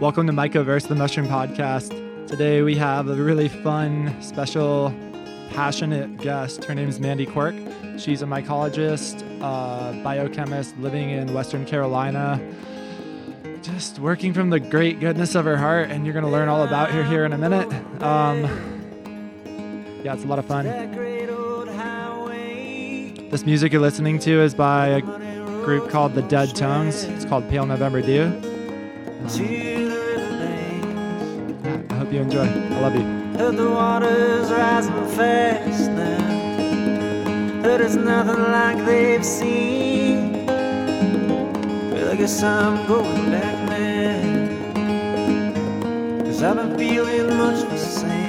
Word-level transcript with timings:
Welcome 0.00 0.28
to 0.28 0.32
Mycoverse, 0.32 0.86
the 0.86 0.94
Mushroom 0.94 1.26
Podcast. 1.26 1.88
Today 2.28 2.62
we 2.62 2.76
have 2.76 3.08
a 3.08 3.16
really 3.16 3.48
fun, 3.48 4.14
special, 4.22 4.94
passionate 5.50 6.18
guest. 6.18 6.62
Her 6.66 6.74
name 6.76 6.88
is 6.88 7.00
Mandie 7.00 7.26
Quark. 7.26 7.56
She's 7.98 8.22
a 8.22 8.24
mycologist, 8.24 9.24
biochemist 10.04 10.78
living 10.78 11.10
in 11.10 11.34
Western 11.34 11.66
Carolina, 11.66 12.40
just 13.60 13.98
working 13.98 14.32
from 14.32 14.50
the 14.50 14.60
great 14.60 15.00
goodness 15.00 15.34
of 15.34 15.44
her 15.46 15.56
heart, 15.56 15.90
and 15.90 16.06
you're 16.06 16.12
going 16.12 16.24
to 16.24 16.30
learn 16.30 16.48
all 16.48 16.62
about 16.62 16.92
her 16.92 17.02
here 17.02 17.24
in 17.24 17.32
a 17.32 17.38
minute. 17.38 17.66
Um, 18.00 18.44
yeah, 20.04 20.14
it's 20.14 20.22
a 20.22 20.28
lot 20.28 20.38
of 20.38 20.46
fun. 20.46 20.64
This 23.30 23.44
music 23.44 23.72
you're 23.72 23.82
listening 23.82 24.20
to 24.20 24.42
is 24.42 24.54
by 24.54 24.86
a 24.86 25.00
group 25.00 25.90
called 25.90 26.14
The 26.14 26.22
Dead 26.22 26.54
Tones. 26.54 27.02
It's 27.02 27.24
called 27.24 27.48
Pale 27.50 27.66
November 27.66 28.00
Dew. 28.00 28.26
Um, 28.26 29.77
you 32.18 32.24
enjoy. 32.24 32.46
I 32.46 32.80
love 32.80 32.94
you. 32.94 33.02
Heard 33.38 33.56
the 33.56 33.70
waters 33.70 34.50
rising 34.50 35.06
fast 35.16 35.90
now. 35.92 37.62
Heard 37.62 37.80
it's 37.80 37.94
nothing 37.94 38.42
like 38.42 38.84
they've 38.84 39.24
seen. 39.24 40.46
Well, 41.92 42.10
I 42.10 42.16
guess 42.16 42.42
I'm 42.42 42.86
going 42.88 43.30
back 43.30 43.68
now. 43.70 44.18
Cause 46.24 46.42
I've 46.42 46.56
been 46.56 46.76
feeling 46.76 47.36
much 47.36 47.60
the 47.68 47.78
same. 47.78 48.27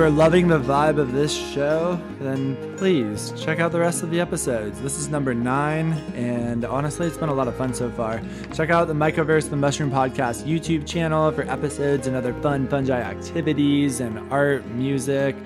You 0.00 0.06
are 0.06 0.10
loving 0.10 0.48
the 0.48 0.58
vibe 0.58 0.98
of 0.98 1.12
this 1.12 1.30
show, 1.30 2.00
then 2.20 2.56
please 2.78 3.34
check 3.36 3.60
out 3.60 3.70
the 3.70 3.78
rest 3.78 4.02
of 4.02 4.10
the 4.10 4.18
episodes. 4.18 4.80
This 4.80 4.96
is 4.96 5.10
number 5.10 5.34
nine, 5.34 5.92
and 6.14 6.64
honestly, 6.64 7.06
it's 7.06 7.18
been 7.18 7.28
a 7.28 7.34
lot 7.34 7.48
of 7.48 7.54
fun 7.54 7.74
so 7.74 7.90
far. 7.90 8.22
Check 8.54 8.70
out 8.70 8.88
the 8.88 8.94
Mycoverse, 8.94 9.50
the 9.50 9.56
Mushroom 9.56 9.90
Podcast 9.90 10.44
YouTube 10.44 10.86
channel 10.86 11.30
for 11.32 11.42
episodes 11.42 12.06
and 12.06 12.16
other 12.16 12.32
fun 12.40 12.66
fungi 12.66 12.98
activities 12.98 14.00
and 14.00 14.18
art, 14.32 14.64
music. 14.68 15.36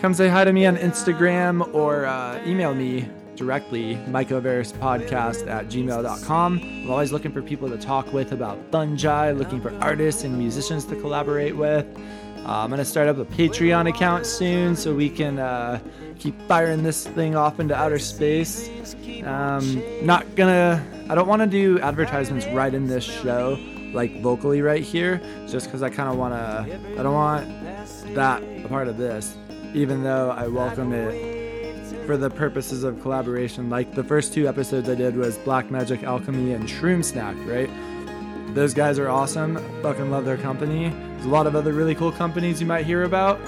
Come 0.00 0.14
say 0.14 0.26
hi 0.26 0.44
to 0.44 0.54
me 0.54 0.64
on 0.64 0.78
Instagram 0.78 1.74
or 1.74 2.06
uh, 2.06 2.42
email 2.46 2.74
me 2.74 3.06
directly, 3.36 3.96
mycoversepodcast 4.06 5.46
at 5.48 5.66
gmail.com. 5.66 6.60
I'm 6.62 6.90
always 6.90 7.12
looking 7.12 7.30
for 7.30 7.42
people 7.42 7.68
to 7.68 7.76
talk 7.76 8.10
with 8.10 8.32
about 8.32 8.58
fungi, 8.70 9.32
looking 9.32 9.60
for 9.60 9.70
artists 9.82 10.24
and 10.24 10.38
musicians 10.38 10.86
to 10.86 10.96
collaborate 10.96 11.54
with. 11.54 11.86
Uh, 12.44 12.64
I'm 12.64 12.70
going 12.70 12.78
to 12.78 12.84
start 12.84 13.06
up 13.06 13.18
a 13.18 13.24
Patreon 13.24 13.88
account 13.88 14.26
soon 14.26 14.74
so 14.74 14.92
we 14.92 15.08
can 15.08 15.38
uh, 15.38 15.78
keep 16.18 16.40
firing 16.48 16.82
this 16.82 17.06
thing 17.06 17.36
off 17.36 17.60
into 17.60 17.72
outer 17.72 18.00
space. 18.00 18.68
Um, 19.24 19.80
not 20.04 20.34
gonna, 20.34 20.84
I 21.08 21.14
don't 21.14 21.28
want 21.28 21.42
to 21.42 21.46
do 21.46 21.78
advertisements 21.78 22.46
right 22.48 22.74
in 22.74 22.88
this 22.88 23.04
show, 23.04 23.56
like 23.94 24.20
vocally 24.22 24.60
right 24.60 24.82
here, 24.82 25.20
just 25.48 25.66
because 25.66 25.84
I 25.84 25.90
kind 25.90 26.08
of 26.08 26.16
want 26.16 26.34
to, 26.34 26.98
I 26.98 27.02
don't 27.04 27.14
want 27.14 28.14
that 28.14 28.42
a 28.42 28.68
part 28.68 28.88
of 28.88 28.96
this, 28.96 29.36
even 29.72 30.02
though 30.02 30.30
I 30.30 30.48
welcome 30.48 30.92
it 30.92 32.06
for 32.06 32.16
the 32.16 32.28
purposes 32.28 32.82
of 32.82 33.00
collaboration. 33.02 33.70
Like 33.70 33.94
the 33.94 34.02
first 34.02 34.34
two 34.34 34.48
episodes 34.48 34.88
I 34.88 34.96
did 34.96 35.16
was 35.16 35.38
Black 35.38 35.70
Magic 35.70 36.02
Alchemy 36.02 36.54
and 36.54 36.64
Shroom 36.64 37.04
Snack, 37.04 37.36
right? 37.46 37.70
Those 38.54 38.74
guys 38.74 38.98
are 38.98 39.08
awesome. 39.08 39.56
Fucking 39.82 40.10
love 40.10 40.24
their 40.24 40.36
company. 40.36 40.90
There's 40.90 41.24
a 41.24 41.28
lot 41.28 41.46
of 41.46 41.56
other 41.56 41.72
really 41.72 41.94
cool 41.94 42.12
companies 42.12 42.60
you 42.60 42.66
might 42.66 42.84
hear 42.84 43.04
about. 43.04 43.40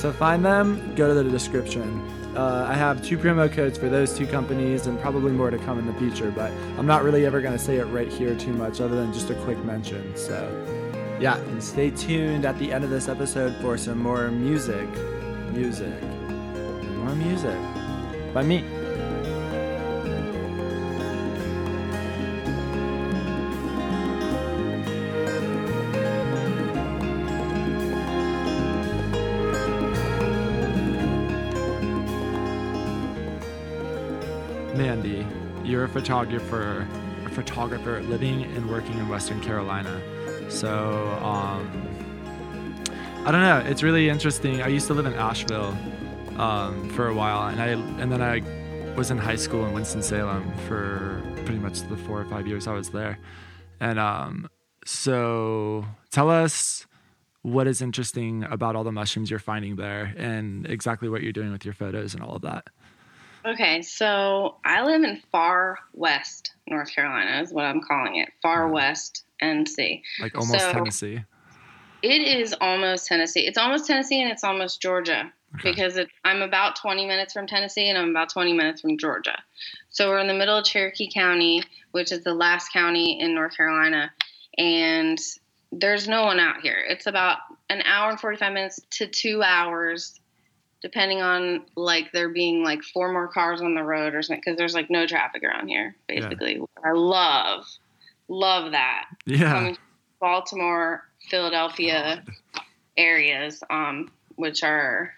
To 0.00 0.12
find 0.12 0.44
them, 0.44 0.94
go 0.94 1.08
to 1.08 1.14
the 1.14 1.28
description. 1.28 2.00
Uh, 2.36 2.66
I 2.68 2.74
have 2.74 3.04
two 3.04 3.18
promo 3.18 3.52
codes 3.52 3.76
for 3.76 3.88
those 3.88 4.16
two 4.16 4.26
companies 4.26 4.86
and 4.86 4.98
probably 5.00 5.32
more 5.32 5.50
to 5.50 5.58
come 5.58 5.78
in 5.78 5.86
the 5.86 5.92
future, 5.94 6.30
but 6.30 6.50
I'm 6.78 6.86
not 6.86 7.02
really 7.02 7.26
ever 7.26 7.40
going 7.40 7.52
to 7.52 7.58
say 7.58 7.76
it 7.76 7.84
right 7.84 8.10
here 8.10 8.34
too 8.34 8.52
much 8.52 8.80
other 8.80 8.96
than 8.96 9.12
just 9.12 9.30
a 9.30 9.34
quick 9.42 9.62
mention. 9.64 10.16
So, 10.16 10.48
yeah, 11.20 11.36
and 11.36 11.62
stay 11.62 11.90
tuned 11.90 12.46
at 12.46 12.58
the 12.58 12.72
end 12.72 12.84
of 12.84 12.90
this 12.90 13.08
episode 13.08 13.54
for 13.56 13.76
some 13.76 13.98
more 13.98 14.30
music. 14.30 14.88
Music. 15.52 16.02
More 16.02 17.14
music 17.16 17.58
by 18.32 18.42
me. 18.42 18.81
You're 35.64 35.84
a 35.84 35.88
photographer, 35.88 36.86
a 37.24 37.30
photographer 37.30 38.02
living 38.02 38.44
and 38.44 38.70
working 38.70 38.98
in 38.98 39.08
Western 39.08 39.40
Carolina. 39.40 40.00
So, 40.48 41.08
um, 41.22 41.70
I 43.24 43.30
don't 43.30 43.42
know. 43.42 43.58
It's 43.58 43.82
really 43.82 44.08
interesting. 44.08 44.62
I 44.62 44.66
used 44.66 44.88
to 44.88 44.94
live 44.94 45.06
in 45.06 45.14
Asheville 45.14 45.76
um, 46.38 46.90
for 46.90 47.06
a 47.06 47.14
while, 47.14 47.48
and 47.48 47.60
I 47.60 47.68
and 48.00 48.10
then 48.10 48.20
I 48.20 48.42
was 48.96 49.10
in 49.10 49.18
high 49.18 49.36
school 49.36 49.64
in 49.64 49.72
Winston 49.72 50.02
Salem 50.02 50.52
for 50.66 51.22
pretty 51.44 51.58
much 51.58 51.82
the 51.82 51.96
four 51.96 52.20
or 52.20 52.24
five 52.24 52.46
years 52.46 52.66
I 52.66 52.72
was 52.72 52.90
there. 52.90 53.18
And 53.80 53.98
um, 53.98 54.48
so, 54.84 55.86
tell 56.10 56.30
us 56.30 56.86
what 57.42 57.66
is 57.66 57.80
interesting 57.82 58.44
about 58.44 58.76
all 58.76 58.84
the 58.84 58.92
mushrooms 58.92 59.30
you're 59.30 59.38
finding 59.38 59.76
there, 59.76 60.14
and 60.16 60.66
exactly 60.66 61.08
what 61.08 61.22
you're 61.22 61.32
doing 61.32 61.52
with 61.52 61.64
your 61.64 61.74
photos 61.74 62.14
and 62.14 62.22
all 62.22 62.36
of 62.36 62.42
that. 62.42 62.68
Okay, 63.44 63.82
so 63.82 64.56
I 64.64 64.84
live 64.84 65.02
in 65.02 65.20
far 65.32 65.78
west 65.94 66.52
North 66.68 66.94
Carolina, 66.94 67.42
is 67.42 67.52
what 67.52 67.64
I'm 67.64 67.80
calling 67.80 68.16
it. 68.16 68.30
Far 68.40 68.64
mm-hmm. 68.64 68.74
west 68.74 69.24
NC. 69.42 70.02
Like 70.20 70.36
almost 70.36 70.60
So- 70.60 70.72
Tennessee. 70.72 71.24
It 72.02 72.22
is 72.22 72.52
almost 72.60 73.06
Tennessee. 73.06 73.46
It's 73.46 73.58
almost 73.58 73.86
Tennessee 73.86 74.20
and 74.20 74.32
it's 74.32 74.42
almost 74.42 74.82
Georgia 74.82 75.32
Okay. 75.54 75.70
because 75.70 75.96
it, 75.96 76.08
I'm 76.24 76.42
about 76.42 76.74
20 76.74 77.06
minutes 77.06 77.32
from 77.32 77.46
Tennessee 77.46 77.88
and 77.88 77.96
I'm 77.96 78.10
about 78.10 78.28
20 78.30 78.52
minutes 78.52 78.80
from 78.80 78.98
Georgia. 78.98 79.38
So 79.90 80.08
we're 80.08 80.18
in 80.18 80.26
the 80.26 80.34
middle 80.34 80.56
of 80.56 80.64
Cherokee 80.64 81.08
County, 81.12 81.62
which 81.92 82.10
is 82.10 82.24
the 82.24 82.34
last 82.34 82.72
county 82.72 83.20
in 83.20 83.34
North 83.34 83.56
Carolina, 83.56 84.12
and 84.58 85.18
there's 85.70 86.08
no 86.08 86.24
one 86.24 86.40
out 86.40 86.60
here. 86.60 86.84
It's 86.88 87.06
about 87.06 87.38
an 87.70 87.82
hour 87.82 88.10
and 88.10 88.18
45 88.20 88.52
minutes 88.52 88.80
to 88.92 89.06
two 89.06 89.42
hours, 89.42 90.18
depending 90.82 91.22
on 91.22 91.64
like 91.76 92.10
there 92.12 92.28
being 92.28 92.64
like 92.64 92.82
four 92.82 93.12
more 93.12 93.28
cars 93.28 93.62
on 93.62 93.74
the 93.74 93.82
road 93.84 94.14
or 94.14 94.22
something, 94.22 94.42
because 94.44 94.58
there's 94.58 94.74
like 94.74 94.90
no 94.90 95.06
traffic 95.06 95.42
around 95.44 95.68
here, 95.68 95.94
Yeah. 96.08 96.20
basically. 96.20 96.60
I 96.84 96.92
love, 96.92 97.64
love 98.28 98.72
that 98.72 99.06
Yeah. 99.24 99.52
coming 99.52 99.78
Baltimore, 100.20 101.04
Philadelphia 101.30 102.24
areas, 102.96 103.62
um, 103.70 104.10
which 104.36 104.62
are 104.62 105.14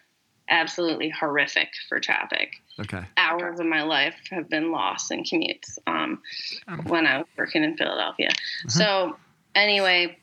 absolutely 0.48 1.08
horrific 1.08 1.70
for 1.88 1.98
traffic. 2.00 2.52
Okay. 2.78 3.02
Hours 3.16 3.60
of 3.60 3.66
my 3.66 3.82
life 3.82 4.16
have 4.30 4.48
been 4.48 4.70
lost 4.70 5.10
in 5.10 5.22
commutes 5.24 5.78
um, 5.86 6.20
Um. 6.68 6.84
when 6.84 7.06
I 7.06 7.18
was 7.18 7.26
working 7.38 7.64
in 7.64 7.76
Philadelphia. 7.76 8.30
So 8.68 9.16
anyway, 9.54 10.18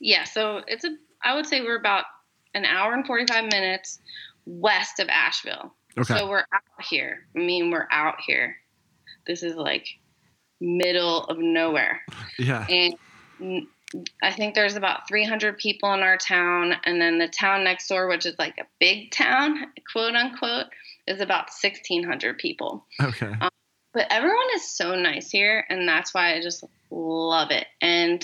yeah. 0.00 0.24
So 0.24 0.62
it's 0.66 0.84
a. 0.84 0.96
I 1.24 1.34
would 1.34 1.46
say 1.46 1.62
we're 1.62 1.78
about 1.78 2.04
an 2.54 2.64
hour 2.64 2.92
and 2.92 3.06
forty 3.06 3.26
five 3.26 3.44
minutes 3.44 3.98
west 4.48 4.98
of 4.98 5.08
Asheville. 5.08 5.74
Okay. 5.98 6.18
So 6.18 6.28
we're 6.28 6.46
out 6.52 6.84
here. 6.88 7.26
I 7.36 7.40
mean, 7.40 7.70
we're 7.70 7.88
out 7.90 8.16
here. 8.26 8.56
This 9.26 9.42
is 9.42 9.54
like 9.54 9.86
middle 10.60 11.24
of 11.24 11.38
nowhere 11.38 12.00
yeah. 12.38 12.66
and 12.68 12.96
I 14.22 14.32
think 14.32 14.54
there's 14.54 14.76
about 14.76 15.08
300 15.08 15.56
people 15.56 15.92
in 15.94 16.00
our 16.00 16.18
town, 16.18 16.74
and 16.84 17.00
then 17.00 17.18
the 17.18 17.28
town 17.28 17.64
next 17.64 17.88
door, 17.88 18.06
which 18.06 18.26
is 18.26 18.38
like 18.38 18.58
a 18.58 18.66
big 18.78 19.10
town, 19.10 19.72
quote 19.90 20.14
unquote, 20.14 20.66
is 21.06 21.20
about 21.20 21.48
1,600 21.62 22.38
people. 22.38 22.84
Okay. 23.00 23.32
Um, 23.40 23.48
but 23.94 24.06
everyone 24.10 24.46
is 24.54 24.70
so 24.70 24.94
nice 24.94 25.30
here, 25.30 25.64
and 25.70 25.88
that's 25.88 26.12
why 26.12 26.34
I 26.34 26.42
just 26.42 26.64
love 26.90 27.50
it. 27.50 27.66
And 27.80 28.22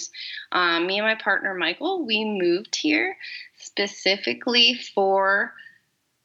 um, 0.53 0.87
me 0.87 0.99
and 0.99 1.07
my 1.07 1.15
partner 1.15 1.55
Michael, 1.55 2.05
we 2.05 2.25
moved 2.25 2.77
here 2.77 3.17
specifically 3.57 4.79
for 4.95 5.55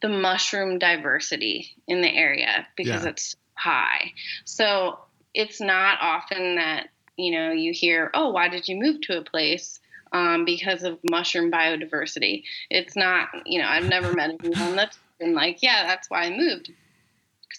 the 0.01 0.09
mushroom 0.09 0.79
diversity 0.79 1.75
in 1.87 2.01
the 2.01 2.09
area 2.09 2.67
because 2.75 3.03
Yeah. 3.03 3.09
it's 3.09 3.35
high. 3.55 4.13
So 4.45 4.99
it's 5.33 5.59
not 5.59 5.99
often 6.01 6.55
that 6.55 6.89
you 7.17 7.31
know 7.31 7.51
you 7.51 7.73
hear, 7.73 8.09
"Oh, 8.13 8.29
why 8.29 8.47
did 8.47 8.67
you 8.67 8.77
move 8.77 9.01
to 9.01 9.17
a 9.17 9.23
place?" 9.23 9.79
Um, 10.11 10.43
because 10.43 10.83
of 10.83 10.99
mushroom 11.03 11.51
biodiversity. 11.51 12.43
It's 12.71 12.95
not, 12.95 13.29
you 13.45 13.61
know, 13.61 13.67
I've 13.67 13.83
never 13.83 14.11
met 14.11 14.31
anyone 14.43 14.75
that's 14.75 14.97
been 15.19 15.35
like, 15.35 15.61
"Yeah, 15.61 15.85
that's 15.85 16.09
why 16.09 16.23
I 16.23 16.29
moved." 16.31 16.71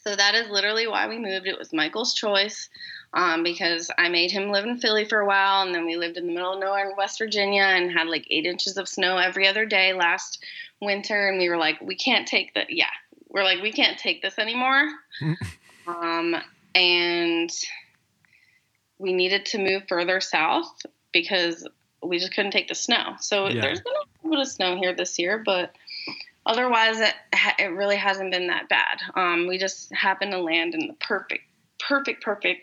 So 0.02 0.16
that 0.16 0.34
is 0.34 0.48
literally 0.48 0.86
why 0.86 1.06
we 1.06 1.18
moved. 1.18 1.46
It 1.46 1.58
was 1.58 1.72
Michael's 1.72 2.14
choice 2.14 2.68
um, 3.12 3.42
because 3.42 3.90
I 3.98 4.08
made 4.08 4.30
him 4.30 4.50
live 4.50 4.64
in 4.64 4.78
Philly 4.78 5.04
for 5.04 5.20
a 5.20 5.26
while, 5.26 5.62
and 5.62 5.74
then 5.74 5.84
we 5.84 5.96
lived 5.96 6.16
in 6.16 6.26
the 6.26 6.32
middle 6.32 6.54
of 6.54 6.60
nowhere 6.60 6.88
in 6.88 6.96
West 6.96 7.18
Virginia 7.18 7.62
and 7.62 7.92
had 7.92 8.06
like 8.06 8.26
eight 8.30 8.46
inches 8.46 8.76
of 8.76 8.88
snow 8.88 9.18
every 9.18 9.46
other 9.46 9.66
day 9.66 9.92
last 9.92 10.44
winter, 10.80 11.28
and 11.28 11.38
we 11.38 11.48
were 11.48 11.56
like, 11.56 11.80
we 11.80 11.96
can't 11.96 12.26
take 12.26 12.54
that. 12.54 12.66
Yeah, 12.70 12.86
we're 13.28 13.44
like, 13.44 13.62
we 13.62 13.72
can't 13.72 13.98
take 13.98 14.22
this 14.22 14.38
anymore. 14.38 14.88
um, 15.86 16.36
and 16.74 17.50
we 18.98 19.12
needed 19.12 19.46
to 19.46 19.58
move 19.58 19.84
further 19.88 20.20
south 20.20 20.72
because 21.12 21.66
we 22.02 22.18
just 22.18 22.34
couldn't 22.34 22.52
take 22.52 22.68
the 22.68 22.74
snow. 22.74 23.14
So 23.20 23.48
Yeah. 23.48 23.60
there's 23.62 23.80
been 23.80 23.92
a 23.92 24.26
little 24.26 24.30
bit 24.38 24.46
of 24.46 24.52
snow 24.52 24.76
here 24.76 24.94
this 24.94 25.18
year, 25.18 25.42
but 25.44 25.74
otherwise 26.46 27.00
it 27.00 27.14
it 27.58 27.72
really 27.72 27.96
hasn't 27.96 28.30
been 28.32 28.46
that 28.48 28.68
bad. 28.68 29.00
Um, 29.14 29.46
we 29.46 29.58
just 29.58 29.92
happened 29.94 30.32
to 30.32 30.38
land 30.38 30.74
in 30.74 30.86
the 30.86 30.94
perfect, 30.94 31.44
perfect, 31.78 32.22
perfect 32.22 32.62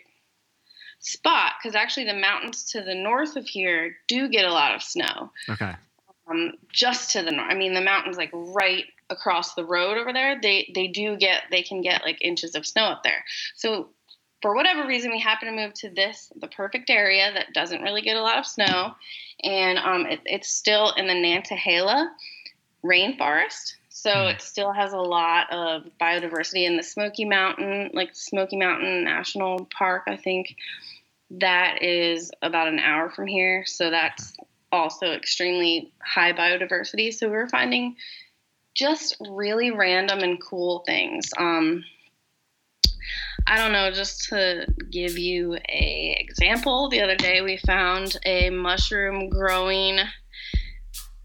spot 1.00 1.52
because 1.62 1.76
actually 1.76 2.06
the 2.06 2.14
mountains 2.14 2.64
to 2.72 2.82
the 2.82 2.94
north 2.94 3.36
of 3.36 3.46
here 3.46 3.96
do 4.08 4.28
get 4.28 4.44
a 4.44 4.52
lot 4.52 4.74
of 4.74 4.82
snow. 4.82 5.30
Okay. 5.48 5.74
Um, 6.30 6.52
just 6.72 7.12
to 7.12 7.22
the 7.22 7.30
north. 7.30 7.50
I 7.50 7.54
mean, 7.54 7.74
the 7.74 7.80
mountains 7.80 8.16
like 8.16 8.30
right 8.32 8.84
across 9.10 9.54
the 9.54 9.64
road 9.64 9.96
over 9.96 10.12
there. 10.12 10.38
They 10.40 10.70
they 10.74 10.88
do 10.88 11.16
get 11.16 11.44
they 11.50 11.62
can 11.62 11.80
get 11.80 12.02
like 12.02 12.18
inches 12.20 12.54
of 12.54 12.66
snow 12.66 12.84
up 12.84 13.02
there. 13.02 13.24
So 13.54 13.88
for 14.42 14.54
whatever 14.54 14.86
reason, 14.86 15.10
we 15.10 15.20
happen 15.20 15.48
to 15.48 15.54
move 15.54 15.74
to 15.74 15.90
this 15.90 16.30
the 16.40 16.48
perfect 16.48 16.90
area 16.90 17.32
that 17.32 17.52
doesn't 17.54 17.82
really 17.82 18.02
get 18.02 18.16
a 18.16 18.22
lot 18.22 18.38
of 18.38 18.46
snow, 18.46 18.94
and 19.42 19.78
um, 19.78 20.06
it, 20.06 20.20
it's 20.24 20.48
still 20.48 20.92
in 20.92 21.06
the 21.06 21.14
Nantahala 21.14 22.08
rainforest. 22.84 23.74
So 23.88 24.10
Hmm. 24.10 24.28
it 24.28 24.40
still 24.40 24.72
has 24.72 24.92
a 24.92 24.98
lot 24.98 25.52
of 25.52 25.84
biodiversity 26.00 26.66
in 26.66 26.76
the 26.76 26.82
Smoky 26.84 27.24
Mountain, 27.24 27.90
like 27.94 28.14
Smoky 28.14 28.56
Mountain 28.56 29.04
National 29.04 29.64
Park, 29.76 30.04
I 30.06 30.16
think 30.16 30.54
that 31.30 31.82
is 31.82 32.30
about 32.42 32.68
an 32.68 32.78
hour 32.78 33.10
from 33.10 33.26
here. 33.26 33.64
So 33.66 33.90
that's 33.90 34.34
also 34.72 35.12
extremely 35.12 35.92
high 36.02 36.32
biodiversity. 36.32 37.12
So 37.12 37.28
we're 37.28 37.48
finding 37.48 37.96
just 38.74 39.16
really 39.28 39.70
random 39.70 40.20
and 40.20 40.40
cool 40.42 40.84
things. 40.86 41.30
Um, 41.36 41.84
I 43.46 43.56
don't 43.56 43.72
know, 43.72 43.90
just 43.90 44.28
to 44.28 44.66
give 44.90 45.18
you 45.18 45.54
a 45.54 46.16
example, 46.20 46.88
the 46.90 47.00
other 47.00 47.16
day 47.16 47.40
we 47.40 47.56
found 47.56 48.16
a 48.26 48.50
mushroom 48.50 49.30
growing 49.30 50.00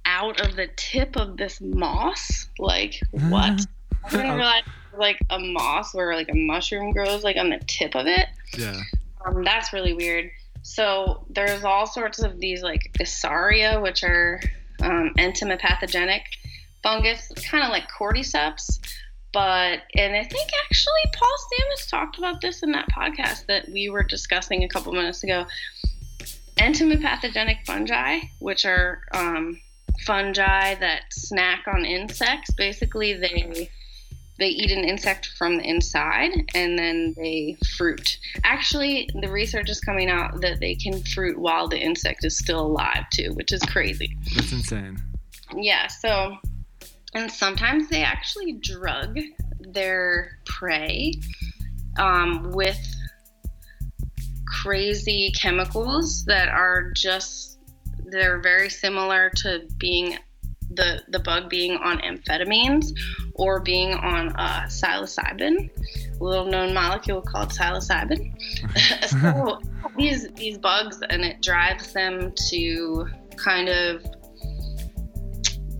out 0.05 0.39
of 0.39 0.55
the 0.55 0.69
tip 0.75 1.17
of 1.17 1.37
this 1.37 1.59
moss. 1.59 2.47
Like 2.57 2.99
what? 3.11 3.65
I 4.05 4.09
didn't 4.09 4.35
realize 4.35 4.63
like 4.97 5.19
a 5.29 5.39
moss 5.39 5.93
where 5.93 6.15
like 6.15 6.29
a 6.29 6.35
mushroom 6.35 6.91
grows 6.91 7.23
like 7.23 7.37
on 7.37 7.49
the 7.49 7.59
tip 7.67 7.95
of 7.95 8.07
it. 8.07 8.27
Yeah. 8.57 8.79
Um, 9.25 9.43
that's 9.43 9.73
really 9.73 9.93
weird. 9.93 10.31
So 10.63 11.25
there's 11.29 11.63
all 11.63 11.85
sorts 11.85 12.19
of 12.23 12.39
these 12.39 12.63
like 12.63 12.91
Isaria, 12.99 13.81
which 13.81 14.03
are 14.03 14.41
um, 14.81 15.13
entomopathogenic 15.17 16.21
fungus, 16.81 17.29
kind 17.49 17.63
of 17.63 17.69
like 17.69 17.87
cordyceps. 17.89 18.79
But 19.33 19.81
and 19.95 20.15
I 20.15 20.23
think 20.23 20.49
actually 20.63 21.01
Paul 21.13 21.35
Stamets 21.45 21.89
talked 21.89 22.17
about 22.17 22.41
this 22.41 22.63
in 22.63 22.71
that 22.71 22.87
podcast 22.89 23.45
that 23.47 23.67
we 23.69 23.89
were 23.89 24.03
discussing 24.03 24.63
a 24.63 24.67
couple 24.67 24.93
minutes 24.93 25.23
ago. 25.23 25.45
Entomopathogenic 26.57 27.65
fungi, 27.65 28.19
which 28.39 28.65
are 28.65 29.01
um, 29.13 29.59
fungi 30.05 30.75
that 30.75 31.01
snack 31.11 31.65
on 31.67 31.83
insects. 31.83 32.53
Basically, 32.53 33.13
they 33.13 33.69
they 34.39 34.47
eat 34.47 34.71
an 34.71 34.83
insect 34.83 35.27
from 35.37 35.57
the 35.57 35.63
inside 35.63 36.31
and 36.55 36.77
then 36.77 37.13
they 37.17 37.55
fruit. 37.77 38.17
Actually, 38.43 39.09
the 39.21 39.29
research 39.29 39.69
is 39.69 39.79
coming 39.79 40.09
out 40.09 40.41
that 40.41 40.59
they 40.59 40.75
can 40.75 41.03
fruit 41.03 41.37
while 41.37 41.67
the 41.67 41.79
insect 41.79 42.25
is 42.25 42.37
still 42.37 42.61
alive 42.61 43.05
too, 43.13 43.31
which 43.33 43.51
is 43.51 43.61
crazy. 43.61 44.17
That's 44.35 44.51
insane. 44.51 44.97
Yeah, 45.55 45.87
so 45.87 46.37
and 47.13 47.31
sometimes 47.31 47.89
they 47.89 48.03
actually 48.03 48.53
drug 48.53 49.19
their 49.59 50.39
prey 50.45 51.13
um, 51.97 52.51
with 52.51 52.79
crazy 54.63 55.31
chemicals 55.39 56.25
that 56.25 56.49
are 56.49 56.91
just 56.91 57.59
they're 58.05 58.39
very 58.39 58.69
similar 58.69 59.29
to 59.29 59.67
being 59.77 60.17
the 60.75 61.03
the 61.09 61.19
bug 61.19 61.49
being 61.49 61.77
on 61.77 61.99
amphetamines 61.99 62.91
or 63.35 63.59
being 63.59 63.93
on 63.93 64.29
uh, 64.35 64.63
psilocybin, 64.67 65.69
a 66.19 66.23
little 66.23 66.45
known 66.45 66.73
molecule 66.73 67.21
called 67.21 67.49
psilocybin. 67.49 68.33
so 69.07 69.59
these 69.97 70.29
these 70.33 70.57
bugs 70.57 70.99
and 71.09 71.23
it 71.23 71.41
drives 71.41 71.93
them 71.93 72.33
to 72.49 73.07
kind 73.37 73.69
of 73.69 74.05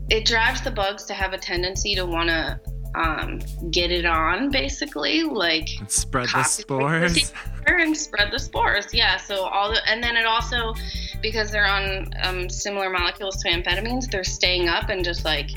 it 0.10 0.26
drives 0.26 0.62
the 0.62 0.72
bugs 0.72 1.06
to 1.06 1.14
have 1.14 1.34
a 1.34 1.38
tendency 1.38 1.96
to 1.96 2.06
want 2.06 2.30
to 2.30 2.60
um, 2.96 3.40
get 3.72 3.92
it 3.92 4.06
on, 4.06 4.50
basically, 4.50 5.24
like 5.24 5.68
And 5.80 5.90
spread 5.90 6.30
the 6.30 6.44
spores. 6.44 7.34
and 7.68 7.96
spread 7.98 8.32
the 8.32 8.40
spores. 8.40 8.94
Yeah. 8.94 9.18
So 9.18 9.46
all 9.46 9.72
the 9.72 9.82
and 9.90 10.04
then 10.04 10.16
it 10.16 10.26
also 10.26 10.74
because 11.22 11.52
they're 11.52 11.68
on 11.68 12.10
um, 12.24 12.50
similar 12.50 12.90
molecules 12.90 13.38
to 13.44 13.50
amphetamines, 13.50 14.10
they're 14.12 14.24
staying 14.24 14.70
up 14.70 14.90
and 14.90 15.04
just 15.04 15.26
like 15.26 15.50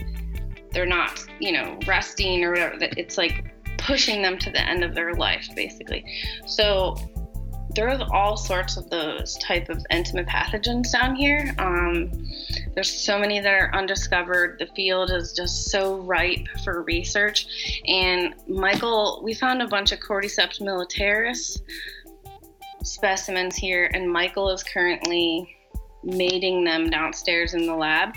they're 0.72 0.86
not, 0.86 1.24
you 1.40 1.52
know, 1.52 1.78
resting 1.86 2.44
or 2.44 2.50
whatever. 2.50 2.78
That 2.78 2.98
It's 2.98 3.18
like 3.18 3.52
pushing 3.78 4.22
them 4.22 4.38
to 4.38 4.50
the 4.50 4.60
end 4.60 4.84
of 4.84 4.94
their 4.94 5.14
life, 5.14 5.48
basically. 5.54 6.04
So 6.46 6.96
there's 7.76 8.00
all 8.10 8.36
sorts 8.36 8.76
of 8.76 8.90
those 8.90 9.36
type 9.36 9.68
of 9.68 9.84
entomopathogens 9.92 10.90
down 10.90 11.14
here. 11.14 11.54
Um, 11.58 12.10
there's 12.74 12.90
so 12.90 13.18
many 13.18 13.38
that 13.38 13.52
are 13.52 13.70
undiscovered. 13.74 14.58
The 14.58 14.66
field 14.74 15.10
is 15.10 15.32
just 15.32 15.70
so 15.70 15.98
ripe 15.98 16.48
for 16.64 16.82
research. 16.82 17.82
And 17.86 18.34
Michael, 18.48 19.20
we 19.22 19.34
found 19.34 19.62
a 19.62 19.68
bunch 19.68 19.92
of 19.92 20.00
Cordyceps 20.00 20.60
militaris 20.60 21.60
specimens 22.82 23.56
here, 23.56 23.90
and 23.92 24.10
Michael 24.10 24.50
is 24.50 24.62
currently 24.62 25.56
mating 26.02 26.64
them 26.64 26.88
downstairs 26.88 27.54
in 27.54 27.66
the 27.66 27.74
lab. 27.74 28.14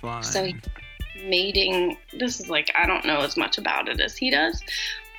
Fine. 0.00 0.22
So 0.22 0.50
mating, 1.24 1.96
this 2.18 2.40
is 2.40 2.48
like, 2.48 2.70
I 2.76 2.86
don't 2.86 3.04
know 3.04 3.20
as 3.20 3.36
much 3.36 3.58
about 3.58 3.88
it 3.88 4.00
as 4.00 4.16
he 4.16 4.30
does, 4.30 4.62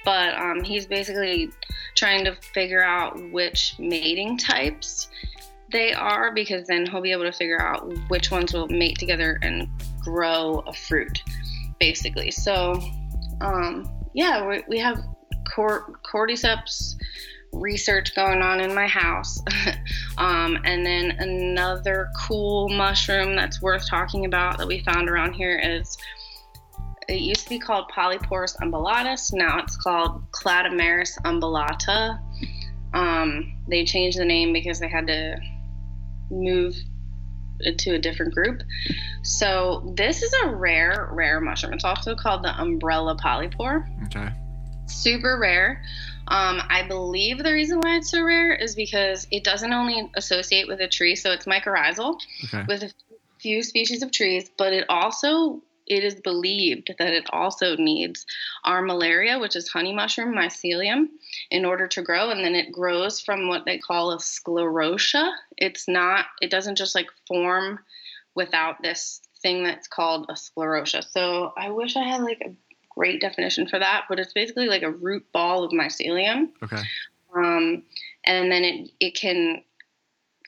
but 0.07 0.39
um, 0.39 0.63
he's 0.63 0.85
basically 0.85 1.51
trying 1.93 2.23
to 2.23 2.33
figure 2.53 2.81
out 2.81 3.21
which 3.33 3.75
mating 3.77 4.37
types 4.37 5.09
they 5.69 5.91
are 5.91 6.33
because 6.33 6.65
then 6.65 6.85
he'll 6.85 7.01
be 7.01 7.11
able 7.11 7.25
to 7.25 7.31
figure 7.33 7.61
out 7.61 7.91
which 8.07 8.31
ones 8.31 8.53
will 8.53 8.69
mate 8.69 8.97
together 8.97 9.37
and 9.41 9.67
grow 9.99 10.63
a 10.65 10.71
fruit, 10.71 11.21
basically. 11.81 12.31
So, 12.31 12.81
um, 13.41 13.91
yeah, 14.13 14.47
we, 14.47 14.63
we 14.69 14.79
have 14.79 14.97
cor- 15.53 15.99
cordyceps 16.09 16.95
research 17.51 18.15
going 18.15 18.41
on 18.41 18.61
in 18.61 18.73
my 18.73 18.87
house. 18.87 19.41
um, 20.17 20.57
and 20.63 20.85
then 20.85 21.17
another 21.19 22.07
cool 22.17 22.69
mushroom 22.69 23.35
that's 23.35 23.61
worth 23.61 23.85
talking 23.89 24.23
about 24.23 24.57
that 24.57 24.67
we 24.67 24.79
found 24.83 25.09
around 25.09 25.33
here 25.33 25.59
is 25.61 25.97
it 27.07 27.21
used 27.21 27.43
to 27.43 27.49
be 27.49 27.59
called 27.59 27.89
Polyporus 27.89 28.57
umbellatus. 28.57 29.33
Now 29.33 29.59
it's 29.59 29.75
called 29.77 30.29
Cladomeris 30.31 31.17
umbellata. 31.23 32.19
Um, 32.93 33.53
they 33.67 33.85
changed 33.85 34.17
the 34.19 34.25
name 34.25 34.53
because 34.53 34.79
they 34.79 34.87
had 34.87 35.07
to 35.07 35.37
move 36.29 36.75
it 37.59 37.77
to 37.79 37.91
a 37.95 37.99
different 37.99 38.33
group. 38.33 38.61
So 39.23 39.93
this 39.95 40.21
is 40.21 40.33
a 40.43 40.47
rare, 40.49 41.09
rare 41.11 41.39
mushroom. 41.41 41.73
It's 41.73 41.83
also 41.85 42.15
called 42.15 42.43
the 42.43 42.59
umbrella 42.59 43.15
polypore. 43.17 43.87
okay. 44.05 44.29
super 44.87 45.37
rare. 45.39 45.81
Um, 46.29 46.61
I 46.69 46.85
believe 46.87 47.37
the 47.41 47.53
reason 47.53 47.79
why 47.79 47.97
it's 47.97 48.11
so 48.11 48.21
rare 48.21 48.53
is 48.53 48.75
because 48.75 49.27
it 49.31 49.43
doesn't 49.45 49.71
only 49.71 50.11
associate 50.15 50.67
with 50.67 50.81
a 50.81 50.87
tree, 50.87 51.15
so 51.15 51.31
it's 51.31 51.45
mycorrhizal 51.45 52.19
Okay. 52.45 52.63
with 52.67 52.83
a 52.83 52.91
few 53.39 53.63
species 53.63 54.03
of 54.03 54.11
trees, 54.11 54.49
but 54.57 54.73
it 54.73 54.85
also 54.89 55.61
it 55.87 56.03
is 56.03 56.15
believed 56.15 56.93
that 56.99 57.13
it 57.13 57.25
also 57.31 57.75
needs 57.75 58.25
armillaria, 58.65 59.39
which 59.39 59.55
is 59.55 59.67
honey 59.69 59.93
mushroom 59.93 60.35
mycelium, 60.35 61.07
in 61.49 61.65
order 61.65 61.87
to 61.87 62.01
grow, 62.01 62.29
and 62.29 62.43
then 62.43 62.55
it 62.55 62.71
grows 62.71 63.19
from 63.19 63.47
what 63.47 63.65
they 63.65 63.77
call 63.77 64.11
a 64.11 64.17
sclerotia. 64.17 65.31
It's 65.57 65.87
not. 65.87 66.25
It 66.41 66.51
doesn't 66.51 66.77
just 66.77 66.95
like 66.95 67.07
form 67.27 67.79
without 68.35 68.81
this 68.81 69.21
thing 69.41 69.63
that's 69.63 69.87
called 69.87 70.27
a 70.29 70.33
sclerotia. 70.33 71.03
So 71.09 71.53
I 71.57 71.71
wish 71.71 71.95
I 71.95 72.03
had 72.03 72.21
like 72.21 72.41
a 72.41 72.53
great 72.89 73.21
definition 73.21 73.67
for 73.67 73.79
that, 73.79 74.05
but 74.09 74.19
it's 74.19 74.33
basically 74.33 74.67
like 74.67 74.83
a 74.83 74.91
root 74.91 75.25
ball 75.31 75.63
of 75.63 75.71
mycelium 75.71 76.49
Okay. 76.63 76.81
um, 77.35 77.83
and 78.25 78.51
then 78.51 78.63
it 78.63 78.91
it 78.99 79.15
can 79.15 79.63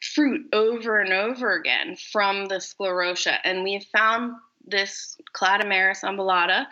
fruit 0.01 0.48
over 0.53 1.00
and 1.00 1.13
over 1.13 1.53
again 1.53 1.96
from 2.12 2.46
the 2.48 2.55
sclerotia. 2.55 3.38
And 3.43 3.63
we 3.63 3.74
have 3.74 3.86
found 3.86 4.34
this 4.66 5.18
Cladomeris 5.36 6.04
umbellata 6.04 6.66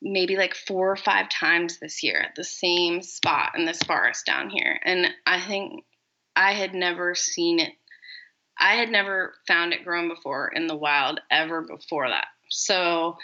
maybe 0.00 0.36
like 0.36 0.54
four 0.54 0.90
or 0.90 0.96
five 0.96 1.28
times 1.28 1.78
this 1.78 2.02
year 2.02 2.20
at 2.20 2.34
the 2.36 2.44
same 2.44 3.02
spot 3.02 3.52
in 3.56 3.64
this 3.64 3.82
forest 3.82 4.26
down 4.26 4.48
here. 4.48 4.78
And 4.84 5.08
I 5.26 5.40
think 5.40 5.84
I 6.36 6.52
had 6.52 6.72
never 6.72 7.14
seen 7.14 7.58
it. 7.58 7.72
I 8.60 8.74
had 8.74 8.90
never 8.90 9.34
found 9.46 9.72
it 9.72 9.84
grown 9.84 10.08
before 10.08 10.48
in 10.48 10.66
the 10.66 10.76
wild 10.76 11.20
ever 11.30 11.62
before 11.62 12.08
that. 12.08 12.26
So 12.48 13.16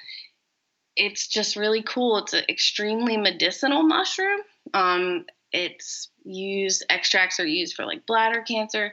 it's 0.97 1.29
just 1.29 1.57
really 1.57 1.83
cool. 1.83 2.19
It's 2.19 2.33
an 2.33 2.45
extremely 2.49 3.17
medicinal 3.17 3.83
mushroom. 3.83 4.41
Um, 4.73 5.27
it's 5.53 6.11
used 6.25 6.85
extracts 6.91 7.39
are 7.39 7.47
used 7.47 7.77
for 7.77 7.87
like 7.87 8.07
bladder 8.07 8.43
cancer 8.43 8.93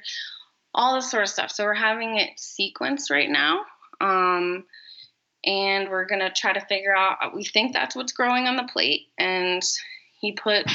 all 0.74 0.96
this 0.96 1.10
sort 1.10 1.24
of 1.24 1.30
stuff 1.30 1.50
so 1.50 1.64
we're 1.64 1.74
having 1.74 2.18
it 2.18 2.30
sequenced 2.38 3.10
right 3.10 3.30
now 3.30 3.62
um, 4.02 4.66
and 5.46 5.90
we're 5.90 6.06
going 6.06 6.22
to 6.22 6.32
try 6.32 6.54
to 6.54 6.66
figure 6.66 6.96
out 6.96 7.34
we 7.36 7.44
think 7.44 7.74
that's 7.74 7.96
what's 7.96 8.12
growing 8.12 8.48
on 8.48 8.56
the 8.58 8.70
plate 8.72 9.08
and 9.18 9.64
he 10.20 10.34
put 10.34 10.70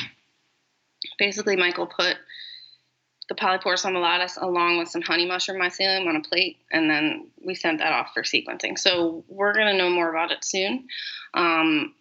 basically 1.18 1.56
michael 1.56 1.86
put 1.86 2.16
the 3.28 3.34
polyporus 3.34 3.84
umbellatus 3.84 4.40
along 4.40 4.78
with 4.78 4.88
some 4.88 5.02
honey 5.02 5.26
mushroom 5.26 5.60
mycelium 5.60 6.08
on 6.08 6.16
a 6.16 6.22
plate 6.22 6.58
and 6.72 6.88
then 6.88 7.28
we 7.44 7.54
sent 7.54 7.78
that 7.78 7.92
off 7.92 8.10
for 8.14 8.22
sequencing 8.22 8.78
so 8.78 9.24
we're 9.28 9.54
going 9.54 9.66
to 9.66 9.76
know 9.76 9.90
more 9.90 10.10
about 10.10 10.32
it 10.32 10.44
soon 10.44 10.86
um, 11.34 11.92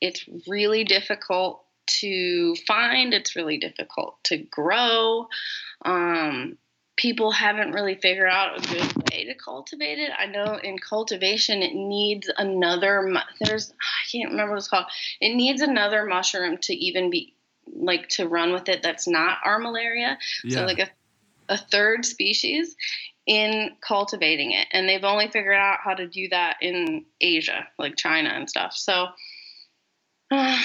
it's 0.00 0.24
really 0.48 0.84
difficult 0.84 1.64
to 1.86 2.54
find. 2.66 3.14
It's 3.14 3.36
really 3.36 3.58
difficult 3.58 4.22
to 4.24 4.38
grow. 4.38 5.28
Um, 5.84 6.58
people 6.96 7.30
haven't 7.30 7.72
really 7.72 7.94
figured 7.94 8.28
out 8.28 8.58
a 8.58 8.68
good 8.68 9.10
way 9.10 9.24
to 9.24 9.34
cultivate 9.34 9.98
it. 9.98 10.10
I 10.16 10.26
know 10.26 10.58
in 10.62 10.78
cultivation 10.78 11.62
it 11.62 11.74
needs 11.74 12.30
another. 12.36 13.12
There's 13.40 13.72
I 13.72 14.10
can't 14.10 14.30
remember 14.30 14.52
what 14.52 14.58
it's 14.58 14.68
called. 14.68 14.86
It 15.20 15.34
needs 15.34 15.62
another 15.62 16.04
mushroom 16.04 16.58
to 16.62 16.74
even 16.74 17.10
be 17.10 17.34
like 17.66 18.08
to 18.10 18.28
run 18.28 18.52
with 18.52 18.68
it. 18.68 18.82
That's 18.82 19.08
not 19.08 19.38
armillaria. 19.46 20.16
Yeah. 20.44 20.58
So 20.58 20.64
like 20.66 20.78
a 20.78 20.90
a 21.48 21.58
third 21.58 22.04
species 22.04 22.76
in 23.26 23.70
cultivating 23.86 24.52
it, 24.52 24.66
and 24.72 24.88
they've 24.88 25.04
only 25.04 25.28
figured 25.28 25.56
out 25.56 25.78
how 25.82 25.94
to 25.94 26.06
do 26.06 26.28
that 26.28 26.56
in 26.60 27.04
Asia, 27.20 27.66
like 27.78 27.96
China 27.96 28.30
and 28.30 28.48
stuff. 28.48 28.74
So. 28.74 29.08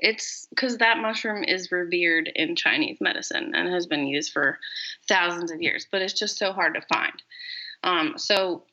it's 0.00 0.46
because 0.50 0.78
that 0.78 0.98
mushroom 0.98 1.44
is 1.44 1.70
revered 1.70 2.30
in 2.34 2.56
Chinese 2.56 2.98
medicine 3.00 3.52
and 3.54 3.68
has 3.68 3.86
been 3.86 4.06
used 4.06 4.32
for 4.32 4.58
thousands 5.08 5.50
of 5.50 5.60
years, 5.60 5.86
but 5.90 6.02
it's 6.02 6.12
just 6.12 6.38
so 6.38 6.52
hard 6.52 6.74
to 6.74 6.80
find. 6.82 7.22
Um, 7.82 8.14
so 8.16 8.64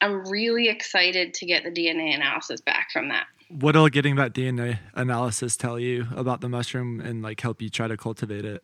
I'm 0.00 0.26
really 0.28 0.68
excited 0.68 1.34
to 1.34 1.46
get 1.46 1.64
the 1.64 1.70
DNA 1.70 2.14
analysis 2.14 2.60
back 2.60 2.90
from 2.92 3.08
that. 3.08 3.26
What'll 3.48 3.88
getting 3.88 4.16
that 4.16 4.34
DNA 4.34 4.78
analysis 4.94 5.56
tell 5.56 5.78
you 5.78 6.06
about 6.16 6.40
the 6.40 6.48
mushroom 6.48 7.00
and 7.00 7.22
like 7.22 7.40
help 7.40 7.62
you 7.62 7.70
try 7.70 7.88
to 7.88 7.96
cultivate 7.96 8.44
it? 8.44 8.62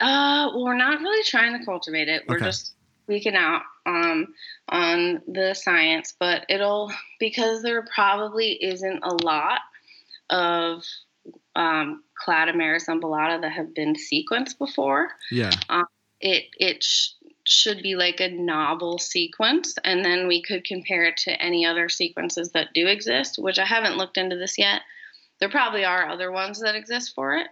Uh, 0.00 0.50
well, 0.54 0.64
we're 0.64 0.76
not 0.76 1.00
really 1.00 1.22
trying 1.24 1.58
to 1.58 1.64
cultivate 1.64 2.08
it. 2.08 2.24
We're 2.28 2.36
Okay. 2.36 2.46
just 2.46 2.74
speaking 3.04 3.34
out 3.34 3.62
um, 3.86 4.34
on 4.68 5.22
the 5.26 5.54
science, 5.54 6.14
but 6.18 6.44
it'll 6.48 6.92
because 7.18 7.62
there 7.62 7.84
probably 7.94 8.52
isn't 8.62 9.02
a 9.02 9.14
lot 9.24 9.60
of 10.30 10.84
um, 11.58 12.04
Cladomeris 12.24 12.88
umbellata 12.88 13.40
that 13.40 13.52
have 13.52 13.74
been 13.74 13.94
sequenced 13.94 14.56
before. 14.58 15.10
Yeah. 15.30 15.50
it 16.20 16.44
it 16.58 16.82
sh- 16.82 17.10
should 17.44 17.82
be 17.82 17.96
like 17.96 18.20
a 18.20 18.30
novel 18.30 18.98
sequence 18.98 19.74
and 19.84 20.04
then 20.04 20.28
we 20.28 20.42
could 20.42 20.64
compare 20.64 21.04
it 21.04 21.16
to 21.16 21.42
any 21.42 21.64
other 21.64 21.88
sequences 21.88 22.52
that 22.52 22.74
do 22.74 22.86
exist 22.86 23.36
which 23.38 23.58
i 23.58 23.64
haven't 23.64 23.96
looked 23.96 24.18
into 24.18 24.36
this 24.36 24.58
yet 24.58 24.82
there 25.40 25.48
probably 25.48 25.84
are 25.84 26.08
other 26.08 26.30
ones 26.30 26.60
that 26.60 26.74
exist 26.74 27.14
for 27.14 27.36
it 27.36 27.46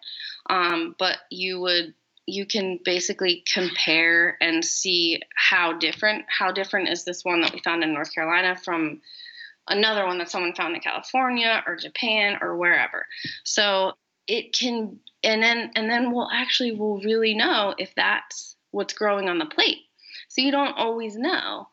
um, 0.50 0.94
but 0.98 1.16
you 1.30 1.60
would 1.60 1.94
you 2.26 2.44
can 2.44 2.78
basically 2.84 3.42
compare 3.54 4.36
and 4.40 4.64
see 4.64 5.20
how 5.34 5.72
different 5.72 6.25
how 6.28 6.52
different 6.52 6.88
is 6.88 7.04
this 7.04 7.25
one 7.25 7.40
that 7.40 7.54
we 7.54 7.60
found 7.60 7.82
in 7.82 7.94
north 7.94 8.12
carolina 8.14 8.54
from 8.54 9.00
another 9.68 10.06
one 10.06 10.18
that 10.18 10.30
someone 10.30 10.54
found 10.54 10.75
in 10.75 10.80
california 10.80 11.62
or 11.66 11.76
japan 11.76 12.38
or 12.40 12.56
wherever. 12.56 13.06
So 13.44 13.92
it 14.26 14.54
can 14.54 14.99
and 15.23 15.42
then 15.42 15.73
and 15.75 15.90
then 15.90 16.12
we'll 16.12 16.30
actually 16.32 16.73
we'll 16.73 17.00
really 17.00 17.35
know 17.35 17.75
if 17.78 17.94
that's 17.94 18.56
what's 18.70 18.94
growing 18.94 19.28
on 19.28 19.38
the 19.38 19.46
plate. 19.46 19.78
So 20.28 20.42
you 20.42 20.50
don't 20.50 20.76
always 20.76 21.16
know 21.16 21.68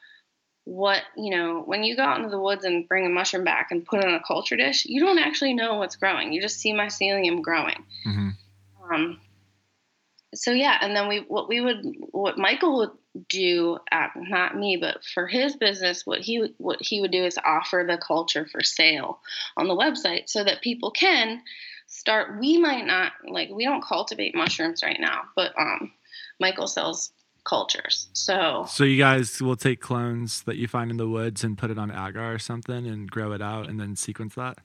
what 0.65 1.01
you 1.17 1.35
know 1.35 1.61
when 1.65 1.83
you 1.83 1.95
go 1.95 2.03
out 2.03 2.17
into 2.17 2.29
the 2.29 2.39
woods 2.39 2.63
and 2.63 2.87
bring 2.87 3.05
a 3.05 3.09
mushroom 3.09 3.43
back 3.43 3.67
and 3.71 3.85
put 3.85 3.99
it 3.99 4.07
in 4.07 4.13
a 4.13 4.23
culture 4.25 4.55
dish 4.55 4.85
you 4.85 5.01
don't 5.01 5.19
actually 5.19 5.53
know 5.53 5.75
what's 5.75 5.97
growing. 5.97 6.31
You 6.31 6.41
just 6.41 6.59
see 6.59 6.73
mycelium 6.73 7.41
growing. 7.41 7.83
Hmm 8.03 8.29
um, 8.91 9.19
so 10.33 10.51
yeah, 10.51 10.77
and 10.81 10.95
then 10.95 11.07
we 11.07 11.19
what 11.27 11.47
we 11.47 11.61
would 11.61 11.83
what 12.11 12.37
Michael 12.37 12.77
would 12.77 12.91
do, 13.29 13.77
at, 13.91 14.11
not 14.15 14.57
me, 14.57 14.77
but 14.77 15.03
for 15.13 15.27
his 15.27 15.55
business, 15.55 16.05
what 16.05 16.19
he 16.19 16.53
what 16.57 16.79
he 16.81 17.01
would 17.01 17.11
do 17.11 17.23
is 17.23 17.37
offer 17.45 17.85
the 17.87 17.97
culture 17.97 18.47
for 18.51 18.63
sale 18.63 19.19
on 19.57 19.67
the 19.67 19.75
website 19.75 20.29
so 20.29 20.43
that 20.43 20.61
people 20.61 20.91
can 20.91 21.41
start. 21.87 22.39
We 22.39 22.57
might 22.57 22.85
not 22.85 23.13
like 23.27 23.49
we 23.49 23.65
don't 23.65 23.83
cultivate 23.83 24.35
mushrooms 24.35 24.83
right 24.83 24.99
now, 24.99 25.21
but 25.35 25.53
um, 25.59 25.91
Michael 26.39 26.67
sells 26.67 27.11
cultures, 27.43 28.07
so 28.13 28.65
So 28.69 28.85
you 28.85 28.97
guys 28.97 29.41
will 29.41 29.57
take 29.57 29.81
clones 29.81 30.43
that 30.43 30.55
you 30.55 30.67
find 30.67 30.89
in 30.89 30.97
the 30.97 31.09
woods 31.09 31.43
and 31.43 31.57
put 31.57 31.69
it 31.69 31.77
on 31.77 31.91
agar 31.91 32.33
or 32.33 32.39
something 32.39 32.87
and 32.87 33.09
grow 33.11 33.33
it 33.33 33.41
out 33.41 33.69
and 33.69 33.79
then 33.79 33.95
sequence 33.95 34.35
that. 34.35 34.59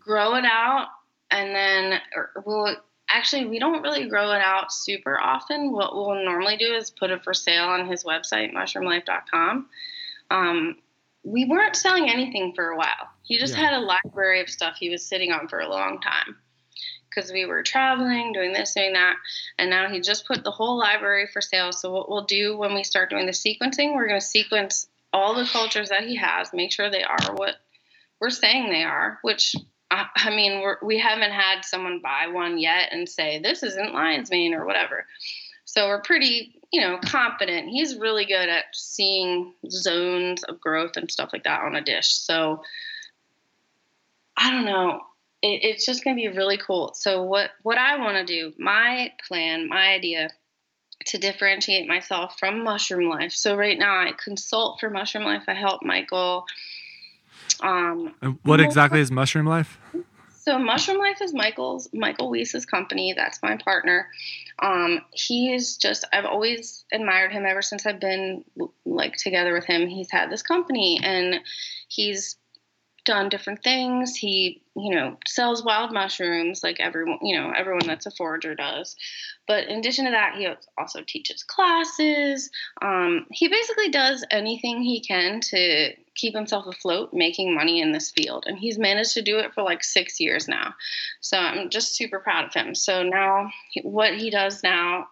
grow 0.00 0.34
it 0.34 0.44
out 0.44 0.88
and 1.30 1.54
then 1.54 2.00
or 2.14 2.30
we'll 2.44 2.76
actually 3.08 3.46
we 3.46 3.58
don't 3.58 3.82
really 3.82 4.08
grow 4.08 4.32
it 4.32 4.42
out 4.44 4.72
super 4.72 5.20
often. 5.20 5.72
What 5.72 5.94
we'll 5.94 6.24
normally 6.24 6.56
do 6.56 6.74
is 6.74 6.90
put 6.90 7.10
it 7.10 7.22
for 7.24 7.34
sale 7.34 7.64
on 7.64 7.86
his 7.86 8.04
website 8.04 8.52
mushroomlife.com 8.52 9.68
um, 10.30 10.76
we 11.22 11.46
weren't 11.46 11.76
selling 11.76 12.10
anything 12.10 12.52
for 12.54 12.68
a 12.68 12.76
while. 12.76 13.08
He 13.22 13.38
just 13.38 13.56
Yeah. 13.56 13.64
had 13.70 13.74
a 13.74 13.80
library 13.80 14.40
of 14.40 14.50
stuff 14.50 14.76
he 14.76 14.90
was 14.90 15.06
sitting 15.06 15.32
on 15.32 15.48
for 15.48 15.60
a 15.60 15.68
long 15.68 16.00
time. 16.00 16.36
Because 17.08 17.30
we 17.32 17.44
were 17.46 17.62
traveling 17.62 18.32
doing 18.32 18.52
this 18.52 18.74
doing 18.74 18.94
that 18.94 19.14
and 19.58 19.70
now 19.70 19.88
he 19.88 20.00
just 20.00 20.26
put 20.26 20.42
the 20.42 20.50
whole 20.50 20.76
library 20.76 21.28
for 21.32 21.40
sale. 21.40 21.70
So 21.72 21.92
what 21.92 22.10
we'll 22.10 22.24
do 22.24 22.56
when 22.56 22.74
we 22.74 22.82
start 22.82 23.08
doing 23.08 23.26
the 23.26 23.32
sequencing 23.32 23.94
we're 23.94 24.08
going 24.08 24.20
to 24.20 24.26
sequence 24.26 24.88
all 25.12 25.34
the 25.34 25.46
cultures 25.46 25.90
that 25.90 26.02
he 26.02 26.16
has 26.16 26.52
make 26.52 26.72
sure 26.72 26.90
they 26.90 27.04
are 27.04 27.34
what 27.36 27.54
we're 28.20 28.30
saying 28.30 28.68
they 28.68 28.82
are 28.82 29.20
which 29.22 29.54
I, 29.90 30.06
I 30.16 30.30
mean, 30.34 30.60
we're, 30.60 30.76
we 30.82 30.98
haven't 30.98 31.32
had 31.32 31.64
someone 31.64 32.00
buy 32.02 32.28
one 32.32 32.58
yet 32.58 32.88
and 32.92 33.08
say 33.08 33.38
this 33.38 33.62
isn't 33.62 33.94
lion's 33.94 34.30
mane 34.30 34.54
or 34.54 34.66
whatever. 34.66 35.06
So 35.64 35.88
we're 35.88 36.02
pretty, 36.02 36.60
you 36.72 36.80
know, 36.80 36.98
confident. 37.04 37.68
He's 37.68 37.96
really 37.96 38.24
good 38.24 38.48
at 38.48 38.64
seeing 38.72 39.54
zones 39.68 40.42
of 40.44 40.60
growth 40.60 40.96
and 40.96 41.10
stuff 41.10 41.30
like 41.32 41.44
that 41.44 41.62
on 41.62 41.74
a 41.74 41.80
dish. 41.80 42.14
So 42.14 42.62
I 44.36 44.50
don't 44.50 44.64
know. 44.64 45.00
It, 45.42 45.64
it's 45.64 45.86
just 45.86 46.04
going 46.04 46.16
to 46.16 46.20
be 46.20 46.36
really 46.36 46.58
cool. 46.58 46.92
So 46.94 47.22
what 47.22 47.50
what 47.62 47.78
I 47.78 47.98
want 47.98 48.16
to 48.16 48.24
do, 48.24 48.52
my 48.58 49.12
plan, 49.26 49.68
my 49.68 49.94
idea 49.94 50.30
to 51.06 51.18
differentiate 51.18 51.86
myself 51.86 52.38
from 52.38 52.64
Mushroom 52.64 53.08
Life. 53.08 53.32
So 53.32 53.56
right 53.56 53.78
now 53.78 53.94
I 53.94 54.12
consult 54.22 54.80
for 54.80 54.90
Mushroom 54.90 55.24
Life. 55.24 55.44
I 55.48 55.54
help 55.54 55.82
Michael. 55.82 56.46
Um, 57.60 58.14
what 58.42 58.60
exactly 58.60 59.00
is 59.00 59.10
mushroom 59.10 59.46
life? 59.46 59.78
so 60.44 60.58
Mushroom 60.58 60.98
Life 60.98 61.22
is 61.22 61.32
Michael's 61.32 61.88
Michael 61.94 62.30
Weiss's 62.30 62.66
company. 62.66 63.14
That's 63.16 63.42
my 63.42 63.56
partner. 63.56 64.08
Um, 64.58 65.00
he 65.10 65.54
is 65.54 65.78
just 65.78 66.04
I've 66.12 66.26
always 66.26 66.84
admired 66.92 67.32
him 67.32 67.46
ever 67.46 67.62
since 67.62 67.86
I've 67.86 68.00
been 68.00 68.44
like 68.84 69.16
together 69.16 69.54
with 69.54 69.64
him. 69.64 69.88
He's 69.88 70.10
had 70.10 70.30
this 70.30 70.42
company 70.42 71.00
and 71.02 71.40
he's 71.88 72.36
done 73.04 73.30
different 73.30 73.62
things. 73.62 74.16
He, 74.16 74.62
you 74.76 74.94
know, 74.94 75.16
sells 75.26 75.64
wild 75.64 75.92
mushrooms 75.92 76.62
like 76.62 76.78
everyone, 76.78 77.18
you 77.22 77.36
know, 77.36 77.52
everyone 77.56 77.86
that's 77.86 78.06
a 78.06 78.10
forager 78.10 78.54
does. 78.54 78.96
But 79.46 79.68
in 79.68 79.78
addition 79.78 80.06
to 80.06 80.10
that, 80.12 80.36
he 80.36 80.48
also 80.78 81.02
teaches 81.06 81.42
classes. 81.42 82.50
Um, 82.80 83.26
he 83.30 83.48
basically 83.48 83.90
does 83.90 84.24
anything 84.30 84.82
he 84.82 85.00
can 85.00 85.40
to 85.42 85.92
keep 86.14 86.34
himself 86.34 86.66
afloat, 86.66 87.12
making 87.12 87.54
money 87.54 87.80
in 87.80 87.92
this 87.92 88.10
field. 88.10 88.44
And 88.46 88.58
he's 88.58 88.78
managed 88.78 89.12
to 89.14 89.22
do 89.22 89.38
it 89.38 89.52
for 89.52 89.62
like 89.62 89.84
six 89.84 90.18
years 90.18 90.48
now. 90.48 90.74
So 91.20 91.36
I'm 91.36 91.68
just 91.68 91.94
super 91.94 92.20
proud 92.20 92.46
of 92.46 92.54
him. 92.54 92.74
So 92.74 93.02
now, 93.02 93.50
what 93.82 94.14
he 94.14 94.30
does 94.30 94.62
now 94.62 95.08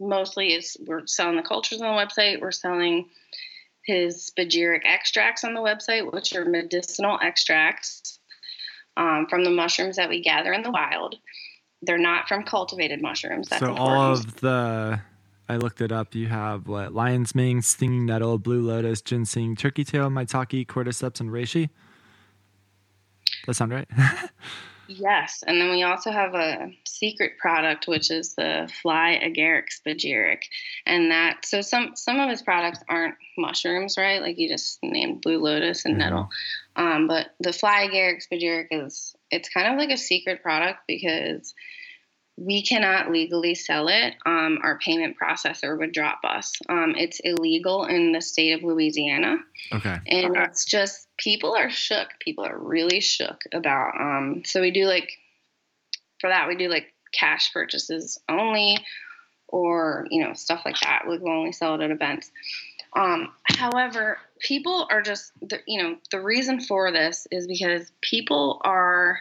mostly 0.00 0.54
is 0.54 0.76
we're 0.86 1.06
selling 1.06 1.36
the 1.36 1.42
cultures 1.42 1.82
on 1.82 1.94
the 1.94 2.02
website, 2.02 2.40
we're 2.40 2.52
selling 2.52 3.08
his 3.84 4.30
spagyric 4.30 4.82
extracts 4.84 5.44
on 5.44 5.54
the 5.54 5.60
website, 5.60 6.12
which 6.12 6.34
are 6.34 6.44
medicinal 6.44 7.18
extracts 7.22 8.18
um, 8.96 9.26
from 9.28 9.44
the 9.44 9.50
mushrooms 9.50 9.96
that 9.96 10.08
we 10.08 10.22
gather 10.22 10.52
in 10.52 10.62
the 10.62 10.70
wild. 10.70 11.16
They're 11.82 11.98
not 11.98 12.28
from 12.28 12.44
cultivated 12.44 13.02
mushrooms. 13.02 13.48
That's 13.48 13.60
so 13.60 13.70
important. 13.70 13.96
all 13.96 14.12
of 14.12 14.36
the, 14.36 15.00
I 15.48 15.56
looked 15.56 15.80
it 15.80 15.92
up. 15.92 16.14
You 16.14 16.28
have 16.28 16.68
what 16.68 16.94
lion's 16.94 17.34
mane, 17.34 17.62
stinging 17.62 18.06
nettle, 18.06 18.38
blue 18.38 18.62
lotus, 18.62 19.02
ginseng, 19.02 19.56
turkey 19.56 19.84
tail, 19.84 20.08
maitake, 20.08 20.66
cordyceps, 20.66 21.20
and 21.20 21.30
reishi. 21.30 21.70
That 23.46 23.54
sound 23.54 23.72
right? 23.72 23.88
Yes, 24.88 25.42
and 25.46 25.60
then 25.60 25.70
we 25.70 25.82
also 25.82 26.10
have 26.10 26.34
a 26.34 26.70
secret 26.84 27.38
product, 27.38 27.86
which 27.86 28.10
is 28.10 28.34
the 28.34 28.70
fly 28.82 29.20
agaric 29.22 29.66
spagyric, 29.70 30.42
and 30.86 31.10
that 31.10 31.44
so 31.44 31.60
some 31.60 31.92
some 31.94 32.20
of 32.20 32.28
his 32.28 32.42
products 32.42 32.80
aren't 32.88 33.14
mushrooms, 33.38 33.96
right? 33.96 34.20
Like 34.20 34.38
you 34.38 34.48
just 34.48 34.82
named 34.82 35.22
blue 35.22 35.38
lotus 35.38 35.84
and 35.84 35.98
nettle, 35.98 36.24
mm-hmm. 36.24 36.61
Um, 36.76 37.06
but 37.06 37.28
the 37.40 37.52
fly 37.52 37.88
agaric 37.88 38.22
spagyric 38.26 38.68
is 38.70 39.14
it's 39.30 39.48
kind 39.48 39.72
of 39.72 39.78
like 39.78 39.90
a 39.90 39.96
secret 39.96 40.42
product 40.42 40.80
because 40.86 41.54
we 42.36 42.62
cannot 42.62 43.10
legally 43.10 43.54
sell 43.54 43.88
it. 43.88 44.14
Um, 44.24 44.58
our 44.62 44.78
payment 44.78 45.16
processor 45.22 45.78
would 45.78 45.92
drop 45.92 46.20
us. 46.24 46.52
Um, 46.68 46.94
it's 46.96 47.20
illegal 47.22 47.84
in 47.84 48.12
the 48.12 48.22
state 48.22 48.52
of 48.52 48.62
Louisiana. 48.62 49.36
Okay. 49.72 49.98
And 50.06 50.36
it's 50.36 50.64
just 50.64 51.08
people 51.18 51.54
are 51.54 51.70
shook. 51.70 52.08
People 52.20 52.44
are 52.44 52.58
really 52.58 53.00
shook 53.00 53.42
about. 53.52 54.00
Um, 54.00 54.42
so 54.46 54.60
we 54.60 54.70
do 54.70 54.86
like 54.86 55.10
for 56.20 56.30
that 56.30 56.48
we 56.48 56.56
do 56.56 56.68
like 56.68 56.86
cash 57.12 57.52
purchases 57.52 58.18
only, 58.28 58.78
or 59.48 60.06
you 60.10 60.24
know 60.24 60.32
stuff 60.32 60.62
like 60.64 60.80
that. 60.80 61.02
We 61.06 61.18
will 61.18 61.32
only 61.32 61.52
sell 61.52 61.74
it 61.74 61.82
at 61.82 61.90
events. 61.90 62.30
Um, 62.94 63.32
however, 63.44 64.18
people 64.42 64.86
are 64.90 65.02
just 65.02 65.32
you 65.66 65.82
know 65.82 65.96
the 66.10 66.20
reason 66.20 66.60
for 66.60 66.90
this 66.92 67.26
is 67.30 67.46
because 67.46 67.90
people 68.02 68.60
are 68.64 69.20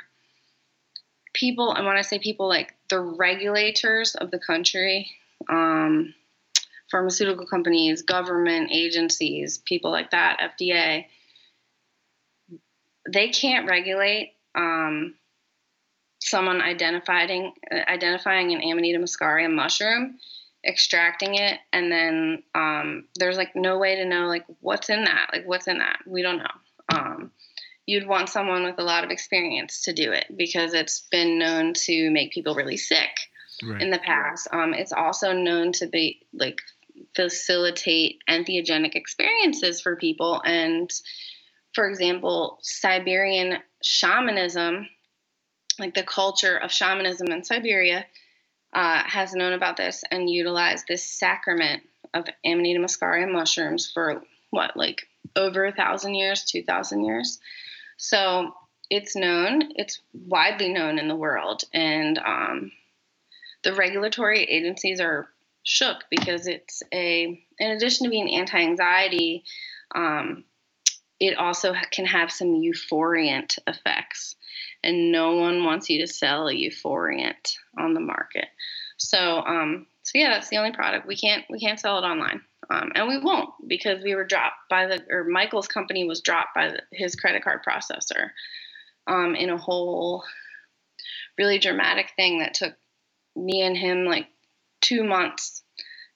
people, 1.33 1.73
and 1.73 1.85
when 1.85 1.97
I 1.97 2.01
say 2.01 2.19
people, 2.19 2.47
like 2.47 2.73
the 2.89 2.99
regulators 2.99 4.15
of 4.15 4.31
the 4.31 4.39
country, 4.39 5.09
um, 5.49 6.13
pharmaceutical 6.89 7.45
companies, 7.45 8.01
government 8.01 8.71
agencies, 8.71 9.57
people 9.59 9.91
like 9.91 10.11
that, 10.11 10.53
FDA, 10.59 11.05
they 13.11 13.29
can't 13.29 13.67
regulate 13.67 14.33
um, 14.55 15.15
someone 16.19 16.61
identifying 16.61 17.53
identifying 17.71 18.53
an 18.53 18.61
Amanita 18.61 18.99
muscaria 18.99 19.51
mushroom, 19.51 20.17
extracting 20.65 21.35
it, 21.35 21.59
and 21.73 21.91
then 21.91 22.43
um, 22.55 23.05
there's 23.15 23.37
like 23.37 23.55
no 23.55 23.77
way 23.77 23.95
to 23.95 24.05
know 24.05 24.27
like 24.27 24.45
what's 24.59 24.89
in 24.89 25.03
that, 25.05 25.29
like 25.33 25.47
what's 25.47 25.67
in 25.67 25.79
that. 25.79 25.99
We 26.05 26.21
don't 26.21 26.37
know. 26.37 26.93
Um, 26.93 27.31
you'd 27.85 28.07
want 28.07 28.29
someone 28.29 28.63
with 28.63 28.79
a 28.79 28.83
lot 28.83 29.03
of 29.03 29.09
experience 29.09 29.83
to 29.83 29.93
do 29.93 30.11
it 30.11 30.25
because 30.35 30.73
it's 30.73 31.07
been 31.11 31.39
known 31.39 31.73
to 31.73 32.11
make 32.11 32.31
people 32.31 32.55
really 32.55 32.77
sick 32.77 33.09
right. 33.63 33.81
in 33.81 33.89
the 33.89 33.99
past. 33.99 34.47
Um, 34.51 34.73
it's 34.73 34.93
also 34.93 35.33
known 35.33 35.71
to 35.73 35.87
be 35.87 36.21
like 36.33 36.61
facilitate 37.15 38.19
entheogenic 38.29 38.95
experiences 38.95 39.81
for 39.81 39.95
people. 39.95 40.41
And 40.45 40.91
for 41.73 41.89
example, 41.89 42.59
Siberian 42.61 43.57
shamanism, 43.83 44.87
like 45.79 45.93
the 45.93 46.03
culture 46.03 46.57
of 46.57 46.71
shamanism 46.71 47.27
in 47.27 47.43
Siberia, 47.43 48.05
uh, 48.73 49.03
has 49.05 49.33
known 49.33 49.53
about 49.53 49.77
this 49.77 50.03
and 50.11 50.29
utilized 50.29 50.85
this 50.87 51.03
sacrament 51.03 51.83
of 52.13 52.25
Amanita 52.45 52.79
muscaria 52.79 53.31
mushrooms 53.31 53.89
for 53.91 54.23
what, 54.49 54.75
like 54.75 55.07
over 55.35 55.65
a 55.65 55.71
thousand 55.71 56.15
years, 56.15 56.43
two 56.43 56.63
thousand 56.63 57.05
years. 57.05 57.39
So 57.97 58.53
it's 58.89 59.15
known, 59.15 59.71
it's 59.75 60.01
widely 60.13 60.69
known 60.73 60.99
in 60.99 61.07
the 61.07 61.15
world, 61.15 61.63
and 61.73 62.17
um, 62.17 62.71
the 63.63 63.73
regulatory 63.73 64.43
agencies 64.43 64.99
are 64.99 65.29
shook 65.63 65.97
because 66.09 66.47
it's 66.47 66.81
a, 66.91 67.39
in 67.59 67.71
addition 67.71 68.05
to 68.05 68.09
being 68.09 68.33
anti-anxiety, 68.33 69.43
um, 69.93 70.43
it 71.21 71.37
also 71.37 71.73
can 71.91 72.05
have 72.07 72.31
some 72.31 72.55
euphoriant 72.55 73.59
effects, 73.67 74.35
and 74.83 75.11
no 75.11 75.35
one 75.35 75.63
wants 75.63 75.87
you 75.87 76.01
to 76.01 76.11
sell 76.11 76.47
a 76.47 76.53
euphoriant 76.53 77.55
on 77.77 77.93
the 77.93 77.99
market. 77.99 78.47
So, 78.97 79.37
um, 79.37 79.85
so 80.01 80.17
yeah, 80.17 80.31
that's 80.31 80.49
the 80.49 80.57
only 80.57 80.71
product 80.71 81.07
we 81.07 81.15
can't 81.15 81.45
we 81.49 81.59
can't 81.59 81.79
sell 81.79 81.99
it 81.99 82.07
online. 82.07 82.41
Um, 82.71 82.91
and 82.95 83.07
we 83.07 83.19
won't 83.19 83.49
because 83.67 84.03
we 84.03 84.15
were 84.15 84.23
dropped 84.23 84.69
by 84.69 84.87
the, 84.87 85.01
or 85.09 85.25
Michael's 85.25 85.67
company 85.67 86.07
was 86.07 86.21
dropped 86.21 86.55
by 86.55 86.69
the, 86.69 86.81
his 86.91 87.15
credit 87.15 87.43
card 87.43 87.59
processor 87.67 88.29
um, 89.07 89.35
in 89.35 89.49
a 89.49 89.57
whole 89.57 90.23
really 91.37 91.59
dramatic 91.59 92.13
thing 92.15 92.39
that 92.39 92.53
took 92.55 92.73
me 93.35 93.61
and 93.61 93.77
him 93.77 94.05
like 94.05 94.27
two 94.79 95.03
months 95.03 95.63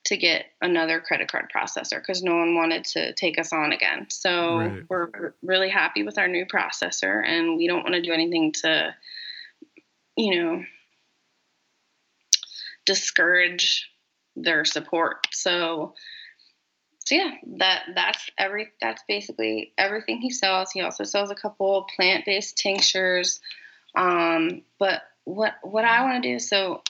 to 0.05 0.17
get 0.17 0.45
another 0.61 1.01
credit 1.01 1.31
card 1.31 1.51
processor 1.55 1.99
because 1.99 2.23
no 2.23 2.35
one 2.35 2.55
wanted 2.55 2.85
to 2.85 3.13
take 3.13 3.39
us 3.39 3.51
on 3.51 3.73
again. 3.73 4.05
So 4.09 4.57
right. 4.57 4.83
we're 4.87 5.33
really 5.41 5.69
happy 5.69 6.03
with 6.03 6.17
our 6.17 6.27
new 6.27 6.45
processor 6.45 7.25
and 7.25 7.57
we 7.57 7.67
don't 7.67 7.83
want 7.83 7.95
to 7.95 8.01
do 8.01 8.13
anything 8.13 8.51
to, 8.63 8.95
you 10.15 10.35
know, 10.35 10.63
discourage 12.85 13.89
their 14.35 14.63
support. 14.63 15.27
So 15.31 15.95
so 16.99 17.15
yeah, 17.15 17.31
that 17.57 17.83
that's 17.93 18.29
every 18.37 18.69
that's 18.81 19.03
basically 19.07 19.73
everything 19.77 20.21
he 20.21 20.31
sells. 20.31 20.71
He 20.71 20.81
also 20.81 21.03
sells 21.03 21.29
a 21.29 21.35
couple 21.35 21.87
plant 21.95 22.25
based 22.25 22.57
tinctures. 22.57 23.41
Um, 23.95 24.63
but 24.79 25.01
what 25.23 25.53
what 25.63 25.85
I 25.85 26.03
want 26.03 26.21
to 26.21 26.33
do 26.33 26.39
so 26.39 26.81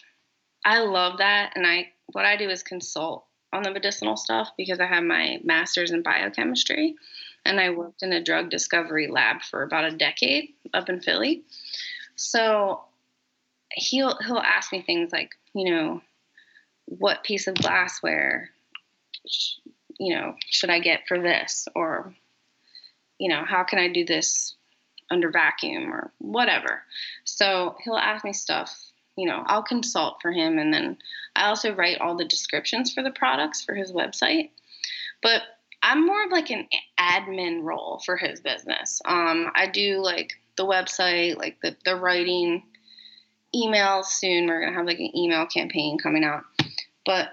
I 0.66 0.80
love 0.80 1.20
that, 1.20 1.54
and 1.56 1.66
I 1.66 1.92
what 2.12 2.26
I 2.26 2.38
do 2.38 2.50
is 2.50 2.64
consult 2.64 3.26
on 3.54 3.64
the 3.64 3.72
medicinal 3.72 4.18
stuff 4.18 4.52
because 4.58 4.80
I 4.80 4.86
have 4.86 5.04
my 5.04 5.40
master's 5.44 5.92
in 5.92 6.02
biochemistry, 6.02 6.96
and 7.46 7.60
I 7.60 7.70
worked 7.70 8.04
in 8.04 8.14
a 8.14 8.24
drug 8.24 8.50
discovery 8.50 9.08
lab 9.08 9.42
for 9.42 9.64
about 9.64 9.86
a 9.86 9.96
decade 9.96 10.54
up 10.74 10.90
in 10.90 11.02
Philly. 11.02 11.44
So 12.16 12.82
he'll 13.72 14.18
he'll 14.26 14.38
ask 14.38 14.72
me 14.72 14.82
things 14.82 15.12
like 15.12 15.36
you 15.54 15.72
know 15.72 16.02
what 16.86 17.24
piece 17.24 17.48
of 17.48 17.56
glassware 17.56 18.52
you 20.00 20.16
know, 20.16 20.36
should 20.50 20.70
I 20.70 20.80
get 20.80 21.08
for 21.08 21.20
this? 21.20 21.68
Or, 21.76 22.14
you 23.18 23.30
know, 23.30 23.44
how 23.46 23.64
can 23.64 23.80
I 23.80 23.88
do 23.88 24.06
this 24.06 24.56
under 25.10 25.30
vacuum 25.30 25.94
or 25.94 26.12
whatever? 26.20 26.84
So 27.24 27.76
he'll 27.84 27.96
ask 27.96 28.26
me 28.26 28.34
stuff, 28.34 28.85
you 29.18 29.28
know, 29.28 29.44
I'll 29.46 29.64
consult 29.64 30.22
for 30.22 30.32
him. 30.32 30.58
And 30.58 30.74
then 30.74 30.98
I 31.36 31.48
also 31.48 31.74
write 31.74 32.02
all 32.02 32.16
the 32.16 32.26
descriptions 32.26 32.94
for 32.94 33.04
the 33.04 33.12
products 33.12 33.64
for 33.64 33.74
his 33.74 33.92
website. 33.92 34.50
But 35.22 35.42
I'm 35.82 36.06
more 36.06 36.24
of 36.24 36.32
like 36.32 36.50
an 36.50 36.68
admin 37.00 37.64
role 37.64 38.02
for 38.06 38.18
his 38.18 38.42
business. 38.42 39.02
Um, 39.06 39.52
I 39.56 39.68
do 39.68 40.02
like 40.02 40.34
the 40.58 40.66
website, 40.66 41.38
like 41.38 41.62
the, 41.62 41.76
the 41.86 41.96
writing, 41.96 42.64
emails 43.56 44.06
soon. 44.06 44.48
We're 44.48 44.62
going 44.62 44.74
to 44.74 44.78
have 44.78 44.88
like 44.88 45.00
an 45.00 45.16
email 45.16 45.46
campaign 45.46 45.98
coming 45.98 46.24
out. 46.24 46.44
But 47.06 47.30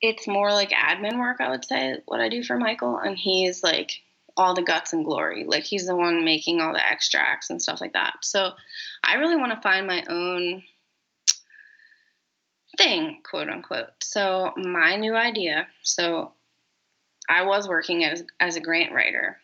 it's 0.00 0.26
more 0.26 0.50
like 0.50 0.70
admin 0.70 1.20
work, 1.20 1.36
I 1.40 1.50
would 1.50 1.64
say, 1.64 1.98
what 2.06 2.20
I 2.20 2.28
do 2.28 2.42
for 2.42 2.56
Michael. 2.56 2.98
And 2.98 3.16
he's 3.16 3.62
like 3.62 3.92
all 4.36 4.54
the 4.54 4.62
guts 4.62 4.92
and 4.92 5.04
glory. 5.04 5.44
Like 5.44 5.64
he's 5.64 5.86
the 5.86 5.96
one 5.96 6.24
making 6.24 6.60
all 6.60 6.72
the 6.72 6.84
extracts 6.84 7.50
and 7.50 7.60
stuff 7.60 7.80
like 7.80 7.92
that. 7.92 8.16
So 8.22 8.52
I 9.04 9.14
really 9.14 9.36
want 9.36 9.52
to 9.52 9.60
find 9.60 9.86
my 9.86 10.04
own 10.08 10.62
thing, 12.78 13.20
quote 13.28 13.48
unquote. 13.48 13.90
So 14.02 14.52
my 14.56 14.96
new 14.96 15.14
idea. 15.14 15.66
So 15.82 16.32
I 17.28 17.44
was 17.44 17.68
working 17.68 18.04
as 18.04 18.24
as 18.40 18.56
a 18.56 18.60
grant 18.60 18.92
writer, 18.92 19.38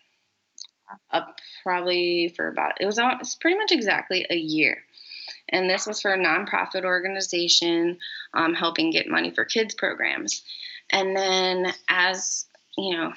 up 1.10 1.38
probably 1.62 2.32
for 2.36 2.48
about 2.48 2.80
it 2.80 2.86
was 2.86 2.98
it's 2.98 3.34
pretty 3.34 3.58
much 3.58 3.72
exactly 3.72 4.26
a 4.30 4.36
year 4.36 4.82
and 5.50 5.68
this 5.68 5.86
was 5.86 6.00
for 6.00 6.12
a 6.12 6.18
nonprofit 6.18 6.84
organization 6.84 7.98
um, 8.34 8.54
helping 8.54 8.90
get 8.90 9.08
money 9.08 9.30
for 9.30 9.44
kids 9.44 9.74
programs. 9.74 10.42
And 10.90 11.16
then, 11.16 11.72
as 11.88 12.46
you 12.76 12.96
know, 12.96 13.12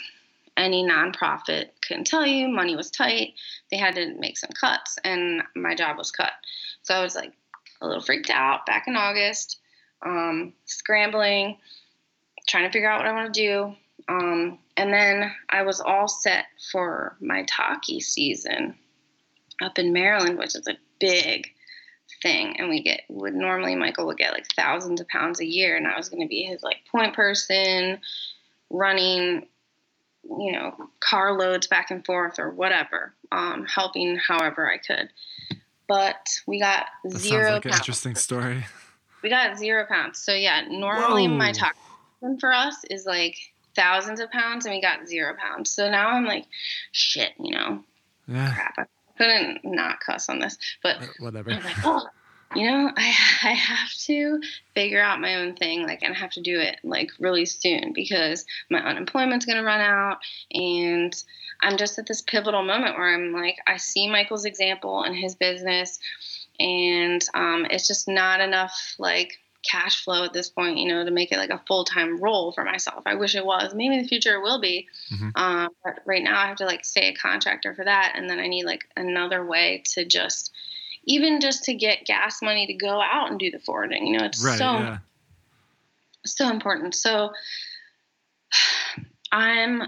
any 0.58 0.84
nonprofit 0.84 1.70
couldn't 1.86 2.08
tell 2.08 2.26
you. 2.26 2.48
Money 2.48 2.76
was 2.76 2.92
tight. 2.92 3.34
They 3.70 3.78
had 3.78 3.96
to 3.96 4.14
make 4.20 4.38
some 4.38 4.52
cuts, 4.52 4.98
and 5.04 5.42
my 5.56 5.76
job 5.76 5.98
was 5.98 6.12
cut. 6.12 6.32
So 6.84 6.94
I 6.94 7.02
was 7.02 7.16
like 7.16 7.34
a 7.82 7.88
little 7.88 8.02
freaked 8.02 8.30
out 8.30 8.66
back 8.66 8.88
in 8.88 8.96
August, 8.96 9.60
um, 10.06 10.54
scrambling, 10.66 11.58
trying 12.48 12.66
to 12.66 12.72
figure 12.72 12.90
out 12.90 13.00
what 13.00 13.08
I 13.08 13.14
want 13.14 13.34
to 13.34 13.42
do. 13.42 13.76
Um, 14.10 14.60
and 14.78 14.94
then 14.94 15.32
I 15.50 15.62
was 15.64 15.80
all 15.80 16.08
set 16.08 16.46
for 16.72 17.16
maitake 17.22 18.02
season 18.02 18.76
up 19.62 19.78
in 19.78 19.94
Maryland, 19.94 20.38
which 20.38 20.56
is 20.56 20.68
a 20.68 20.78
big 21.00 21.48
thing. 22.22 22.60
And 22.60 22.70
we 22.70 22.82
get 22.82 23.02
would 23.10 23.36
normally 23.36 23.76
Michael 23.76 24.08
would 24.08 24.18
get 24.18 24.34
like 24.34 24.48
thousands 24.56 25.02
of 25.02 25.08
pounds 25.08 25.40
a 25.40 25.46
year, 25.46 25.78
and 25.78 25.88
I 25.88 25.98
was 25.98 26.10
going 26.10 26.22
to 26.22 26.28
be 26.28 26.44
his 26.44 26.64
like 26.64 26.78
point 26.92 27.14
person, 27.16 28.00
running, 28.70 29.48
you 30.24 30.52
know, 30.52 30.76
car 31.00 31.38
loads 31.38 31.68
back 31.68 31.92
and 31.92 32.06
forth 32.06 32.40
or 32.40 32.50
whatever, 32.50 33.14
um, 33.32 33.66
helping 33.66 34.18
however 34.18 34.70
I 34.72 34.78
could. 34.78 35.10
But 35.88 36.26
we 36.48 36.60
got 36.60 36.86
That 37.04 37.18
zero 37.18 37.42
sounds 37.44 37.54
like 37.56 37.66
an 37.66 37.72
pounds. 37.72 37.80
interesting 37.82 38.16
story. 38.16 38.66
We 39.24 39.30
got 39.30 39.58
zero 39.58 39.86
pounds. 39.88 40.20
So 40.20 40.34
yeah, 40.34 40.62
normally 40.70 41.28
Whoa. 41.28 41.38
maitake 41.38 42.40
for 42.40 42.54
us 42.54 42.76
is 42.90 43.06
like 43.06 43.36
thousands 43.76 44.20
of 44.20 44.32
pounds, 44.32 44.66
and 44.66 44.74
we 44.76 44.82
got 44.82 45.08
zero 45.08 45.36
pounds. 45.40 45.72
So 45.72 45.90
now 45.90 46.10
I'm 46.10 46.26
like, 46.26 46.46
shit, 46.92 47.32
you 47.40 47.52
know, 47.56 47.84
Yeah, 48.28 48.54
crap. 48.54 48.74
I 48.78 48.86
couldn't 49.18 49.60
not 49.64 50.00
cuss 50.00 50.30
on 50.30 50.40
this, 50.40 50.58
but 50.82 50.98
uh, 51.02 51.06
whatever. 51.20 51.52
Like, 51.52 51.64
oh, 51.84 52.06
you 52.56 52.70
know, 52.70 52.92
I 52.96 53.08
I 53.44 53.54
have 53.54 53.92
to 54.06 54.42
figure 54.76 55.02
out 55.02 55.22
my 55.22 55.36
own 55.36 55.56
thing, 55.56 55.84
like, 55.84 56.04
and 56.04 56.14
I 56.14 56.18
have 56.18 56.32
to 56.32 56.42
do 56.42 56.60
it 56.60 56.78
like 56.84 57.12
really 57.20 57.46
soon 57.46 57.94
because 57.94 58.46
my 58.70 58.80
unemployment's 58.80 59.46
gonna 59.46 59.64
run 59.64 59.82
out, 59.82 60.18
and 60.54 61.14
I'm 61.62 61.78
just 61.78 62.00
at 62.00 62.08
this 62.08 62.22
pivotal 62.22 62.64
moment 62.64 62.98
where 62.98 63.14
I'm 63.14 63.32
like, 63.34 63.58
I 63.68 63.78
see 63.78 64.10
Michael's 64.10 64.46
example 64.46 65.04
and 65.04 65.16
his 65.16 65.36
business, 65.36 66.00
and 66.60 67.24
um, 67.34 67.66
it's 67.70 67.88
just 67.88 68.08
not 68.08 68.42
enough 68.42 68.96
like 68.98 69.40
cash 69.64 70.04
flow 70.04 70.24
at 70.24 70.34
this 70.34 70.50
point, 70.50 70.78
you 70.78 70.88
know, 70.88 71.06
to 71.06 71.12
make 71.12 71.32
it 71.32 71.38
like 71.38 71.52
a 71.52 71.62
full 71.68 71.86
time 71.86 72.20
role 72.20 72.52
for 72.52 72.64
myself. 72.64 73.04
I 73.06 73.16
wish 73.16 73.36
it 73.36 73.46
was. 73.46 73.74
Maybe 73.76 73.96
in 73.96 74.02
the 74.02 74.08
future 74.08 74.36
it 74.36 74.42
will 74.42 74.60
be. 74.60 74.88
Mhm. 75.12 75.32
Um, 75.36 75.70
but 75.84 76.00
right 76.06 76.24
now 76.24 76.40
I 76.40 76.48
have 76.48 76.58
to 76.58 76.66
like 76.66 76.84
stay 76.84 77.10
a 77.10 77.16
contractor 77.16 77.74
for 77.76 77.86
that, 77.86 78.14
and 78.16 78.30
then 78.30 78.40
I 78.40 78.48
need 78.48 78.66
like 78.66 78.88
another 78.98 79.46
way 79.46 79.84
to 79.94 80.04
just, 80.06 80.52
even 81.06 81.42
just 81.42 81.64
to 81.66 81.74
get 81.74 82.06
gas 82.06 82.42
money 82.42 82.68
to 82.68 82.74
go 82.74 83.02
out 83.02 83.30
and 83.30 83.40
do 83.40 83.52
the 83.52 83.60
foraging. 83.60 84.08
You 84.08 84.18
know, 84.20 84.26
it's 84.26 84.44
Right. 84.44 84.58
so 84.58 84.74
yeah. 84.78 84.98
so 86.26 86.50
important. 86.50 86.96
So 86.96 87.32
I'm 89.32 89.82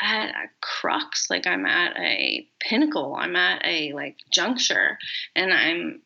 at 0.00 0.30
a 0.30 0.48
crux, 0.60 1.28
like 1.30 1.46
I'm 1.46 1.66
at 1.66 1.96
a 1.98 2.46
pinnacle. 2.60 3.16
I'm 3.18 3.36
at 3.36 3.62
a 3.64 3.92
like 3.92 4.16
juncture, 4.30 4.98
and 5.34 5.52
I'm 5.52 6.00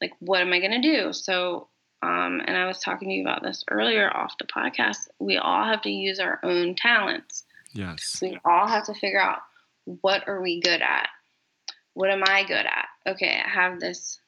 like, 0.00 0.12
what 0.20 0.40
am 0.40 0.52
I 0.52 0.60
gonna 0.60 0.82
do? 0.82 1.12
So, 1.12 1.68
um, 2.02 2.40
and 2.46 2.56
I 2.56 2.66
was 2.66 2.80
talking 2.80 3.08
to 3.08 3.14
you 3.14 3.22
about 3.22 3.42
this 3.42 3.64
earlier 3.70 4.14
off 4.14 4.38
the 4.38 4.46
podcast. 4.46 5.08
We 5.18 5.36
all 5.38 5.64
have 5.64 5.82
to 5.82 5.90
use 5.90 6.20
our 6.20 6.40
own 6.42 6.74
talents. 6.76 7.44
Yes. 7.72 8.18
We 8.22 8.38
all 8.44 8.66
have 8.66 8.86
to 8.86 8.94
figure 8.94 9.20
out 9.20 9.40
what 9.84 10.26
are 10.28 10.40
we 10.40 10.60
good 10.60 10.80
at. 10.80 11.08
What 11.96 12.10
am 12.10 12.22
I 12.26 12.44
good 12.44 12.66
at? 12.66 12.88
Okay, 13.06 13.40
I 13.42 13.48
have 13.48 13.80
this 13.80 14.20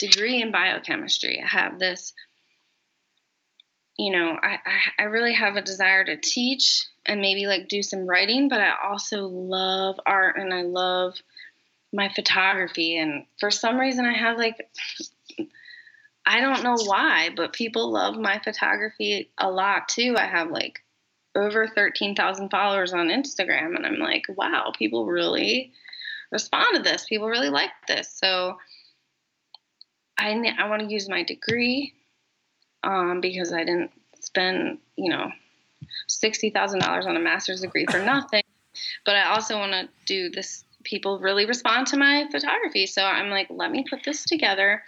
degree 0.00 0.42
in 0.42 0.50
biochemistry. 0.50 1.40
I 1.40 1.46
have 1.46 1.78
this 1.78 2.12
you 3.96 4.12
know, 4.12 4.36
I, 4.40 4.58
I, 4.64 4.78
I 5.00 5.02
really 5.04 5.32
have 5.32 5.54
a 5.56 5.62
desire 5.62 6.04
to 6.04 6.16
teach 6.16 6.86
and 7.06 7.20
maybe 7.20 7.46
like 7.46 7.68
do 7.68 7.82
some 7.82 8.06
writing, 8.06 8.48
but 8.48 8.60
I 8.60 8.72
also 8.84 9.26
love 9.26 10.00
art 10.06 10.36
and 10.38 10.52
I 10.52 10.62
love 10.62 11.14
my 11.92 12.08
photography. 12.08 12.96
And 12.96 13.26
for 13.38 13.50
some 13.50 13.78
reason, 13.78 14.04
I 14.04 14.16
have 14.16 14.36
like, 14.36 14.56
I 16.26 16.40
don't 16.40 16.64
know 16.64 16.76
why, 16.84 17.30
but 17.36 17.52
people 17.52 17.92
love 17.92 18.16
my 18.16 18.40
photography 18.42 19.30
a 19.38 19.48
lot 19.50 19.88
too. 19.88 20.16
I 20.16 20.26
have 20.26 20.50
like 20.50 20.80
over 21.36 21.68
13,000 21.68 22.50
followers 22.50 22.92
on 22.92 23.08
Instagram, 23.08 23.76
and 23.76 23.86
I'm 23.86 23.98
like, 23.98 24.26
wow, 24.28 24.72
people 24.76 25.06
really 25.06 25.72
respond 26.30 26.76
to 26.76 26.82
this. 26.82 27.06
People 27.08 27.28
really 27.28 27.50
like 27.50 27.70
this. 27.86 28.10
So 28.12 28.56
I, 30.18 30.30
I 30.58 30.68
want 30.68 30.82
to 30.82 30.88
use 30.92 31.08
my 31.08 31.22
degree 31.22 31.94
um, 32.84 33.20
because 33.20 33.52
I 33.52 33.64
didn't 33.64 33.90
spend, 34.20 34.78
you 34.96 35.10
know, 35.10 35.30
sixty 36.06 36.50
thousand 36.50 36.80
dollars 36.80 37.06
on 37.06 37.16
a 37.16 37.20
master's 37.20 37.60
degree 37.60 37.86
for 37.90 37.98
nothing. 38.04 38.42
But 39.04 39.16
I 39.16 39.30
also 39.34 39.58
want 39.58 39.72
to 39.72 39.88
do 40.06 40.30
this. 40.30 40.64
People 40.84 41.18
really 41.18 41.44
respond 41.44 41.86
to 41.88 41.96
my 41.96 42.26
photography, 42.30 42.86
so 42.86 43.02
I'm 43.02 43.30
like, 43.30 43.48
let 43.50 43.70
me 43.70 43.84
put 43.88 44.04
this 44.04 44.24
together. 44.24 44.82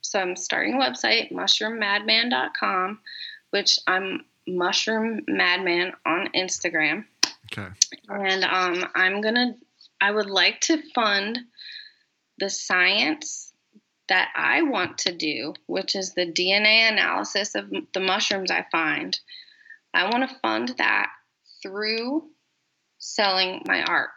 So 0.00 0.18
I'm 0.18 0.36
starting 0.36 0.74
a 0.74 0.78
website, 0.78 1.32
mushroommadman.com, 1.32 3.00
which 3.50 3.78
I'm 3.86 4.24
Mushroom 4.46 5.20
Madman 5.28 5.92
on 6.06 6.28
Instagram, 6.34 7.04
Okay. 7.52 7.68
and 8.08 8.44
um, 8.44 8.88
I'm 8.94 9.20
gonna. 9.20 9.54
I 10.02 10.10
would 10.10 10.28
like 10.28 10.60
to 10.62 10.82
fund 10.94 11.38
the 12.38 12.50
science 12.50 13.52
that 14.08 14.30
I 14.34 14.62
want 14.62 14.98
to 14.98 15.16
do, 15.16 15.54
which 15.66 15.94
is 15.94 16.12
the 16.12 16.26
DNA 16.26 16.90
analysis 16.90 17.54
of 17.54 17.72
the 17.94 18.00
mushrooms 18.00 18.50
I 18.50 18.66
find. 18.72 19.18
I 19.94 20.10
want 20.10 20.28
to 20.28 20.36
fund 20.40 20.74
that 20.78 21.10
through 21.62 22.24
selling 22.98 23.62
my 23.64 23.84
art, 23.84 24.10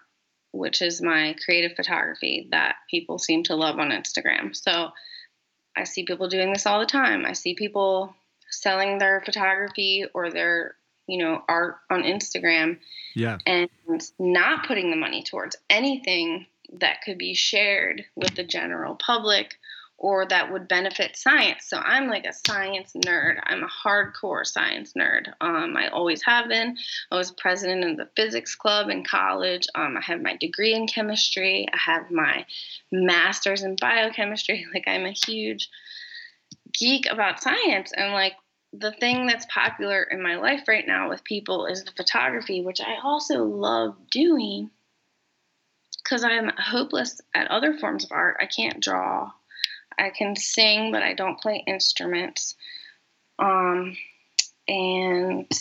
which 0.52 0.82
is 0.82 1.04
my 1.04 1.36
creative 1.46 1.76
photography 1.76 2.48
that 2.50 2.78
people 2.90 3.20
seem 3.20 3.44
to 3.44 3.56
love 3.56 3.78
on 3.78 3.92
Instagram. 3.92 4.56
So 4.56 4.90
I 5.78 5.84
see 5.84 6.04
people 6.06 6.30
doing 6.30 6.52
this 6.52 6.66
all 6.66 6.80
the 6.80 6.88
time. 6.88 7.26
I 7.28 7.34
see 7.34 7.54
people 7.54 8.16
selling 8.50 8.98
their 8.98 9.22
photography 9.24 10.06
or 10.16 10.32
their, 10.32 10.78
you 11.08 11.18
know, 11.20 11.44
art 11.48 11.78
on 11.90 12.04
Instagram 12.04 12.80
Yeah. 13.14 13.38
and 13.46 13.70
not 14.20 14.68
putting 14.68 14.90
the 14.90 14.98
money 14.98 15.24
towards 15.24 15.56
anything 15.70 16.48
that 16.80 17.02
could 17.04 17.18
be 17.18 17.34
shared 17.34 18.06
with 18.16 18.36
the 18.36 18.44
general 18.44 18.96
public 18.96 19.58
or 19.98 20.26
that 20.26 20.52
would 20.52 20.68
benefit 20.68 21.16
science. 21.16 21.66
So 21.68 21.78
I'm 21.78 22.08
like 22.08 22.26
a 22.26 22.34
science 22.34 22.94
nerd. 23.06 23.40
I'm 23.44 23.64
a 23.64 23.68
hardcore 23.68 24.46
science 24.46 24.94
nerd. 24.94 25.34
Um, 25.40 25.78
I 25.78 25.88
always 25.88 26.22
have 26.24 26.50
been. 26.50 26.78
I 27.12 27.16
was 27.16 27.32
president 27.32 27.90
of 27.90 27.98
the 27.98 28.10
physics 28.16 28.56
club 28.56 28.90
in 28.90 29.06
college. 29.06 29.68
Um, 29.74 29.96
I 29.98 30.02
have 30.02 30.22
my 30.22 30.36
degree 30.36 30.74
in 30.74 30.88
chemistry. 30.88 31.68
I 31.74 31.78
have 31.78 32.12
my 32.12 32.46
master's 32.92 33.64
in 33.64 33.78
biochemistry. 33.80 34.66
Like 34.74 34.88
I'm 34.88 35.06
a 35.06 35.12
huge 35.12 35.70
geek 36.78 37.10
about 37.10 37.42
science 37.42 37.94
and 37.96 38.12
like 38.12 38.34
the 38.80 38.92
thing 38.92 39.28
that's 39.28 39.46
popular 39.48 40.04
in 40.04 40.22
my 40.22 40.36
life 40.36 40.68
right 40.68 40.86
now 40.86 41.10
with 41.10 41.24
people 41.24 41.66
is 41.66 41.84
the 41.84 41.92
photography, 41.92 42.62
which 42.62 42.82
I 42.82 42.98
also 43.04 43.44
love 43.44 43.96
doing 44.10 44.70
because 46.04 46.24
I'm 46.24 46.52
hopeless 46.58 47.20
at 47.34 47.50
other 47.50 47.78
forms 47.78 48.06
of 48.06 48.12
art. 48.12 48.38
I 48.40 48.46
can't 48.46 48.82
draw. 48.82 49.32
I 49.98 50.12
can 50.12 50.36
sing, 50.36 50.92
but 50.92 51.02
I 51.02 51.14
don't 51.14 51.40
play 51.40 51.64
instruments. 51.66 52.56
Um, 53.40 53.98
and 54.68 55.52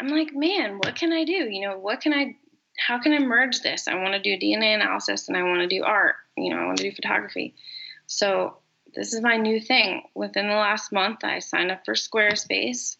I'm 0.00 0.08
like, 0.08 0.34
man, 0.34 0.76
what 0.76 0.94
can 0.94 1.12
I 1.12 1.24
do? 1.24 1.32
You 1.32 1.68
know, 1.68 1.78
what 1.78 2.00
can 2.00 2.12
I, 2.12 2.36
how 2.78 3.00
can 3.00 3.12
I 3.12 3.18
merge 3.18 3.60
this? 3.60 3.88
I 3.88 3.96
want 3.96 4.14
to 4.14 4.20
do 4.20 4.38
DNA 4.38 4.74
analysis 4.74 5.28
and 5.28 5.36
I 5.36 5.42
want 5.42 5.60
to 5.60 5.66
do 5.66 5.82
art. 5.82 6.16
You 6.36 6.50
know, 6.50 6.58
I 6.58 6.66
want 6.66 6.78
to 6.78 6.88
do 6.88 6.94
photography. 6.94 7.54
So 8.06 8.58
this 8.96 9.12
is 9.12 9.20
my 9.20 9.36
new 9.36 9.60
thing. 9.60 10.02
Within 10.14 10.48
the 10.48 10.54
last 10.54 10.90
month, 10.92 11.22
I 11.22 11.38
signed 11.38 11.70
up 11.70 11.84
for 11.84 11.94
Squarespace. 11.94 12.96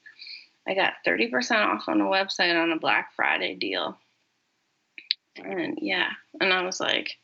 I 0.68 0.74
got 0.74 0.94
30% 1.06 1.32
off 1.64 1.88
on 1.88 2.00
a 2.00 2.04
website 2.04 2.60
on 2.60 2.70
a 2.72 2.78
Black 2.78 3.12
Friday 3.16 3.54
deal. 3.54 3.96
And 5.36 5.78
yeah, 5.80 6.08
and 6.40 6.52
I 6.52 6.62
was 6.62 6.80
like, 6.80 7.16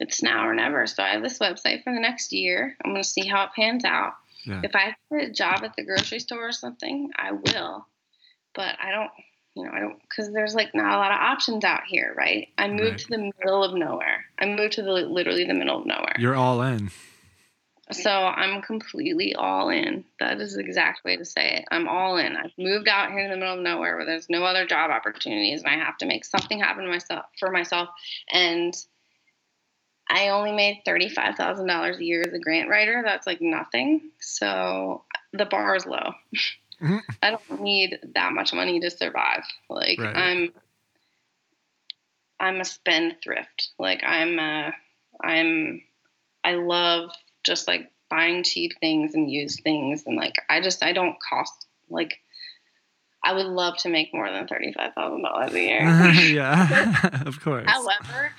it's 0.00 0.22
now 0.22 0.46
or 0.46 0.54
never. 0.54 0.86
So 0.86 1.02
I 1.02 1.08
have 1.10 1.22
this 1.22 1.38
website 1.38 1.82
for 1.84 1.92
the 1.92 2.00
next 2.00 2.32
year. 2.32 2.76
I'm 2.84 2.92
going 2.92 3.02
to 3.02 3.08
see 3.08 3.26
how 3.26 3.44
it 3.44 3.50
pans 3.54 3.84
out. 3.84 4.14
Yeah. 4.44 4.60
If 4.64 4.74
I 4.74 4.94
get 5.10 5.28
a 5.28 5.32
job 5.32 5.60
at 5.64 5.74
the 5.76 5.84
grocery 5.84 6.20
store 6.20 6.48
or 6.48 6.52
something, 6.52 7.10
I 7.16 7.32
will. 7.32 7.86
But 8.54 8.76
I 8.82 8.90
don't, 8.92 9.10
you 9.54 9.64
know, 9.64 9.70
I 9.72 9.80
don't, 9.80 10.00
because 10.02 10.32
there's 10.32 10.54
like 10.54 10.74
not 10.74 10.94
a 10.94 10.98
lot 10.98 11.10
of 11.12 11.18
options 11.18 11.64
out 11.64 11.82
here, 11.86 12.14
right? 12.16 12.48
I 12.58 12.68
moved 12.68 12.80
Right. 12.82 12.98
to 12.98 13.08
the 13.10 13.32
middle 13.38 13.64
of 13.64 13.74
nowhere. 13.74 14.24
I 14.38 14.46
moved 14.46 14.74
to 14.74 14.82
the 14.82 14.92
literally 14.92 15.44
the 15.44 15.54
middle 15.54 15.80
of 15.80 15.86
nowhere. 15.86 16.14
You're 16.18 16.36
all 16.36 16.62
in. 16.62 16.90
So 17.90 18.10
I'm 18.10 18.60
completely 18.62 19.34
all 19.34 19.70
in. 19.70 20.04
That 20.20 20.40
is 20.40 20.54
the 20.54 20.60
exact 20.60 21.04
way 21.04 21.16
to 21.16 21.24
say 21.24 21.56
it. 21.56 21.64
I'm 21.70 21.88
all 21.88 22.18
in. 22.18 22.36
I've 22.36 22.52
moved 22.58 22.86
out 22.88 23.10
here 23.10 23.20
in 23.20 23.30
the 23.30 23.36
middle 23.36 23.54
of 23.54 23.60
nowhere 23.60 23.96
where 23.96 24.04
there's 24.04 24.28
no 24.28 24.44
other 24.44 24.66
job 24.66 24.90
opportunities, 24.90 25.62
and 25.62 25.70
I 25.72 25.82
have 25.82 25.96
to 25.98 26.06
make 26.06 26.24
something 26.24 26.60
happen 26.60 26.84
to 26.84 26.90
myself 26.90 27.26
for 27.38 27.50
myself. 27.50 27.88
And 28.30 28.74
I 30.10 30.28
only 30.28 30.52
made 30.52 30.82
thirty-five 30.84 31.36
thousand 31.36 31.66
dollars 31.66 31.98
a 31.98 32.04
year 32.04 32.24
as 32.26 32.32
a 32.32 32.38
grant 32.38 32.68
writer. 32.68 33.02
That's 33.04 33.26
like 33.26 33.40
nothing. 33.40 34.10
So 34.20 35.04
the 35.32 35.46
bar 35.46 35.76
is 35.76 35.86
low. 35.86 36.12
Mhm. 36.82 37.00
I 37.22 37.30
don't 37.30 37.60
need 37.62 37.98
that 38.14 38.32
much 38.32 38.52
money 38.52 38.80
to 38.80 38.90
survive. 38.90 39.44
Like 39.68 39.98
Right. 39.98 40.16
I'm 40.16 40.52
I'm 42.40 42.60
a 42.60 42.64
spendthrift. 42.64 43.70
Like 43.78 44.02
I'm 44.04 44.38
a 44.38 44.72
I'm 45.22 45.82
I 46.44 46.52
love 46.54 47.10
just 47.48 47.66
like 47.66 47.90
buying 48.10 48.42
cheap 48.42 48.72
things 48.80 49.14
and 49.14 49.30
used 49.30 49.62
things 49.62 50.04
and 50.06 50.16
like 50.16 50.34
I 50.48 50.60
just 50.60 50.82
I 50.84 50.92
don't 50.92 51.16
cost 51.20 51.66
like 51.90 52.20
I 53.24 53.32
would 53.32 53.46
love 53.46 53.76
to 53.78 53.88
make 53.88 54.14
more 54.14 54.30
than 54.30 54.46
thirty 54.46 54.72
five 54.72 54.94
thousand 54.94 55.22
dollars 55.22 55.52
a 55.52 55.60
year. 55.60 56.12
yeah, 56.32 57.22
of 57.26 57.40
course. 57.40 57.66
However, 57.66 58.30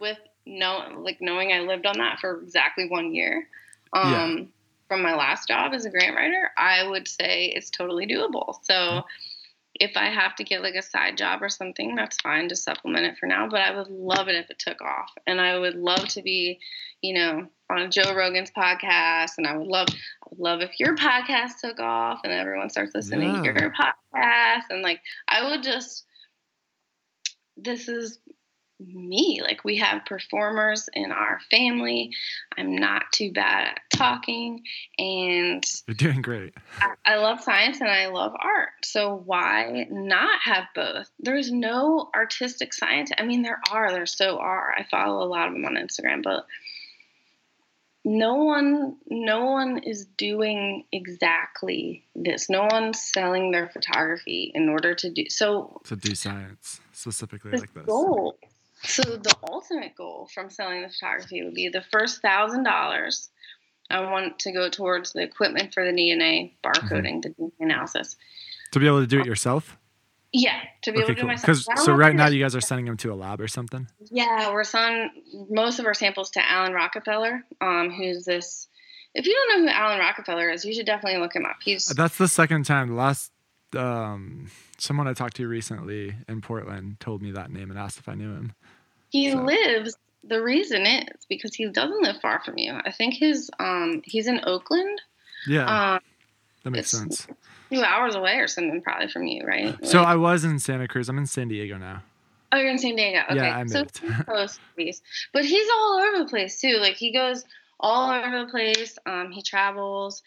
with 0.00 0.18
no 0.46 0.98
like 0.98 1.18
knowing 1.20 1.52
I 1.52 1.60
lived 1.60 1.86
on 1.86 1.98
that 1.98 2.20
for 2.20 2.40
exactly 2.40 2.88
one 2.88 3.14
year, 3.14 3.46
um, 3.92 4.10
Yeah. 4.10 4.44
from 4.88 5.02
my 5.02 5.14
last 5.14 5.48
job 5.48 5.74
as 5.74 5.84
a 5.84 5.90
grant 5.90 6.16
writer, 6.16 6.50
I 6.56 6.88
would 6.88 7.06
say 7.08 7.46
it's 7.46 7.70
totally 7.70 8.06
doable. 8.06 8.56
So 8.62 9.04
if 9.74 9.96
I 9.96 10.06
have 10.06 10.36
to 10.36 10.44
get 10.44 10.62
like 10.62 10.74
a 10.74 10.82
side 10.82 11.18
job 11.18 11.42
or 11.42 11.48
something, 11.48 11.94
that's 11.94 12.20
fine 12.20 12.48
to 12.48 12.56
supplement 12.56 13.06
it 13.06 13.18
for 13.18 13.26
now. 13.26 13.48
But 13.48 13.60
I 13.60 13.76
would 13.76 13.88
love 13.88 14.28
it 14.28 14.36
if 14.36 14.50
it 14.50 14.58
took 14.58 14.80
off, 14.80 15.10
and 15.26 15.40
I 15.40 15.58
would 15.58 15.74
love 15.74 16.06
to 16.08 16.22
be, 16.22 16.60
you 17.02 17.14
know, 17.14 17.48
on 17.70 17.90
Joe 17.90 18.14
Rogan's 18.14 18.50
podcast, 18.50 19.32
and 19.38 19.46
I 19.46 19.56
would 19.56 19.66
love, 19.66 19.88
I 19.90 20.26
would 20.30 20.38
love 20.38 20.60
if 20.60 20.78
your 20.78 20.96
podcast 20.96 21.60
took 21.60 21.80
off 21.80 22.20
and 22.24 22.32
everyone 22.32 22.70
starts 22.70 22.94
listening 22.94 23.42
to 23.42 23.44
your 23.44 23.72
podcast, 23.72 24.64
and 24.70 24.82
like 24.82 25.00
I 25.28 25.50
would 25.50 25.62
just, 25.62 26.04
this 27.56 27.88
is 27.88 28.18
me. 28.80 29.40
Like 29.42 29.64
we 29.64 29.78
have 29.78 30.04
performers 30.04 30.88
in 30.92 31.12
our 31.12 31.40
family. 31.50 32.10
I'm 32.56 32.76
not 32.76 33.04
too 33.12 33.32
bad 33.32 33.68
at 33.68 33.80
talking, 33.96 34.62
and 34.98 35.64
You're 35.86 35.94
doing 35.94 36.22
great. 36.22 36.54
I, 36.80 36.94
I 37.04 37.16
love 37.16 37.40
science 37.40 37.80
and 37.80 37.90
I 37.90 38.06
love 38.06 38.32
art. 38.38 38.70
So 38.84 39.22
why 39.24 39.86
not 39.90 40.40
have 40.42 40.64
both? 40.74 41.10
There's 41.18 41.50
no 41.50 42.10
artistic 42.14 42.74
science. 42.74 43.10
I 43.16 43.24
mean, 43.24 43.42
there 43.42 43.60
are. 43.70 43.92
There 43.92 44.06
so 44.06 44.38
are. 44.38 44.72
I 44.76 44.84
follow 44.90 45.22
a 45.22 45.28
lot 45.28 45.48
of 45.48 45.54
them 45.54 45.64
on 45.64 45.74
Instagram, 45.74 46.22
but 46.22 46.46
no 48.04 48.34
one, 48.34 48.96
no 49.08 49.46
one 49.46 49.78
is 49.78 50.04
doing 50.18 50.84
exactly 50.92 52.04
this. 52.14 52.50
No 52.50 52.68
one's 52.70 53.00
selling 53.00 53.50
their 53.50 53.68
photography 53.68 54.52
in 54.54 54.68
order 54.68 54.94
to 54.94 55.10
do 55.10 55.24
so. 55.30 55.80
To 55.84 55.96
do 55.96 56.14
science 56.14 56.80
specifically 56.92 57.52
like 57.52 57.72
this. 57.72 57.84
goal. 57.86 58.36
So 58.84 59.02
the 59.02 59.34
ultimate 59.50 59.96
goal 59.96 60.28
from 60.32 60.50
selling 60.50 60.82
the 60.82 60.88
photography 60.88 61.42
would 61.42 61.54
be 61.54 61.68
the 61.68 61.82
first 61.92 62.20
thousand 62.22 62.64
dollars. 62.64 63.30
I 63.90 64.00
want 64.00 64.38
to 64.40 64.52
go 64.52 64.68
towards 64.70 65.12
the 65.12 65.22
equipment 65.22 65.74
for 65.74 65.84
the 65.84 65.92
DNA 65.92 66.52
barcoding, 66.64 67.22
the 67.22 67.30
DNA 67.30 67.52
analysis. 67.60 68.16
To 68.72 68.80
be 68.80 68.86
able 68.86 69.00
to 69.00 69.06
do 69.06 69.20
it 69.20 69.26
yourself. 69.26 69.76
Yeah, 70.32 70.58
to 70.82 70.90
be 70.90 70.98
Okay, 70.98 71.04
able 71.04 71.08
to 71.08 71.14
do 71.14 71.20
cool. 71.20 71.28
myself. 71.28 71.46
Because 71.46 71.64
don't 71.66 71.76
so 71.78 71.92
right 71.94 72.14
now 72.14 72.26
you 72.26 72.42
guys 72.42 72.56
are 72.56 72.60
sending 72.60 72.86
them 72.86 72.96
to 72.98 73.12
a 73.12 73.14
lab 73.14 73.40
or 73.40 73.46
something. 73.46 73.86
Yeah, 74.10 74.52
we're 74.52 74.64
sending 74.64 75.10
most 75.48 75.78
of 75.78 75.86
our 75.86 75.94
samples 75.94 76.30
to 76.30 76.50
Alan 76.50 76.72
Rockefeller, 76.72 77.44
um, 77.60 77.90
who's 77.90 78.24
this. 78.24 78.66
If 79.14 79.26
you 79.26 79.32
don't 79.32 79.60
know 79.60 79.68
who 79.70 79.78
Alan 79.78 80.00
Rockefeller 80.00 80.50
is, 80.50 80.64
you 80.64 80.74
should 80.74 80.86
definitely 80.86 81.20
look 81.20 81.36
him 81.36 81.44
up. 81.46 81.56
He's 81.62 81.86
That's 81.86 82.18
the 82.18 82.26
second 82.26 82.64
time. 82.64 82.88
The 82.88 82.94
last 82.94 83.30
um, 83.76 84.50
someone 84.78 85.06
I 85.06 85.12
talked 85.12 85.36
to 85.36 85.46
recently 85.46 86.14
in 86.28 86.40
Portland 86.40 86.98
told 87.00 87.22
me 87.22 87.30
that 87.32 87.50
name 87.50 87.70
and 87.70 87.78
asked 87.78 87.98
if 87.98 88.08
I 88.08 88.14
knew 88.14 88.32
him. 88.32 88.52
He 89.14 89.30
so- 89.32 89.38
lives. 89.42 89.96
The 90.26 90.42
reason 90.42 90.86
is 90.86 91.26
because 91.28 91.54
he 91.54 91.68
doesn't 91.68 92.02
live 92.02 92.16
far 92.22 92.40
from 92.42 92.56
you. 92.56 92.72
I 92.84 92.90
think 92.90 93.12
his 93.14 93.50
um 93.58 94.00
he's 94.04 94.26
in 94.26 94.40
Oakland, 94.44 95.00
Yeah, 95.46 95.94
um, 95.96 96.00
that 96.62 96.70
makes 96.70 96.88
sense. 96.90 97.26
two 97.70 97.82
hours 97.82 98.14
away 98.14 98.36
or 98.38 98.48
something, 98.48 98.80
probably 98.80 99.08
from 99.08 99.26
you, 99.26 99.44
right? 99.44 99.76
So 99.86 99.98
Like- 99.98 100.08
I 100.08 100.16
was 100.16 100.44
in 100.44 100.58
Santa 100.58 100.88
Cruz. 100.88 101.08
I'm 101.10 101.18
in 101.18 101.26
San 101.26 101.48
Diego 101.48 101.76
now. 101.76 102.02
Oh, 102.52 102.56
you're 102.56 102.70
in 102.70 102.78
San 102.78 102.96
Diego. 102.96 103.18
Okay. 103.30 103.36
Yeah, 103.36 103.58
I 103.58 103.66
so 103.66 103.80
moved. 103.80 103.98
he's 103.98 104.16
close. 104.24 104.58
But 105.34 105.44
he's 105.44 105.68
all 105.74 105.98
over 106.06 106.18
the 106.24 106.30
place 106.30 106.58
too. 106.60 106.78
Like 106.78 106.94
he 106.94 107.12
goes 107.12 107.44
all 107.80 108.10
over 108.10 108.44
the 108.46 108.50
place. 108.50 108.96
Um, 109.04 109.30
he 109.30 109.42
travels. 109.42 110.22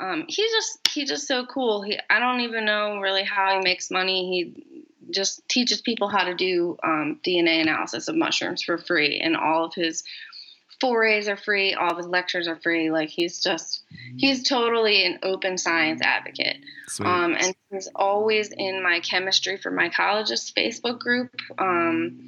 Um, 0.00 0.24
he's 0.28 0.50
just 0.50 0.88
he's 0.88 1.08
just 1.08 1.28
so 1.28 1.44
cool. 1.46 1.82
He 1.82 1.98
I 2.08 2.18
don't 2.18 2.40
even 2.40 2.64
know 2.64 2.98
really 2.98 3.22
how 3.22 3.56
he 3.56 3.60
makes 3.62 3.90
money. 3.90 4.28
He 4.28 4.84
just 5.10 5.46
teaches 5.48 5.80
people 5.80 6.08
how 6.08 6.24
to 6.24 6.34
do 6.34 6.78
um, 6.82 7.20
DNA 7.24 7.60
analysis 7.60 8.08
of 8.08 8.16
mushrooms 8.16 8.62
for 8.62 8.78
free, 8.78 9.20
and 9.20 9.36
all 9.36 9.64
of 9.64 9.74
his 9.74 10.04
forays 10.80 11.28
are 11.28 11.36
free. 11.36 11.74
All 11.74 11.90
of 11.90 11.98
his 11.98 12.06
lectures 12.06 12.48
are 12.48 12.56
free. 12.56 12.90
Like 12.90 13.10
he's 13.10 13.42
just 13.42 13.82
he's 14.16 14.48
totally 14.48 15.04
an 15.04 15.18
open 15.22 15.58
science 15.58 16.00
advocate. 16.02 16.56
Sweet. 16.88 17.06
Um, 17.06 17.36
and 17.38 17.54
he's 17.70 17.90
always 17.94 18.50
in 18.50 18.82
my 18.82 19.00
chemistry 19.00 19.58
for 19.58 19.70
mycologist 19.70 20.54
Facebook 20.54 20.98
group. 20.98 21.30
Um, 21.58 22.26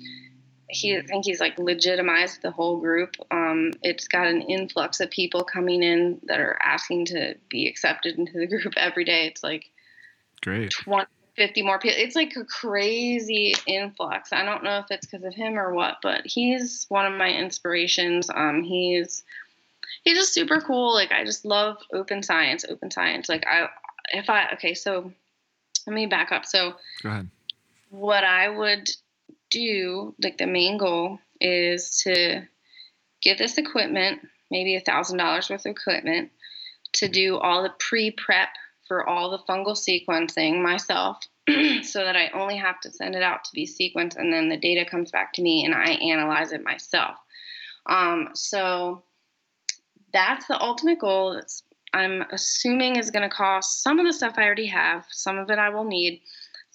he, 0.72 0.96
I 0.96 1.02
think 1.02 1.24
he's 1.24 1.40
like 1.40 1.58
legitimized 1.58 2.42
the 2.42 2.50
whole 2.50 2.78
group. 2.78 3.16
Um, 3.30 3.72
it's 3.82 4.08
got 4.08 4.26
an 4.26 4.42
influx 4.42 5.00
of 5.00 5.11
people 5.11 5.44
coming 5.44 5.82
in 5.82 6.20
that 6.24 6.40
are 6.40 6.58
asking 6.62 7.06
to 7.06 7.35
be 7.48 7.68
accepted 7.68 8.18
into 8.18 8.38
the 8.38 8.46
group 8.46 8.74
every 8.76 9.04
day. 9.04 9.26
It's 9.26 9.42
like 9.42 9.66
Great. 10.42 10.72
20, 10.72 11.06
50 11.37 11.62
more 11.62 11.78
people. 11.78 11.96
It's 11.98 12.16
like 12.16 12.35
a 12.37 12.44
crazy 12.44 13.54
influx. 13.66 14.32
I 14.32 14.44
don't 14.44 14.64
know 14.64 14.78
if 14.78 14.87
it's 14.90 15.06
because 15.06 15.24
of 15.24 15.35
him 15.35 15.58
or 15.58 15.72
what, 15.72 15.98
but 16.02 16.22
he's 16.24 16.87
one 16.88 17.06
of 17.06 17.18
my 17.18 17.30
inspirations. 17.30 18.28
Um, 18.35 18.62
he's 18.62 19.22
he's 20.04 20.18
just 20.18 20.35
super 20.35 20.61
cool. 20.61 20.92
Like 20.92 21.12
I 21.12 21.24
just 21.24 21.44
love 21.44 21.78
open 21.92 22.22
science. 22.22 22.64
Open 22.68 22.90
science. 22.90 23.28
Like 23.28 23.46
I, 23.46 23.68
if 24.12 24.28
I 24.28 24.50
okay, 24.54 24.74
so 24.74 25.12
let 25.87 25.94
me 25.94 26.06
back 26.06 26.32
up. 26.32 26.44
So 26.44 26.74
Go 27.02 27.08
ahead. 27.08 27.28
what 27.90 28.24
I 28.24 28.48
would 28.48 28.90
do, 29.52 30.14
like 30.22 30.38
the 30.38 30.46
main 30.46 30.78
goal, 30.78 31.18
is 31.40 32.02
to 32.04 32.42
get 33.22 33.38
this 33.38 33.58
equipment, 33.58 34.20
maybe 34.50 34.74
a 34.74 34.80
thousand 34.80 35.18
dollars 35.18 35.50
worth 35.50 35.66
of 35.66 35.72
equipment, 35.72 36.30
to 36.94 37.08
do 37.08 37.36
all 37.36 37.62
the 37.62 37.72
pre-prep 37.78 38.48
for 38.88 39.08
all 39.08 39.30
the 39.30 39.38
fungal 39.48 39.76
sequencing 39.76 40.62
myself, 40.62 41.18
so 41.82 42.04
that 42.04 42.16
I 42.16 42.30
only 42.34 42.56
have 42.56 42.80
to 42.80 42.90
send 42.90 43.14
it 43.14 43.22
out 43.22 43.44
to 43.44 43.50
be 43.54 43.66
sequenced, 43.66 44.16
and 44.16 44.32
then 44.32 44.48
the 44.48 44.56
data 44.56 44.88
comes 44.88 45.10
back 45.10 45.32
to 45.34 45.42
me, 45.42 45.64
and 45.64 45.74
I 45.74 45.92
analyze 45.92 46.52
it 46.52 46.64
myself. 46.64 47.16
Um, 47.86 48.30
so 48.34 49.02
that's 50.12 50.46
the 50.46 50.60
ultimate 50.60 50.98
goal. 50.98 51.34
That's 51.34 51.62
I'm 51.94 52.22
assuming 52.30 52.96
is 52.96 53.10
going 53.10 53.28
to 53.28 53.34
cost 53.34 53.82
some 53.82 53.98
of 53.98 54.06
the 54.06 54.12
stuff 54.12 54.34
I 54.36 54.44
already 54.44 54.66
have. 54.66 55.04
Some 55.10 55.38
of 55.38 55.50
it 55.50 55.58
I 55.58 55.68
will 55.68 55.84
need. 55.84 56.22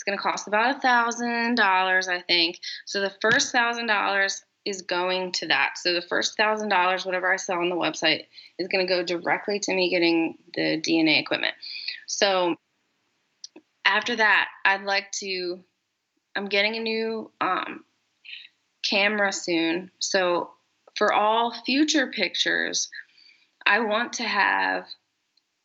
Going 0.07 0.17
to 0.17 0.23
cost 0.23 0.47
about 0.47 0.77
a 0.77 0.79
thousand 0.79 1.55
dollars, 1.55 2.07
I 2.07 2.21
think. 2.21 2.61
So 2.85 3.01
the 3.01 3.13
first 3.21 3.51
thousand 3.51 3.87
dollars 3.87 4.41
is 4.63 4.81
going 4.81 5.33
to 5.33 5.47
that. 5.47 5.77
So 5.77 5.93
the 5.93 6.01
first 6.01 6.37
thousand 6.37 6.69
dollars, 6.69 7.05
whatever 7.05 7.31
I 7.31 7.35
sell 7.35 7.59
on 7.59 7.69
the 7.69 7.75
website, 7.75 8.23
is 8.57 8.69
going 8.69 8.87
to 8.87 8.93
go 8.93 9.03
directly 9.03 9.59
to 9.59 9.75
me 9.75 9.89
getting 9.89 10.37
the 10.53 10.81
DNA 10.81 11.19
equipment. 11.19 11.55
So 12.07 12.55
after 13.83 14.15
that, 14.15 14.47
I'd 14.63 14.83
like 14.83 15.11
to. 15.19 15.59
I'm 16.37 16.47
getting 16.47 16.77
a 16.77 16.81
new 16.81 17.29
um, 17.41 17.83
camera 18.83 19.33
soon. 19.33 19.91
So 19.99 20.51
for 20.95 21.11
all 21.11 21.53
future 21.65 22.07
pictures, 22.07 22.89
I 23.65 23.81
want 23.81 24.13
to 24.13 24.23
have 24.23 24.85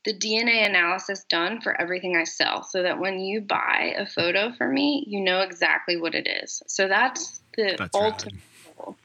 the 0.04 0.12
DNA 0.12 0.66
analysis 0.66 1.24
done 1.28 1.60
for 1.60 1.80
everything 1.80 2.16
I 2.16 2.24
sell 2.24 2.64
so 2.64 2.82
that 2.82 2.98
when 2.98 3.20
you 3.20 3.40
buy 3.40 3.94
a 3.96 4.06
photo 4.06 4.52
from 4.52 4.74
me, 4.74 5.04
you 5.06 5.20
know 5.20 5.40
exactly 5.40 5.96
what 5.96 6.14
it 6.14 6.26
is. 6.26 6.62
So 6.66 6.88
that's 6.88 7.40
the 7.56 7.76
That's 7.78 7.94
ultimate 7.94 8.34
rad. 8.66 8.76
goal. 8.76 8.96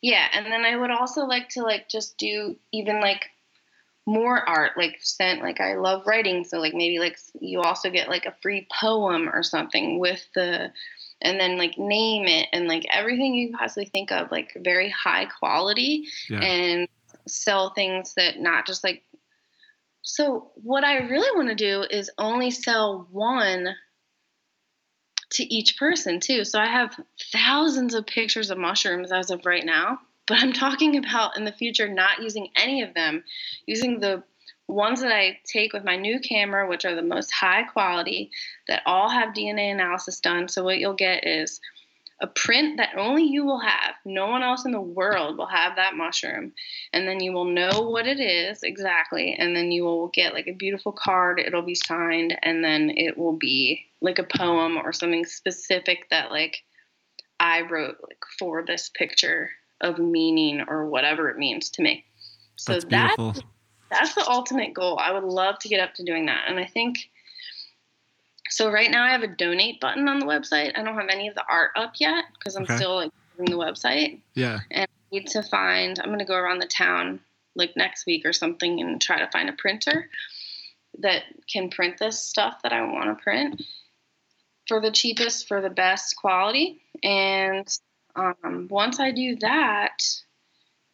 Yeah, 0.00 0.26
and 0.32 0.46
then 0.46 0.64
I 0.64 0.76
would 0.76 0.90
also 0.90 1.22
like 1.26 1.48
to 1.50 1.62
like 1.62 1.88
just 1.88 2.16
do 2.16 2.56
even 2.72 3.00
like 3.00 3.28
more 4.06 4.48
art 4.48 4.72
like 4.78 4.96
sent 5.02 5.42
like 5.42 5.60
I 5.60 5.74
love 5.74 6.06
writing 6.06 6.42
so 6.42 6.58
like 6.58 6.72
maybe 6.72 6.98
like 6.98 7.18
you 7.40 7.60
also 7.60 7.90
get 7.90 8.08
like 8.08 8.24
a 8.24 8.34
free 8.40 8.66
poem 8.80 9.28
or 9.28 9.42
something 9.42 9.98
with 9.98 10.26
the 10.34 10.72
and 11.20 11.38
then 11.38 11.58
like 11.58 11.76
name 11.76 12.26
it 12.26 12.48
and 12.54 12.68
like 12.68 12.86
everything 12.90 13.34
you 13.34 13.54
possibly 13.54 13.84
think 13.84 14.10
of 14.10 14.30
like 14.30 14.56
very 14.64 14.88
high 14.88 15.26
quality 15.26 16.06
Yeah. 16.30 16.40
and 16.40 16.88
sell 17.26 17.74
things 17.74 18.14
that 18.14 18.40
not 18.40 18.66
just 18.66 18.82
like 18.82 19.02
so 20.08 20.50
what 20.54 20.84
i 20.84 20.96
really 20.96 21.36
want 21.36 21.50
to 21.50 21.54
do 21.54 21.84
is 21.90 22.10
only 22.16 22.50
sell 22.50 23.06
one 23.10 23.68
to 25.30 25.54
each 25.54 25.76
person 25.78 26.18
too. 26.18 26.42
So 26.44 26.58
i 26.58 26.66
have 26.66 26.98
thousands 27.30 27.92
of 27.92 28.06
pictures 28.06 28.50
of 28.50 28.56
mushrooms 28.56 29.12
as 29.12 29.30
of 29.30 29.44
right 29.44 29.64
now 29.64 29.98
but 30.26 30.38
i'm 30.38 30.54
talking 30.54 30.96
about 30.96 31.36
in 31.36 31.44
the 31.44 31.52
future 31.52 31.88
not 31.88 32.22
using 32.22 32.48
any 32.56 32.82
of 32.82 32.94
them 32.94 33.22
using 33.66 34.00
the 34.00 34.22
ones 34.66 35.02
that 35.02 35.12
i 35.12 35.38
take 35.44 35.74
with 35.74 35.84
my 35.84 35.96
new 35.96 36.18
camera 36.20 36.66
which 36.66 36.86
are 36.86 36.94
the 36.94 37.02
most 37.02 37.30
high 37.30 37.62
quality 37.64 38.30
that 38.66 38.82
all 38.86 39.10
have 39.10 39.34
dna 39.34 39.72
analysis 39.72 40.20
done. 40.20 40.48
So 40.48 40.64
what 40.64 40.78
you'll 40.78 40.94
get 40.94 41.26
is 41.26 41.60
a 42.20 42.26
print 42.26 42.78
that 42.78 42.96
only 42.96 43.22
you 43.24 43.44
will 43.44 43.60
have. 43.60 43.94
No 44.04 44.26
one 44.26 44.42
else 44.42 44.64
in 44.64 44.72
the 44.72 44.80
world 44.80 45.38
will 45.38 45.46
have 45.46 45.76
that 45.76 45.94
mushroom. 45.94 46.52
And 46.92 47.06
then 47.06 47.20
you 47.20 47.32
will 47.32 47.44
know 47.44 47.88
what 47.90 48.06
it 48.06 48.18
is 48.18 48.62
exactly. 48.62 49.36
And 49.38 49.54
then 49.54 49.70
you 49.70 49.84
will 49.84 50.08
get 50.08 50.34
like 50.34 50.48
a 50.48 50.52
beautiful 50.52 50.92
card. 50.92 51.38
It'll 51.38 51.62
be 51.62 51.76
signed. 51.76 52.36
And 52.42 52.64
then 52.64 52.90
it 52.90 53.16
will 53.16 53.36
be 53.36 53.86
like 54.00 54.18
a 54.18 54.24
poem 54.24 54.76
or 54.76 54.92
something 54.92 55.24
specific 55.24 56.08
that 56.10 56.30
like 56.30 56.64
I 57.38 57.62
wrote 57.62 57.96
like 58.02 58.22
for 58.38 58.64
this 58.64 58.90
picture 58.92 59.50
of 59.80 59.98
meaning 59.98 60.64
or 60.66 60.86
whatever 60.86 61.30
it 61.30 61.38
means 61.38 61.70
to 61.70 61.82
me. 61.82 62.04
So 62.56 62.80
That's 62.80 63.16
that's 63.16 63.40
that's 63.90 64.14
the 64.14 64.28
ultimate 64.28 64.74
goal. 64.74 64.98
I 64.98 65.12
would 65.12 65.24
love 65.24 65.58
to 65.60 65.68
get 65.68 65.80
up 65.80 65.94
to 65.94 66.04
doing 66.04 66.26
that. 66.26 66.44
And 66.48 66.58
I 66.58 66.66
think 66.66 66.98
so 68.58 68.72
right 68.72 68.90
now 68.90 69.04
I 69.04 69.10
have 69.10 69.22
a 69.22 69.28
donate 69.28 69.78
button 69.78 70.08
on 70.08 70.18
the 70.18 70.26
website. 70.26 70.76
I 70.76 70.82
don't 70.82 70.96
have 70.96 71.10
any 71.10 71.28
of 71.28 71.36
the 71.36 71.44
art 71.48 71.70
up 71.76 71.92
yet 72.00 72.24
because 72.36 72.56
I'm 72.56 72.64
Okay. 72.64 72.74
still 72.74 72.96
like 72.96 73.12
doing 73.36 73.50
the 73.50 73.56
website. 73.56 74.20
Yeah. 74.34 74.58
And 74.72 74.82
I 74.90 75.14
need 75.14 75.28
to 75.28 75.44
find 75.44 75.96
I'm 76.00 76.06
going 76.06 76.18
to 76.18 76.24
go 76.24 76.34
around 76.34 76.58
the 76.58 76.66
town 76.66 77.20
like 77.54 77.76
next 77.76 78.04
week 78.04 78.26
or 78.26 78.32
something 78.32 78.80
and 78.80 79.00
try 79.00 79.20
to 79.20 79.30
find 79.30 79.48
a 79.48 79.52
printer 79.52 80.10
that 80.98 81.22
can 81.48 81.70
print 81.70 81.98
this 81.98 82.18
stuff 82.18 82.60
that 82.64 82.72
I 82.72 82.82
want 82.82 83.16
to 83.16 83.22
print 83.22 83.62
for 84.66 84.80
the 84.80 84.90
cheapest 84.90 85.46
for 85.46 85.60
the 85.60 85.70
best 85.70 86.16
quality. 86.16 86.80
And 87.04 87.64
um, 88.16 88.66
once 88.68 88.98
I 88.98 89.12
do 89.12 89.36
that, 89.36 90.02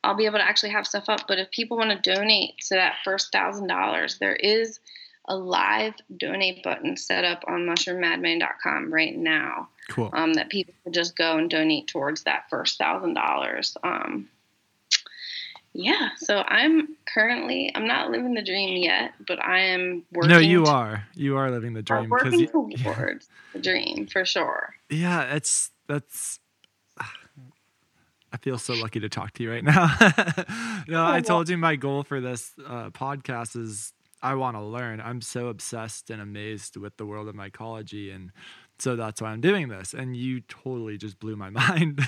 I'll 0.02 0.16
be 0.16 0.26
able 0.26 0.36
to 0.36 0.46
actually 0.46 0.72
have 0.72 0.86
stuff 0.86 1.08
up. 1.08 1.26
But 1.26 1.38
if 1.38 1.50
people 1.50 1.78
want 1.78 1.92
to 1.92 2.14
donate 2.14 2.58
to 2.68 2.74
that 2.74 2.96
first 3.04 3.32
thousand 3.32 3.68
dollars, 3.68 4.18
there 4.18 4.36
is 4.36 4.80
a 5.26 5.36
live 5.36 5.94
donate 6.16 6.62
button 6.62 6.96
set 6.96 7.24
up 7.24 7.42
on 7.48 7.60
mushroommadman.com 7.66 8.92
right 8.92 9.16
now 9.16 9.68
Cool. 9.90 10.10
um, 10.12 10.34
that 10.34 10.48
people 10.50 10.74
could 10.84 10.92
just 10.94 11.16
go 11.16 11.38
and 11.38 11.48
donate 11.50 11.86
towards 11.88 12.24
that 12.24 12.48
first 12.50 12.78
thousand 12.78 13.14
dollars. 13.14 13.76
Um, 13.82 14.28
yeah, 15.76 16.10
so 16.18 16.38
I'm 16.46 16.96
currently 17.12 17.72
I'm 17.74 17.86
not 17.86 18.10
living 18.10 18.34
the 18.34 18.42
dream 18.44 18.80
yet, 18.82 19.12
but 19.26 19.42
I 19.44 19.58
am 19.60 20.04
working. 20.12 20.30
no, 20.30 20.38
you 20.38 20.64
to- 20.66 20.70
are. 20.70 21.04
You 21.14 21.36
are 21.36 21.50
living 21.50 21.72
the 21.72 21.80
I'm 21.80 21.84
dream. 22.06 22.10
working 22.10 22.38
you- 22.40 22.76
towards 22.78 23.28
the 23.52 23.58
dream 23.60 24.06
for 24.06 24.24
sure. 24.24 24.74
yeah, 24.88 25.34
it's 25.34 25.70
that's. 25.88 26.38
I 26.98 28.36
feel 28.38 28.58
so 28.58 28.74
lucky 28.74 28.98
to 28.98 29.08
talk 29.08 29.32
to 29.34 29.44
you 29.44 29.50
right 29.52 29.62
now. 29.62 29.94
no, 30.88 31.06
I 31.06 31.20
told 31.20 31.48
you 31.48 31.56
my 31.56 31.76
goal 31.76 32.02
for 32.02 32.20
this 32.20 32.50
uh, 32.66 32.90
podcast 32.90 33.54
is 33.56 33.92
I 34.24 34.34
want 34.36 34.56
to 34.56 34.62
learn. 34.62 35.02
I'm 35.02 35.20
so 35.20 35.48
obsessed 35.48 36.08
and 36.08 36.22
amazed 36.22 36.78
with 36.78 36.96
the 36.96 37.04
world 37.04 37.28
of 37.28 37.34
mycology, 37.34 38.12
and 38.14 38.32
so 38.78 38.96
that's 38.96 39.20
why 39.20 39.28
I'm 39.28 39.42
doing 39.42 39.68
this. 39.68 39.92
And 39.92 40.16
you 40.16 40.40
totally 40.40 40.96
just 40.96 41.18
blew 41.20 41.36
my 41.36 41.50
mind. 41.50 42.00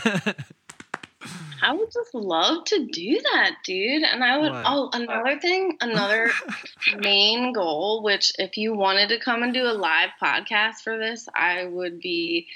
I 1.62 1.72
would 1.72 1.92
just 1.92 2.14
love 2.14 2.64
to 2.64 2.86
do 2.86 3.20
that, 3.20 3.56
dude. 3.64 4.02
And 4.02 4.24
I 4.24 4.38
would. 4.38 4.50
What? 4.50 4.64
Oh, 4.66 4.90
another 4.94 5.38
thing, 5.38 5.76
another 5.82 6.30
main 6.98 7.52
goal. 7.52 8.02
Which, 8.02 8.32
if 8.38 8.56
you 8.56 8.72
wanted 8.72 9.10
to 9.10 9.20
come 9.20 9.42
and 9.42 9.52
do 9.52 9.64
a 9.64 9.76
live 9.76 10.10
podcast 10.20 10.76
for 10.82 10.96
this, 10.96 11.28
I 11.34 11.66
would 11.66 12.00
be 12.00 12.46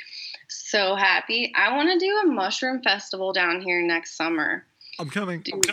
so 0.49 0.95
happy. 0.95 1.53
I 1.55 1.77
want 1.77 1.91
to 1.91 1.99
do 1.99 2.17
a 2.25 2.27
mushroom 2.27 2.81
festival 2.83 3.35
down 3.35 3.61
here 3.61 3.83
next 3.83 4.17
summer. 4.17 4.65
I'm 4.99 5.11
coming. 5.11 5.43
Dude, 5.43 5.71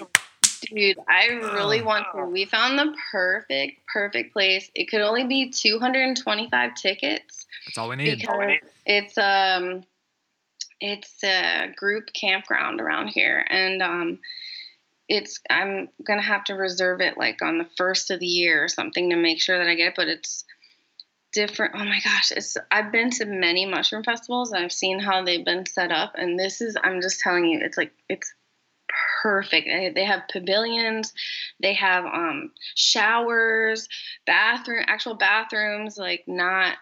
dude, 0.73 0.97
I 1.07 1.27
really 1.27 1.81
want 1.81 2.05
to. 2.13 2.25
We 2.25 2.45
found 2.45 2.77
the 2.77 2.95
perfect, 3.11 3.81
perfect 3.91 4.33
place. 4.33 4.69
It 4.75 4.89
could 4.89 5.01
only 5.01 5.25
be 5.25 5.49
225 5.49 6.75
tickets 6.75 7.45
That's 7.65 7.77
all 7.77 7.89
we 7.89 7.95
need. 7.95 8.19
because 8.19 8.57
it's 8.85 9.17
um 9.17 9.83
it's 10.79 11.23
a 11.23 11.73
group 11.75 12.09
campground 12.13 12.79
around 12.81 13.07
here 13.07 13.43
and 13.49 13.81
um 13.81 14.19
it's 15.09 15.39
I'm 15.49 15.89
gonna 16.05 16.21
have 16.21 16.43
to 16.45 16.53
reserve 16.53 17.01
it 17.01 17.17
like 17.17 17.41
on 17.41 17.57
the 17.57 17.67
first 17.77 18.11
of 18.11 18.19
the 18.19 18.27
year 18.27 18.63
or 18.63 18.67
something 18.67 19.09
to 19.09 19.15
make 19.15 19.41
sure 19.41 19.57
that 19.57 19.67
I 19.67 19.75
get 19.75 19.89
it, 19.89 19.93
but 19.95 20.07
it's 20.07 20.43
different. 21.31 21.73
Oh 21.75 21.85
my 21.85 21.99
gosh, 22.03 22.31
it's 22.31 22.57
I've 22.71 22.91
been 22.91 23.09
to 23.11 23.25
many 23.25 23.65
mushroom 23.65 24.03
festivals 24.03 24.51
and 24.51 24.63
I've 24.63 24.71
seen 24.71 24.99
how 24.99 25.23
they've 25.23 25.45
been 25.45 25.65
set 25.65 25.91
up 25.91 26.13
and 26.15 26.37
this 26.37 26.61
is 26.61 26.75
I'm 26.83 27.01
just 27.01 27.21
telling 27.21 27.45
you, 27.45 27.59
it's 27.61 27.77
like 27.77 27.93
it's 28.09 28.33
perfect. 29.21 29.67
They, 29.67 29.91
they 29.93 30.05
have 30.05 30.23
pavilions, 30.31 31.13
they 31.59 31.73
have 31.73 32.05
um 32.05 32.51
showers, 32.75 33.87
bathroom 34.25 34.83
actual 34.87 35.15
bathrooms, 35.15 35.97
like 35.97 36.23
not 36.27 36.75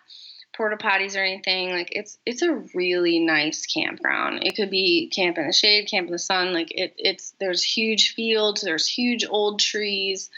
porta 0.55 0.77
potties 0.77 1.15
or 1.15 1.23
anything. 1.23 1.71
Like 1.71 1.89
it's 1.91 2.17
it's 2.25 2.41
a 2.41 2.63
really 2.73 3.19
nice 3.19 3.65
campground. 3.65 4.43
It 4.43 4.55
could 4.55 4.69
be 4.69 5.11
camp 5.13 5.37
in 5.37 5.47
the 5.47 5.53
shade, 5.53 5.89
camp 5.89 6.07
in 6.07 6.11
the 6.11 6.19
sun. 6.19 6.53
Like 6.53 6.71
it 6.71 6.93
it's 6.97 7.33
there's 7.39 7.63
huge 7.63 8.13
fields, 8.15 8.61
there's 8.61 8.87
huge 8.87 9.25
old 9.29 9.59
trees, 9.59 10.29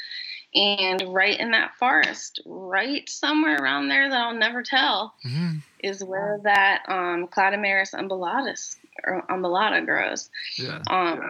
and 0.55 1.01
right 1.13 1.39
in 1.39 1.51
that 1.51 1.75
forest, 1.75 2.41
right 2.45 3.07
somewhere 3.07 3.57
around 3.57 3.89
there 3.89 4.09
that 4.09 4.19
I'll 4.19 4.33
never 4.33 4.63
tell, 4.63 5.13
Mhm. 5.25 5.61
is 5.83 6.03
where 6.03 6.39
that 6.43 6.83
um, 6.87 7.27
Cladomeris 7.27 7.93
umbellatus 7.93 8.75
or 9.03 9.23
umbellata 9.29 9.85
grows. 9.85 10.29
Yeah. 10.57 10.81
Um, 10.87 11.29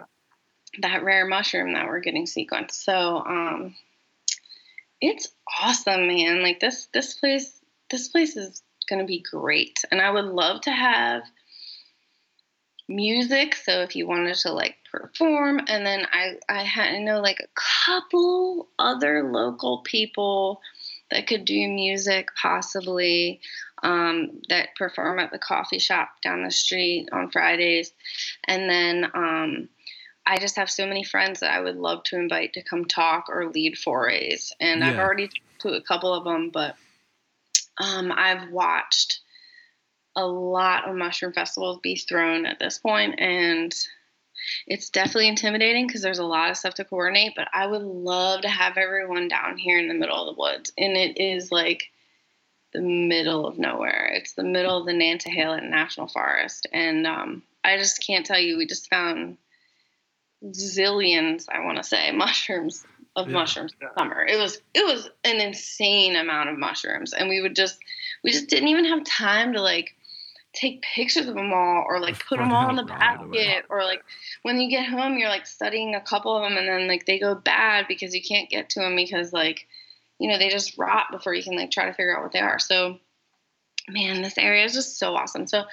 that 0.80 1.04
rare 1.04 1.26
mushroom 1.26 1.74
that 1.74 1.86
we're 1.86 2.00
getting 2.00 2.26
sequenced. 2.26 2.72
So 2.72 3.22
um, 3.26 3.74
it's 5.00 5.28
awesome, 5.62 6.06
man. 6.06 6.42
Like 6.42 6.60
this 6.60 6.88
this 6.92 7.14
place 7.14 7.60
this 7.90 8.08
place 8.08 8.36
is 8.36 8.62
to 8.88 9.04
be 9.04 9.20
great, 9.20 9.78
and 9.90 10.00
I 10.00 10.10
would 10.10 10.24
love 10.24 10.62
to 10.62 10.70
have 10.70 11.22
music. 12.88 13.54
So 13.54 13.82
if 13.82 13.94
you 13.94 14.06
wanted 14.06 14.34
to 14.36 14.52
like 14.52 14.76
perform, 14.90 15.60
and 15.66 15.84
then 15.86 16.06
I 16.12 16.36
I, 16.48 16.64
ha- 16.64 16.82
I 16.82 16.98
know 16.98 17.20
like 17.20 17.40
a 17.40 17.60
couple 17.86 18.68
other 18.78 19.30
local 19.30 19.78
people 19.78 20.60
that 21.10 21.26
could 21.26 21.44
do 21.44 21.68
music 21.68 22.28
possibly 22.40 23.40
um, 23.82 24.42
that 24.48 24.74
perform 24.76 25.18
at 25.18 25.30
the 25.30 25.38
coffee 25.38 25.78
shop 25.78 26.08
down 26.22 26.42
the 26.42 26.50
street 26.50 27.08
on 27.12 27.30
Fridays, 27.30 27.92
and 28.44 28.68
then. 28.68 29.10
Um, 29.14 29.68
I 30.28 30.36
just 30.36 30.56
have 30.56 30.70
so 30.70 30.86
many 30.86 31.04
friends 31.04 31.40
that 31.40 31.52
I 31.52 31.60
would 31.60 31.76
love 31.76 32.02
to 32.04 32.16
invite 32.16 32.52
to 32.52 32.62
come 32.62 32.84
talk 32.84 33.30
or 33.30 33.48
lead 33.48 33.78
forays, 33.78 34.52
and 34.60 34.84
I've 34.84 34.98
already 34.98 35.30
to 35.60 35.70
a 35.70 35.80
couple 35.80 36.12
of 36.12 36.24
them, 36.24 36.50
but 36.50 36.76
um, 37.78 38.12
I've 38.14 38.50
watched 38.50 39.20
a 40.14 40.26
lot 40.26 40.86
of 40.86 40.96
mushroom 40.96 41.32
festivals 41.32 41.78
be 41.82 41.96
thrown 41.96 42.44
at 42.44 42.58
this 42.58 42.78
point, 42.78 43.18
and 43.18 43.74
it's 44.66 44.90
definitely 44.90 45.28
intimidating 45.28 45.86
because 45.86 46.02
there's 46.02 46.18
a 46.18 46.24
lot 46.24 46.50
of 46.50 46.58
stuff 46.58 46.74
to 46.74 46.84
coordinate. 46.84 47.32
But 47.34 47.48
I 47.54 47.66
would 47.66 47.82
love 47.82 48.42
to 48.42 48.48
have 48.48 48.76
everyone 48.76 49.28
down 49.28 49.56
here 49.56 49.78
in 49.78 49.88
the 49.88 49.94
middle 49.94 50.28
of 50.28 50.36
the 50.36 50.40
woods, 50.40 50.72
and 50.76 50.94
it 50.94 51.18
is 51.18 51.50
like 51.50 51.84
the 52.74 52.82
middle 52.82 53.46
of 53.46 53.58
nowhere. 53.58 54.10
It's 54.12 54.34
the 54.34 54.44
middle 54.44 54.78
of 54.78 54.84
the 54.84 54.92
Nantahala 54.92 55.66
National 55.66 56.06
Forest, 56.06 56.66
and 56.70 57.06
um, 57.06 57.42
I 57.64 57.78
just 57.78 58.06
can't 58.06 58.26
tell 58.26 58.38
you. 58.38 58.58
We 58.58 58.66
just 58.66 58.90
found 58.90 59.38
zillions, 60.44 61.46
I 61.48 61.64
want 61.64 61.78
to 61.78 61.84
say, 61.84 62.10
mushrooms 62.14 62.86
of 63.16 63.26
Yeah. 63.26 63.34
mushrooms 63.34 63.72
this 63.80 63.90
summer. 63.96 64.24
It 64.24 64.38
was 64.38 64.60
it 64.74 64.84
was 64.86 65.10
an 65.24 65.40
insane 65.40 66.16
amount 66.16 66.50
of 66.50 66.58
mushrooms, 66.58 67.12
and 67.12 67.28
we 67.28 67.40
would 67.40 67.56
just 67.56 67.78
we 68.22 68.30
just 68.30 68.48
didn't 68.48 68.68
even 68.68 68.84
have 68.86 69.04
time 69.04 69.52
to 69.54 69.62
like 69.62 69.94
take 70.54 70.82
pictures 70.82 71.26
of 71.26 71.34
them 71.34 71.52
all 71.52 71.84
or 71.86 72.00
like 72.00 72.24
put 72.26 72.38
them 72.38 72.52
all 72.52 72.70
in 72.70 72.76
the 72.76 72.82
basket 72.82 73.64
or 73.68 73.84
like 73.84 74.02
when 74.42 74.58
you 74.58 74.70
get 74.70 74.88
home 74.88 75.18
you're 75.18 75.28
like 75.28 75.46
studying 75.46 75.94
a 75.94 76.00
couple 76.00 76.34
of 76.34 76.42
them 76.42 76.56
and 76.56 76.66
then 76.66 76.88
like 76.88 77.04
they 77.04 77.18
go 77.18 77.34
bad 77.34 77.84
because 77.86 78.14
you 78.14 78.22
can't 78.22 78.48
get 78.48 78.70
to 78.70 78.80
them 78.80 78.96
because 78.96 79.32
like 79.32 79.66
you 80.18 80.28
know 80.28 80.38
they 80.38 80.48
just 80.48 80.76
rot 80.78 81.06
before 81.12 81.34
you 81.34 81.42
can 81.42 81.54
like 81.54 81.70
try 81.70 81.84
to 81.84 81.92
figure 81.92 82.16
out 82.16 82.22
what 82.22 82.32
they 82.32 82.40
are 82.40 82.58
so 82.58 82.98
man 83.88 84.22
this 84.22 84.38
area 84.38 84.64
is 84.64 84.72
just 84.72 84.98
so 84.98 85.14
awesome 85.14 85.46
so 85.46 85.64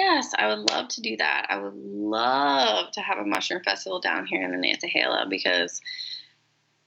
yes 0.00 0.32
i 0.38 0.46
would 0.46 0.70
love 0.70 0.88
to 0.88 1.00
do 1.00 1.16
that 1.16 1.46
i 1.48 1.58
would 1.58 1.74
love 1.74 2.90
to 2.92 3.00
have 3.00 3.18
a 3.18 3.24
mushroom 3.24 3.62
festival 3.62 4.00
down 4.00 4.26
here 4.26 4.42
in 4.42 4.50
the 4.50 4.56
nantahala 4.56 5.28
because 5.28 5.80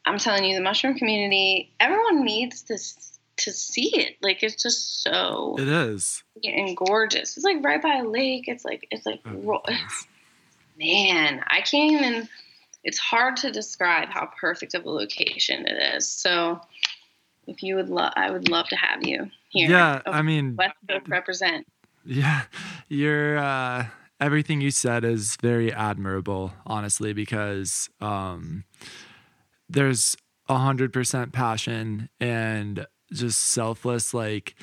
i'm 0.06 0.18
telling 0.18 0.44
you 0.46 0.56
the 0.56 0.64
mushroom 0.64 0.96
community 0.96 1.72
everyone 1.80 2.24
needs 2.24 2.64
to 2.64 2.78
to 3.38 3.52
see 3.52 3.92
it 3.94 4.18
like 4.22 4.42
it's 4.44 4.62
just 4.62 5.04
so 5.04 5.56
It 5.58 5.68
is. 5.68 6.24
and 6.44 6.76
gorgeous 6.78 7.36
it's 7.38 7.46
like 7.46 7.64
right 7.64 7.82
by 7.82 7.98
a 7.98 8.04
lake 8.04 8.46
it's 8.48 8.66
like 8.66 8.88
it's 8.92 9.06
like 9.06 9.22
Oh, 9.26 9.62
man, 10.78 11.44
I 11.48 11.62
can't 11.62 12.02
even. 12.02 12.30
It's 12.84 12.98
hard 12.98 13.38
to 13.38 13.52
describe 13.52 14.10
how 14.10 14.30
perfect 14.40 14.74
of 14.74 14.86
a 14.86 14.90
location 14.90 15.66
it 15.68 15.96
is. 15.96 16.10
So, 16.10 16.60
if 17.48 17.64
you 17.64 17.76
would 17.76 17.90
love, 17.90 18.12
I 18.16 18.30
would 18.30 18.50
love 18.50 18.68
to 18.70 18.76
have 18.76 19.06
you 19.06 19.30
here. 19.50 19.70
Yeah, 19.70 20.02
Oh, 20.06 20.12
I 20.12 20.22
mean, 20.22 20.56
West 20.58 20.76
Coast 20.90 21.08
represent. 21.08 21.66
Yeah, 22.06 22.44
your 22.90 23.38
uh, 23.38 23.88
everything 24.20 24.62
you 24.62 24.72
said 24.72 25.04
is 25.04 25.38
very 25.42 25.72
admirable, 25.72 26.54
honestly, 26.66 27.14
because 27.14 27.90
um, 28.02 28.66
there's 29.70 30.16
a 30.50 30.58
hundred 30.58 30.92
percent 30.92 31.32
passion 31.32 32.10
and 32.20 32.86
just 33.12 33.40
selfless. 33.40 34.14
Like 34.14 34.56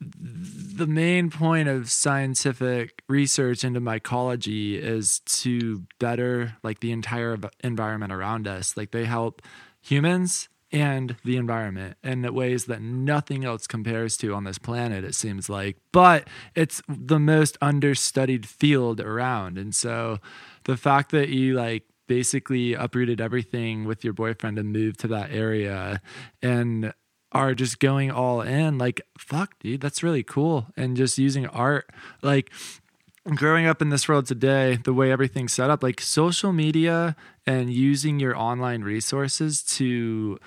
the 0.00 0.86
main 0.86 1.30
point 1.30 1.68
of 1.68 1.90
scientific 1.90 3.02
research 3.08 3.64
into 3.64 3.80
mycology 3.80 4.80
is 4.80 5.20
to 5.20 5.84
better 5.98 6.56
like 6.62 6.80
the 6.80 6.92
entire 6.92 7.38
environment 7.62 8.12
around 8.12 8.48
us. 8.48 8.76
Like 8.76 8.92
they 8.92 9.04
help 9.04 9.42
humans 9.82 10.48
and 10.72 11.16
the 11.24 11.36
environment 11.36 11.96
in 12.02 12.22
ways 12.34 12.66
that 12.66 12.80
nothing 12.80 13.44
else 13.44 13.66
compares 13.66 14.16
to 14.18 14.34
on 14.34 14.44
this 14.44 14.58
planet 14.58 15.04
it 15.04 15.14
seems 15.14 15.48
like. 15.48 15.76
But 15.92 16.28
it's 16.54 16.82
the 16.88 17.18
most 17.18 17.58
understudied 17.60 18.46
field 18.46 19.00
around. 19.00 19.58
And 19.58 19.74
so 19.74 20.18
the 20.64 20.76
fact 20.76 21.10
that 21.10 21.28
you 21.28 21.54
like 21.54 21.84
basically 22.06 22.74
uprooted 22.74 23.20
everything 23.20 23.84
with 23.84 24.04
your 24.04 24.12
boyfriend 24.12 24.58
and 24.58 24.72
moved 24.72 25.00
to 25.00 25.08
that 25.08 25.30
area 25.30 26.00
and 26.42 26.92
are 27.32 27.54
just 27.54 27.78
going 27.78 28.10
all 28.10 28.40
in 28.40 28.76
like 28.76 29.00
fuck 29.16 29.56
dude 29.60 29.80
that's 29.80 30.02
really 30.02 30.22
cool. 30.22 30.66
And 30.76 30.96
just 30.96 31.18
using 31.18 31.46
art 31.46 31.90
like 32.22 32.50
growing 33.34 33.66
up 33.66 33.82
in 33.82 33.90
this 33.90 34.08
world 34.08 34.26
today 34.26 34.78
the 34.84 34.94
way 34.94 35.12
everything's 35.12 35.52
set 35.52 35.68
up 35.68 35.82
like 35.82 36.00
social 36.00 36.52
media 36.52 37.14
and 37.46 37.72
using 37.72 38.18
your 38.18 38.36
online 38.36 38.82
resources 38.82 39.62
to 39.62 40.38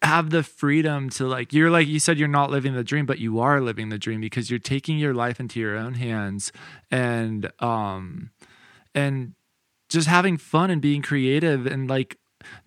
have 0.00 0.30
the 0.30 0.42
freedom 0.42 1.10
to 1.10 1.26
like 1.26 1.52
you're 1.52 1.70
like 1.70 1.86
you 1.86 1.98
said 1.98 2.18
you're 2.18 2.28
not 2.28 2.50
living 2.50 2.74
the 2.74 2.84
dream 2.84 3.06
but 3.06 3.18
you 3.18 3.40
are 3.40 3.60
living 3.60 3.88
the 3.88 3.98
dream 3.98 4.20
because 4.20 4.50
you're 4.50 4.58
taking 4.58 4.98
your 4.98 5.14
life 5.14 5.40
into 5.40 5.60
your 5.60 5.76
own 5.76 5.94
hands 5.94 6.52
and 6.90 7.50
um 7.60 8.30
and 8.94 9.34
just 9.88 10.08
having 10.08 10.36
fun 10.36 10.70
and 10.70 10.80
being 10.80 11.02
creative 11.02 11.66
and 11.66 11.88
like 11.88 12.18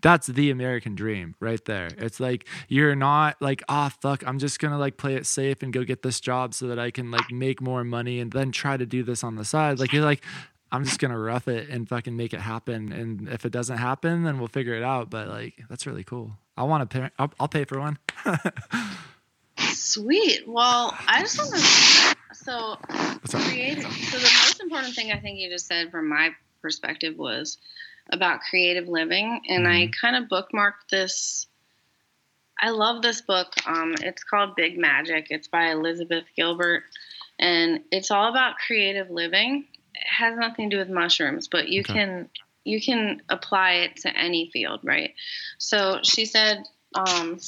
that's 0.01 0.27
the 0.27 0.51
American 0.51 0.95
dream 0.95 1.35
right 1.39 1.63
there. 1.65 1.89
It's 1.97 2.19
like 2.19 2.47
you're 2.67 2.95
not 2.95 3.41
like, 3.41 3.63
ah, 3.69 3.91
oh, 3.91 3.97
fuck, 4.01 4.25
I'm 4.27 4.39
just 4.39 4.59
gonna 4.59 4.77
like 4.77 4.97
play 4.97 5.15
it 5.15 5.25
safe 5.25 5.61
and 5.63 5.73
go 5.73 5.83
get 5.83 6.01
this 6.01 6.19
job 6.19 6.53
so 6.53 6.67
that 6.67 6.79
I 6.79 6.91
can 6.91 7.11
like 7.11 7.31
make 7.31 7.61
more 7.61 7.83
money 7.83 8.19
and 8.19 8.31
then 8.31 8.51
try 8.51 8.77
to 8.77 8.85
do 8.85 9.03
this 9.03 9.23
on 9.23 9.35
the 9.35 9.45
side. 9.45 9.79
Like 9.79 9.93
you're 9.93 10.05
like, 10.05 10.23
I'm 10.71 10.83
just 10.83 10.99
gonna 10.99 11.19
rough 11.19 11.47
it 11.47 11.69
and 11.69 11.87
fucking 11.87 12.15
make 12.15 12.33
it 12.33 12.41
happen. 12.41 12.91
And 12.91 13.29
if 13.29 13.45
it 13.45 13.51
doesn't 13.51 13.77
happen, 13.77 14.23
then 14.23 14.39
we'll 14.39 14.47
figure 14.47 14.75
it 14.75 14.83
out. 14.83 15.09
But 15.09 15.27
like, 15.27 15.63
that's 15.69 15.85
really 15.87 16.03
cool. 16.03 16.31
I 16.57 16.63
want 16.63 16.89
to 16.89 16.99
pay. 16.99 17.09
I'll, 17.19 17.31
I'll 17.39 17.47
pay 17.47 17.65
for 17.65 17.79
one. 17.79 17.97
Sweet. 19.57 20.47
Well, 20.47 20.97
I 21.07 21.21
just 21.21 21.37
want 21.37 21.53
to. 21.53 22.15
So, 22.33 22.75
creative. 23.29 23.91
So 23.91 24.17
the 24.17 24.31
most 24.43 24.61
important 24.61 24.93
thing 24.93 25.11
I 25.11 25.19
think 25.19 25.39
you 25.39 25.49
just 25.49 25.67
said 25.67 25.89
from 25.91 26.09
my 26.09 26.31
perspective 26.61 27.17
was 27.17 27.57
about 28.11 28.41
creative 28.41 28.87
living, 28.87 29.41
and 29.49 29.65
mm-hmm. 29.65 29.73
I 29.73 29.91
kind 29.99 30.15
of 30.15 30.29
bookmarked 30.29 30.89
this. 30.91 31.47
I 32.59 32.69
love 32.69 33.01
this 33.01 33.21
book. 33.21 33.53
Um, 33.65 33.95
it's 34.01 34.23
called 34.23 34.55
Big 34.55 34.77
Magic. 34.77 35.27
It's 35.29 35.47
by 35.47 35.71
Elizabeth 35.71 36.25
Gilbert, 36.35 36.83
and 37.39 37.81
it's 37.91 38.11
all 38.11 38.29
about 38.29 38.57
creative 38.57 39.09
living. 39.09 39.65
It 39.93 40.07
has 40.07 40.37
nothing 40.37 40.69
to 40.69 40.75
do 40.75 40.79
with 40.79 40.89
mushrooms, 40.89 41.47
but 41.47 41.69
you 41.69 41.81
okay. 41.81 41.93
can 41.93 42.29
you 42.63 42.81
can 42.81 43.21
apply 43.29 43.73
it 43.73 43.97
to 43.97 44.17
any 44.17 44.49
field, 44.51 44.81
right? 44.83 45.13
So 45.57 45.99
she 46.03 46.25
said. 46.25 46.63
Um, 46.93 47.39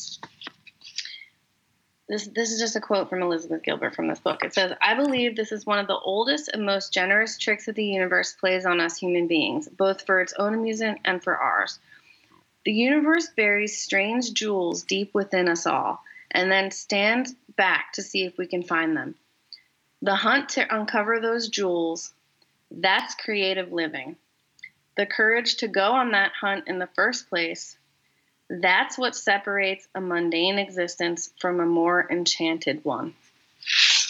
this, 2.08 2.28
this 2.28 2.52
is 2.52 2.60
just 2.60 2.76
a 2.76 2.82
quote 2.82 3.10
from 3.10 3.22
Elizabeth 3.22 3.64
Gilbert 3.64 3.94
from 3.94 4.08
this 4.08 4.20
book. 4.20 4.44
It 4.44 4.54
says, 4.54 4.72
I 4.82 4.96
believe 4.96 5.36
this 5.36 5.52
is 5.52 5.66
one 5.66 5.80
of 5.80 5.88
the 5.88 5.98
oldest 5.98 6.50
and 6.54 6.66
most 6.66 6.94
generous 6.94 7.38
tricks 7.38 7.66
that 7.66 7.76
the 7.76 7.86
universe 7.86 8.34
plays 8.34 8.66
on 8.66 8.80
us 8.80 8.98
human 8.98 9.28
beings, 9.28 9.68
both 9.68 10.06
for 10.06 10.22
its 10.22 10.34
own 10.40 10.54
amusement 10.54 11.00
and 11.04 11.22
for 11.22 11.38
ours. 11.38 11.80
The 12.64 12.72
universe 12.72 13.30
buries 13.36 13.78
strange 13.78 14.34
jewels 14.34 14.84
deep 14.84 15.14
within 15.14 15.50
us 15.50 15.66
all, 15.66 16.02
and 16.32 16.50
then 16.50 16.72
stands 16.72 17.34
back 17.56 17.94
to 17.94 18.02
see 18.02 18.24
if 18.24 18.38
we 18.38 18.48
can 18.48 18.64
find 18.64 18.96
them. 18.96 19.16
The 20.02 20.16
hunt 20.16 20.50
to 20.50 20.76
uncover 20.76 21.20
those 21.20 21.50
jewels, 21.50 22.14
that's 22.72 23.16
creative 23.16 23.74
living. 23.74 24.16
The 24.96 25.06
courage 25.06 25.58
to 25.58 25.68
go 25.68 25.92
on 25.92 26.12
that 26.12 26.32
hunt 26.40 26.68
in 26.68 26.80
the 26.80 26.88
first 26.88 27.30
place 27.30 27.78
that's 28.50 28.98
what 28.98 29.16
separates 29.16 29.88
a 29.96 30.02
mundane 30.02 30.58
existence 30.60 31.32
from 31.40 31.60
a 31.60 31.66
more 31.66 32.08
enchanted 32.10 32.84
one. 32.86 33.14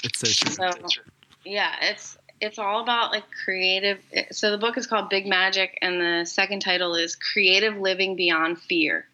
It's 0.04 0.20
so 0.20 0.28
true. 0.28 0.72
So, 0.72 1.02
yeah, 1.44 1.74
it's 1.82 2.18
it's 2.40 2.60
all 2.60 2.82
about 2.82 3.12
like 3.12 3.24
creative. 3.44 4.00
So 4.32 4.52
the 4.52 4.58
book 4.58 4.78
is 4.78 4.86
called 4.86 5.10
Big 5.10 5.26
Magic, 5.26 5.78
and 5.82 6.00
the 6.00 6.26
second 6.26 6.62
title 6.62 6.96
is 6.96 7.16
Creative 7.16 7.78
Living 7.78 8.16
Beyond 8.16 8.60
Fear. 8.60 9.06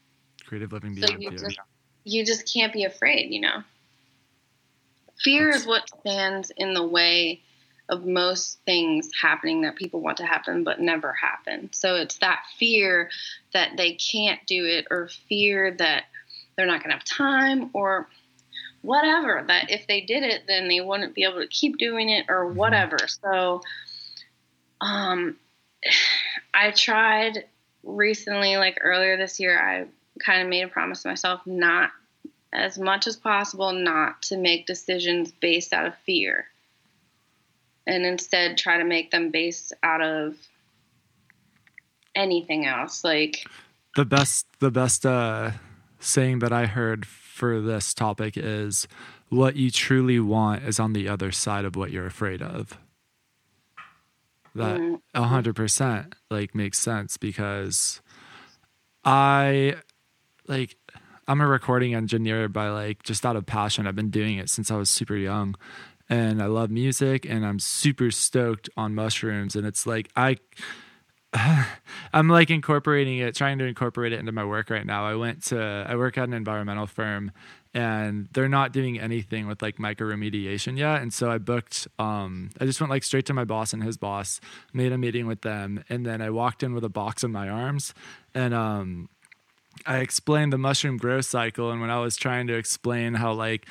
Creative 0.46 0.72
Living 0.72 0.96
Beyond 0.96 1.12
so 1.12 1.20
you 1.20 1.30
Fear. 1.30 1.40
Just, 1.40 1.60
you 2.04 2.26
just 2.26 2.54
can't 2.54 2.74
be 2.74 2.84
afraid, 2.84 3.32
you 3.32 3.42
know. 3.42 3.64
Fear 5.24 5.52
That's... 5.52 5.62
is 5.62 5.68
what 5.68 5.90
stands 6.00 6.52
in 6.58 6.74
the 6.74 6.86
way 6.86 7.42
of 7.90 8.06
most 8.06 8.60
things 8.66 9.10
happening 9.20 9.62
that 9.62 9.76
people 9.76 10.02
want 10.02 10.18
to 10.18 10.26
happen 10.26 10.64
but 10.64 10.80
never 10.80 11.12
happen. 11.14 11.70
So 11.74 11.96
it's 11.96 12.18
that 12.20 12.44
fear 12.58 13.10
that 13.54 13.72
they 13.78 13.94
can't 13.94 14.40
do 14.48 14.66
it 14.66 14.88
or 14.90 15.10
fear 15.28 15.72
that 15.72 16.06
they're 16.56 16.66
not 16.66 16.80
going 16.80 16.92
to 16.92 16.96
have 16.96 17.04
time 17.04 17.70
or 17.74 18.08
whatever 18.82 19.44
that 19.48 19.72
if 19.72 19.88
they 19.88 20.02
did 20.02 20.24
it 20.24 20.44
then 20.46 20.68
they 20.68 20.82
wouldn't 20.82 21.16
be 21.16 21.24
able 21.24 21.40
to 21.40 21.48
keep 21.48 21.78
doing 21.78 22.10
it 22.10 22.26
or 22.30 22.46
mm-hmm. 22.46 22.58
whatever. 22.58 22.98
So 23.08 23.62
um 24.80 25.38
I 26.54 26.72
tried 26.72 27.46
recently 27.84 28.56
like 28.58 28.78
earlier 28.82 29.18
this 29.18 29.40
year 29.40 29.60
I 29.60 29.86
kind 30.24 30.42
of 30.42 30.48
made 30.48 30.64
a 30.64 30.68
promise 30.68 31.02
to 31.04 31.10
myself 31.10 31.42
not 31.46 31.92
as 32.54 32.78
much 32.78 33.08
as 33.08 33.16
possible 33.18 33.74
not 33.74 34.22
to 34.22 34.38
make 34.38 34.68
decisions 34.68 35.32
based 35.32 35.74
out 35.74 35.88
of 35.88 35.96
fear 36.06 36.48
and 37.88 38.06
instead 38.06 38.58
try 38.58 38.78
to 38.78 38.84
make 38.84 39.12
them 39.12 39.32
based 39.32 39.74
out 39.84 40.02
of 40.02 40.36
anything 42.16 42.66
else 42.66 43.04
like 43.04 43.46
the 43.96 44.06
best 44.06 44.46
the 44.60 44.72
best 44.72 45.06
uh 45.06 45.52
saying 46.00 46.40
that 46.40 46.54
i 46.54 46.66
heard 46.66 47.06
for 47.06 47.60
this 47.60 47.94
topic 47.94 48.38
is 48.38 48.88
what 49.30 49.56
you 49.56 49.72
truly 49.72 50.20
want 50.20 50.64
is 50.64 50.80
on 50.80 50.94
the 50.94 51.10
other 51.10 51.32
side 51.32 51.66
of 51.66 51.76
what 51.76 51.92
you're 51.92 52.06
afraid 52.06 52.42
of. 52.42 52.78
That 54.56 54.80
mm-hmm. 54.80 54.96
a 55.16 55.28
100% 55.28 56.14
like 56.30 56.54
makes 56.54 56.78
sense 56.78 57.18
because 57.18 58.02
i 59.04 59.76
like 60.48 60.78
i'm 61.28 61.42
a 61.42 61.48
recording 61.48 61.94
engineer 61.94 62.48
by 62.48 62.70
like 62.70 63.02
just 63.04 63.26
out 63.26 63.36
of 63.36 63.48
passion. 63.48 63.88
I've 63.88 63.96
been 63.96 64.12
doing 64.12 64.38
it 64.38 64.50
since 64.50 64.70
i 64.70 64.78
was 64.78 64.90
super 64.90 65.16
young 65.16 65.56
and 66.10 66.42
I 66.42 66.48
love 66.48 66.70
music 66.70 67.26
and 67.26 67.46
I'm 67.46 67.60
super 67.60 68.12
stoked 68.12 68.70
on 68.76 68.94
mushrooms 68.96 69.56
and 69.56 69.66
it's 69.66 69.88
like 69.88 70.10
I 70.16 70.38
I'm 72.14 72.30
like 72.30 72.50
incorporating 72.50 73.18
it, 73.18 73.36
trying 73.36 73.58
to 73.60 73.66
incorporate 73.66 74.14
it 74.14 74.20
into 74.20 74.32
my 74.32 74.46
work 74.46 74.70
right 74.70 74.86
now. 74.86 75.06
I 75.06 75.16
went 75.16 75.44
to 75.46 75.86
I 75.88 75.96
work 75.96 76.18
at 76.18 76.28
an 76.28 76.34
environmental 76.34 76.86
firm 76.86 77.32
and 77.74 78.30
they're 78.34 78.50
not 78.50 78.72
doing 78.72 79.00
anything 79.00 79.48
with 79.48 79.62
like 79.62 79.78
mycoremediation 79.78 80.78
yet. 80.78 81.02
And 81.02 81.14
so 81.14 81.32
I 81.32 81.38
booked 81.38 81.88
um 81.98 82.52
I 82.60 82.66
just 82.66 82.80
went 82.80 82.92
like 82.92 83.04
straight 83.04 83.26
to 83.28 83.34
my 83.34 83.46
boss 83.46 83.74
and 83.74 83.84
his 83.84 83.98
boss, 83.98 84.40
made 84.74 84.92
a 84.92 84.98
meeting 84.98 85.26
with 85.28 85.42
them, 85.42 85.84
and 85.90 86.06
then 86.06 86.22
I 86.22 86.30
walked 86.30 86.64
in 86.64 86.74
with 86.74 86.84
a 86.84 86.90
box 86.90 87.24
in 87.24 87.32
my 87.32 87.50
arms 87.50 87.94
and 88.34 88.54
um 88.54 89.10
I 89.86 89.98
explained 89.98 90.54
the 90.54 90.58
mushroom 90.60 90.98
growth 90.98 91.26
cycle 91.26 91.72
and 91.72 91.82
when 91.82 91.90
I 91.90 92.00
was 92.00 92.16
trying 92.16 92.46
to 92.48 92.54
explain 92.54 93.16
how 93.16 93.34
like 93.34 93.66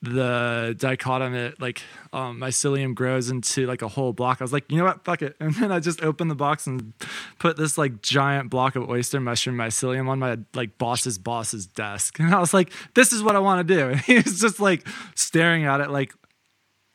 the 0.00 0.76
dichotomous 0.78 1.60
like 1.60 1.82
um, 2.12 2.38
mycelium 2.38 2.94
grows 2.94 3.30
into 3.30 3.66
like 3.66 3.82
a 3.82 3.88
whole 3.88 4.12
block. 4.12 4.40
I 4.40 4.44
was 4.44 4.52
like, 4.52 4.70
you 4.70 4.78
know 4.78 4.84
what, 4.84 5.04
fuck 5.04 5.22
it. 5.22 5.36
And 5.48 5.54
then 5.54 5.72
I 5.72 5.80
just 5.80 6.02
opened 6.02 6.30
the 6.30 6.36
box 6.36 6.66
and 6.66 6.92
put 7.38 7.56
this 7.56 7.78
like 7.78 8.02
giant 8.02 8.50
block 8.50 8.76
of 8.76 8.88
oyster 8.88 9.18
mushroom 9.18 9.56
mycelium 9.56 10.08
on 10.08 10.18
my 10.18 10.38
like 10.54 10.78
boss's 10.78 11.18
boss's 11.18 11.66
desk. 11.66 12.18
And 12.28 12.34
I 12.34 12.38
was 12.38 12.52
like, 12.52 12.72
this 12.94 13.12
is 13.12 13.22
what 13.22 13.34
I 13.34 13.38
want 13.38 13.66
to 13.66 13.74
do. 13.74 13.88
And 13.88 14.00
he 14.00 14.16
was 14.16 14.40
just 14.40 14.60
like 14.60 14.86
staring 15.14 15.64
at 15.64 15.80
it 15.80 15.90
like, 15.90 16.12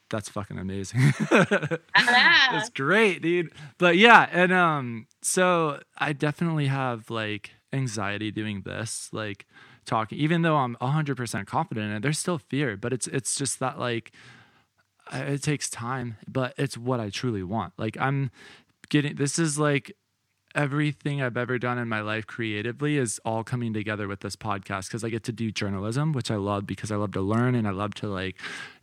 that's 0.09 0.29
fucking 0.29 0.59
amazing. 0.59 1.11
That's 1.31 2.69
great, 2.69 3.23
dude. 3.23 3.51
But 3.79 3.97
yeah, 3.97 4.29
and 4.31 4.53
um, 4.53 5.07
so 5.23 5.79
I 5.97 6.13
definitely 6.13 6.67
have 6.67 7.09
like 7.09 7.51
anxiety 7.73 8.29
doing 8.29 8.61
this. 8.61 9.09
Like 9.11 9.47
talking 9.85 10.17
even 10.17 10.41
though 10.41 10.57
i'm 10.57 10.75
100% 10.81 11.45
confident 11.45 11.89
in 11.89 11.97
it 11.97 12.01
there's 12.01 12.19
still 12.19 12.37
fear 12.37 12.77
but 12.77 12.93
it's 12.93 13.07
it's 13.07 13.35
just 13.35 13.59
that 13.59 13.79
like 13.79 14.11
it 15.11 15.43
takes 15.43 15.69
time 15.69 16.17
but 16.27 16.53
it's 16.57 16.77
what 16.77 16.99
i 16.99 17.09
truly 17.09 17.43
want. 17.43 17.73
Like 17.77 17.97
i'm 17.99 18.31
getting 18.89 19.15
this 19.15 19.39
is 19.39 19.59
like 19.59 19.95
everything 20.55 21.21
I've 21.21 21.37
ever 21.37 21.57
done 21.57 21.77
in 21.77 21.87
my 21.89 22.01
life 22.01 22.27
creatively 22.27 22.97
is 22.97 23.19
all 23.25 23.43
coming 23.43 23.73
together 23.73 24.07
with 24.07 24.19
this 24.19 24.35
podcast 24.35 24.87
because 24.87 25.03
I 25.03 25.09
get 25.09 25.23
to 25.23 25.31
do 25.31 25.51
journalism, 25.51 26.13
which 26.13 26.29
I 26.29 26.35
love 26.35 26.67
because 26.67 26.91
I 26.91 26.95
love 26.95 27.11
to 27.13 27.21
learn 27.21 27.55
and 27.55 27.67
I 27.67 27.71
love 27.71 27.93
to 27.95 28.07
like 28.07 28.35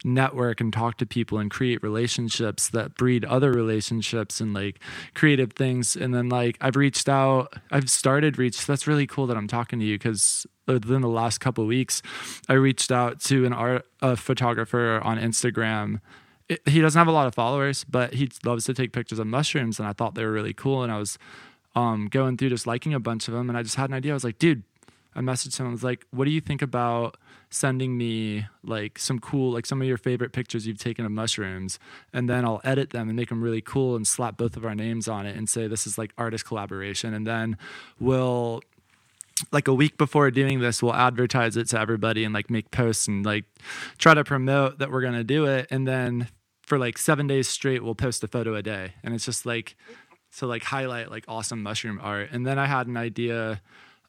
network 0.05 0.61
and 0.61 0.73
talk 0.73 0.97
to 0.99 1.07
people 1.07 1.39
and 1.39 1.51
create 1.51 1.83
relationships 1.83 2.69
that 2.71 2.95
breed 2.95 3.25
other 3.25 3.53
relationships 3.53 4.41
and 4.41 4.53
like 4.53 4.81
creative 5.15 5.53
things. 5.53 5.95
And 5.95 6.15
then 6.15 6.29
like 6.29 6.57
I've 6.61 6.77
reached 6.77 7.09
out, 7.09 7.55
I've 7.71 7.91
started 7.91 8.39
reach. 8.39 8.67
That's 8.67 8.87
really 8.87 9.07
cool 9.07 9.27
that 9.29 9.37
I'm 9.37 9.49
talking 9.49 9.79
to 9.79 9.85
you 9.85 9.97
because 9.97 10.47
within 10.67 11.03
the 11.03 11.09
last 11.09 11.39
couple 11.39 11.65
weeks, 11.67 12.03
I 12.49 12.55
reached 12.55 12.91
out 12.91 13.21
to 13.25 13.47
an 13.47 13.53
art 13.53 13.87
a 14.03 14.17
photographer 14.17 15.01
on 15.05 15.19
Instagram 15.19 16.01
he 16.67 16.81
doesn't 16.81 16.99
have 16.99 17.07
a 17.07 17.13
lot 17.13 17.29
of 17.29 17.35
followers, 17.35 17.85
but 17.85 18.15
he 18.15 18.29
loves 18.45 18.65
to 18.65 18.75
take 18.75 18.93
pictures 18.93 19.21
of 19.21 19.27
mushrooms, 19.29 19.79
and 19.79 19.87
I 19.87 19.93
thought 19.93 20.17
they 20.17 20.25
were 20.25 20.33
really 20.33 20.53
cool. 20.53 20.83
And 20.83 20.91
I 20.91 20.99
was 20.99 21.17
um, 21.81 22.09
going 22.09 22.37
through 22.37 22.51
just 22.51 22.67
liking 22.67 22.95
a 22.95 23.01
bunch 23.01 23.29
of 23.29 23.35
them, 23.35 23.49
and 23.49 23.57
I 23.57 23.63
just 23.63 23.77
had 23.77 23.91
an 23.91 23.95
idea. 23.95 24.13
I 24.13 24.15
was 24.15 24.25
like, 24.25 24.39
dude, 24.39 24.63
I 25.15 25.21
messaged 25.21 25.59
him. 25.59 25.67
I 25.67 25.71
was 25.71 25.83
like, 25.83 26.07
what 26.11 26.27
do 26.27 26.31
you 26.31 26.41
think 26.41 26.63
about 26.63 27.17
sending 27.49 27.99
me 27.99 28.47
like 28.63 28.99
some 28.99 29.19
cool, 29.19 29.53
like 29.53 29.67
some 29.67 29.81
of 29.81 29.89
your 29.89 29.97
favorite 29.97 30.33
pictures 30.33 30.67
you've 30.67 30.79
taken 30.79 31.05
of 31.05 31.13
mushrooms, 31.13 31.79
and 32.13 32.29
then 32.29 32.45
I'll 32.45 32.61
edit 32.65 32.91
them 32.91 33.09
and 33.09 33.17
make 33.17 33.31
them 33.31 33.43
really 33.43 33.61
cool 33.61 33.97
and 33.97 34.07
slap 34.07 34.37
both 34.37 34.57
of 34.57 34.65
our 34.65 34.75
names 34.75 35.09
on 35.09 35.27
it 35.27 35.37
and 35.37 35.49
say 35.49 35.67
this 35.67 35.87
is 35.87 35.99
like 35.99 36.13
artist 36.19 36.45
collaboration, 36.45 37.15
and 37.15 37.27
then 37.27 37.57
we'll 37.99 38.61
like 39.53 39.69
a 39.69 39.75
week 39.75 39.97
before 39.97 40.31
doing 40.31 40.61
this 40.61 40.83
we'll 40.83 40.93
advertise 40.93 41.57
it 41.57 41.67
to 41.67 41.81
everybody 41.81 42.25
and 42.25 42.35
like 42.35 42.51
make 42.51 42.71
posts 42.71 43.09
and 43.09 43.25
like 43.25 43.47
try 43.97 44.13
to 44.13 44.23
promote 44.23 44.79
that 44.79 44.91
we're 44.91 45.01
to 45.01 45.25
do 45.25 45.47
it 45.47 45.67
and 45.71 45.89
then 45.89 46.29
for 46.61 46.79
like 46.79 46.99
seven 46.99 47.27
days 47.27 47.49
straight 47.49 47.83
we'll 47.83 47.95
post 47.95 48.23
a 48.23 48.29
photo 48.29 48.55
a 48.55 48.63
day 48.63 48.93
and 49.03 49.15
it's 49.15 49.25
just 49.25 49.47
like 49.47 49.77
to 50.39 50.47
like 50.47 50.63
highlight 50.63 51.11
like 51.11 51.25
awesome 51.29 51.63
mushroom 51.63 52.01
art. 52.03 52.31
And 52.33 52.47
then 52.47 52.59
i 52.59 52.67
had 52.67 52.87
an 52.87 52.97
idea 52.97 53.61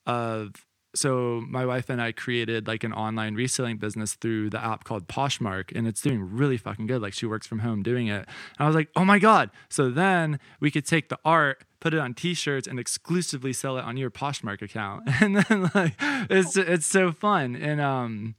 of 0.06 0.66
so 0.94 1.42
my 1.48 1.66
wife 1.66 1.90
and 1.90 2.02
i 2.02 2.12
created 2.12 2.68
like 2.68 2.84
an 2.84 2.92
online 2.92 3.34
reselling 3.36 3.78
business 3.78 4.16
through 4.16 4.50
the 4.50 4.64
app 4.64 4.84
called 4.84 5.08
poshmark 5.08 5.72
and 5.74 5.88
it's 5.88 6.02
doing 6.02 6.36
really 6.36 6.58
fucking 6.58 6.88
good. 6.88 7.02
Like 7.02 7.14
she 7.14 7.26
works 7.26 7.48
from 7.48 7.60
home 7.60 7.82
doing 7.84 8.08
it. 8.08 8.28
And 8.58 8.60
i 8.60 8.68
was 8.68 8.76
like 8.76 8.90
oh 8.96 9.06
my 9.06 9.20
god. 9.20 9.52
So 9.70 9.90
then 9.90 10.40
we 10.60 10.72
could 10.72 10.86
take 10.86 11.10
the 11.10 11.20
art 11.26 11.64
put 11.82 11.94
it 11.94 12.00
on 12.00 12.14
t-shirts 12.14 12.68
and 12.68 12.80
exclusively 12.80 13.52
sell 13.52 13.78
it 13.78 13.84
on 13.84 13.98
your 13.98 14.10
poshmark 14.12 14.62
account. 14.62 15.10
And 15.22 15.36
then 15.38 15.70
like 15.76 15.96
it's 16.30 16.56
it's 16.56 16.86
so 16.86 17.12
fun. 17.12 17.56
And 17.56 17.82
um 17.82 18.36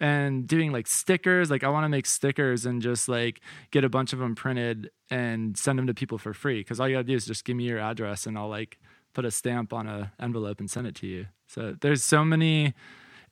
and 0.00 0.46
doing 0.46 0.72
like 0.72 0.86
stickers. 0.86 1.50
Like 1.50 1.64
I 1.64 1.68
want 1.68 1.84
to 1.84 1.88
make 1.88 2.06
stickers 2.06 2.66
and 2.66 2.82
just 2.82 3.08
like 3.08 3.40
get 3.70 3.84
a 3.84 3.88
bunch 3.88 4.12
of 4.12 4.18
them 4.18 4.34
printed 4.34 4.90
and 5.10 5.56
send 5.56 5.78
them 5.78 5.86
to 5.86 5.94
people 5.94 6.18
for 6.18 6.34
free. 6.34 6.60
Because 6.60 6.80
all 6.80 6.88
you 6.88 6.96
gotta 6.96 7.04
do 7.04 7.14
is 7.14 7.26
just 7.26 7.44
give 7.44 7.56
me 7.56 7.64
your 7.64 7.78
address 7.78 8.26
and 8.26 8.36
I'll 8.36 8.48
like 8.48 8.78
put 9.14 9.24
a 9.24 9.30
stamp 9.30 9.72
on 9.72 9.86
a 9.86 10.12
envelope 10.20 10.60
and 10.60 10.70
send 10.70 10.86
it 10.86 10.94
to 10.96 11.06
you. 11.06 11.26
So 11.46 11.76
there's 11.80 12.02
so 12.02 12.24
many. 12.24 12.74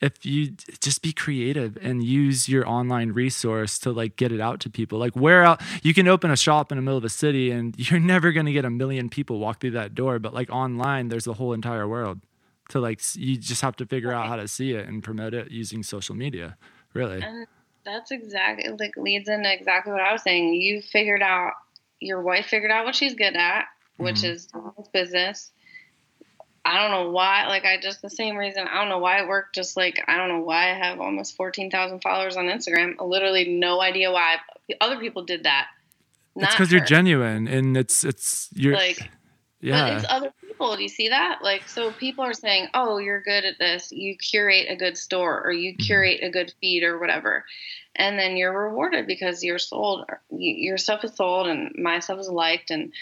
If 0.01 0.25
you 0.25 0.53
just 0.81 1.03
be 1.03 1.13
creative 1.13 1.77
and 1.83 2.03
use 2.03 2.49
your 2.49 2.67
online 2.67 3.13
resource 3.13 3.79
to 3.81 3.93
like 3.93 4.17
get 4.17 4.33
it 4.33 4.41
out 4.41 4.61
to 4.61 4.71
people, 4.71 4.99
like 4.99 5.15
where 5.15 5.43
out 5.43 5.61
you 5.83 5.93
can 5.93 6.09
open 6.09 6.31
a 6.31 6.37
shop 6.37 6.73
in 6.73 6.79
the 6.79 6.83
middle 6.83 6.97
of 6.97 7.05
a 7.05 7.11
city 7.11 7.51
and 7.51 7.75
you're 7.91 8.01
never 8.01 8.33
gonna 8.33 8.53
get 8.53 8.65
a 8.65 8.71
million 8.71 9.11
people 9.11 9.39
walk 9.39 9.61
through 9.61 9.73
that 9.73 9.95
door, 9.95 10.19
but 10.19 10.33
like 10.33 10.49
online, 10.51 11.09
there's 11.09 11.25
the 11.25 11.35
whole 11.35 11.53
entire 11.53 11.87
world 11.87 12.21
to 12.71 12.81
like 12.81 13.01
you 13.15 13.37
just 13.37 13.63
have 13.63 13.77
to 13.77 13.87
figure 13.87 14.13
out 14.13 14.29
how 14.29 14.37
to 14.37 14.49
see 14.49 14.73
it 14.73 14.89
and 14.89 15.03
promote 15.03 15.35
it 15.35 15.51
using 15.51 15.83
social 15.83 16.15
media 16.15 16.57
really. 16.95 17.23
And 17.23 17.47
that's 17.85 18.11
exactly 18.11 18.71
like 18.79 18.97
leads 18.97 19.29
into 19.29 19.53
exactly 19.53 19.93
what 19.93 20.03
i 20.03 20.13
was 20.13 20.23
saying. 20.23 20.55
You 20.55 20.83
figured 20.83 21.23
out 21.23 21.53
your 22.01 22.23
wife 22.23 22.47
figured 22.47 22.71
out 22.71 22.85
what 22.85 22.95
she's 22.95 23.15
good 23.15 23.37
at 23.37 23.67
which 24.01 24.23
mm-hmm. 24.23 24.33
is 24.33 24.49
business. 24.93 25.51
I 26.65 26.81
don't 26.81 26.91
know 26.91 27.11
why 27.11 27.47
like 27.47 27.65
i 27.65 27.79
just 27.81 28.03
the 28.03 28.11
same 28.11 28.37
reason 28.37 28.69
i 28.69 28.79
don't 28.79 28.91
know 28.91 28.99
why 28.99 29.23
it 29.23 29.29
worked 29.29 29.55
just 29.55 29.79
like 29.79 30.05
i 30.09 30.19
don't 30.19 30.29
know 30.29 30.41
why 30.41 30.71
i 30.71 30.75
have 30.75 31.01
almost 31.01 31.35
14000 31.37 32.01
followers 32.01 32.37
on 32.37 32.47
instagram. 32.47 32.95
Literally 33.01 33.49
no 33.49 33.81
idea 33.81 34.13
why 34.13 34.37
other 34.81 34.99
people 34.99 35.25
did 35.25 35.45
that. 35.45 35.69
It's 36.37 36.55
because 36.55 36.71
you're 36.71 36.85
genuine 36.85 37.49
and 37.49 37.77
it's 37.77 38.05
it's 38.05 38.51
you're 38.53 38.75
like 38.75 39.11
yeah 39.61 39.89
but 39.89 39.97
it's 39.97 40.07
other 40.11 40.33
Do 40.61 40.83
you 40.83 40.89
see 40.89 41.09
that? 41.09 41.41
Like, 41.43 41.69
so 41.69 41.91
people 41.93 42.25
are 42.25 42.35
saying, 42.35 42.69
"Oh, 42.75 42.99
you're 42.99 43.23
good 43.23 43.45
at 43.45 43.59
this. 43.59 43.91
You 43.93 44.17
curate 44.17 44.67
a 44.69 44.77
good 44.77 44.97
store, 44.97 45.43
or 45.45 45.53
you 45.53 45.73
mm-hmm. 45.73 45.83
curate 45.83 46.21
a 46.23 46.31
good 46.31 46.53
feed, 46.61 46.83
or 46.83 46.99
whatever," 46.99 47.45
and 47.97 48.19
then 48.19 48.37
you're 48.37 48.69
rewarded 48.69 49.07
because 49.07 49.43
you're 49.43 49.59
sold. 49.59 50.05
Your 50.31 50.79
stuff 50.79 51.05
is 51.05 51.15
sold, 51.15 51.47
and 51.47 51.73
my 51.77 52.01
stuff 52.01 52.19
is 52.19 52.29
liked, 52.29 52.71
and 52.71 52.93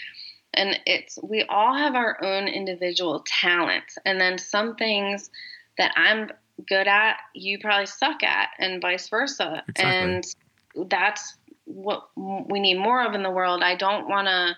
and 0.53 0.79
it's 0.85 1.19
we 1.21 1.43
all 1.43 1.75
have 1.75 1.95
our 1.95 2.23
own 2.23 2.47
individual 2.47 3.23
talents, 3.25 3.97
and 4.05 4.19
then 4.19 4.37
some 4.37 4.75
things 4.75 5.29
that 5.77 5.91
I'm 5.95 6.31
good 6.67 6.87
at, 6.87 7.17
you 7.33 7.59
probably 7.59 7.85
suck 7.85 8.23
at, 8.23 8.49
and 8.57 8.81
vice 8.81 9.09
versa, 9.09 9.63
exactly. 9.67 9.83
and 9.83 10.89
that's 10.89 11.37
what 11.65 12.09
we 12.15 12.59
need 12.59 12.79
more 12.79 13.05
of 13.05 13.13
in 13.13 13.23
the 13.23 13.29
world. 13.29 13.61
I 13.63 13.75
don't 13.75 14.07
want 14.07 14.27
to 14.27 14.57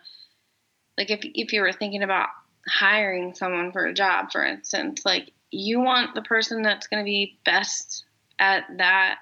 like 0.97 1.09
if 1.09 1.19
if 1.23 1.53
you 1.53 1.61
were 1.61 1.73
thinking 1.73 2.03
about 2.03 2.29
hiring 2.67 3.33
someone 3.33 3.71
for 3.71 3.85
a 3.85 3.93
job, 3.93 4.31
for 4.31 4.45
instance, 4.45 5.01
like 5.05 5.31
you 5.51 5.79
want 5.79 6.15
the 6.15 6.21
person 6.21 6.61
that's 6.61 6.87
going 6.87 7.03
to 7.03 7.05
be 7.05 7.37
best 7.45 8.05
at 8.39 8.63
that 8.77 9.19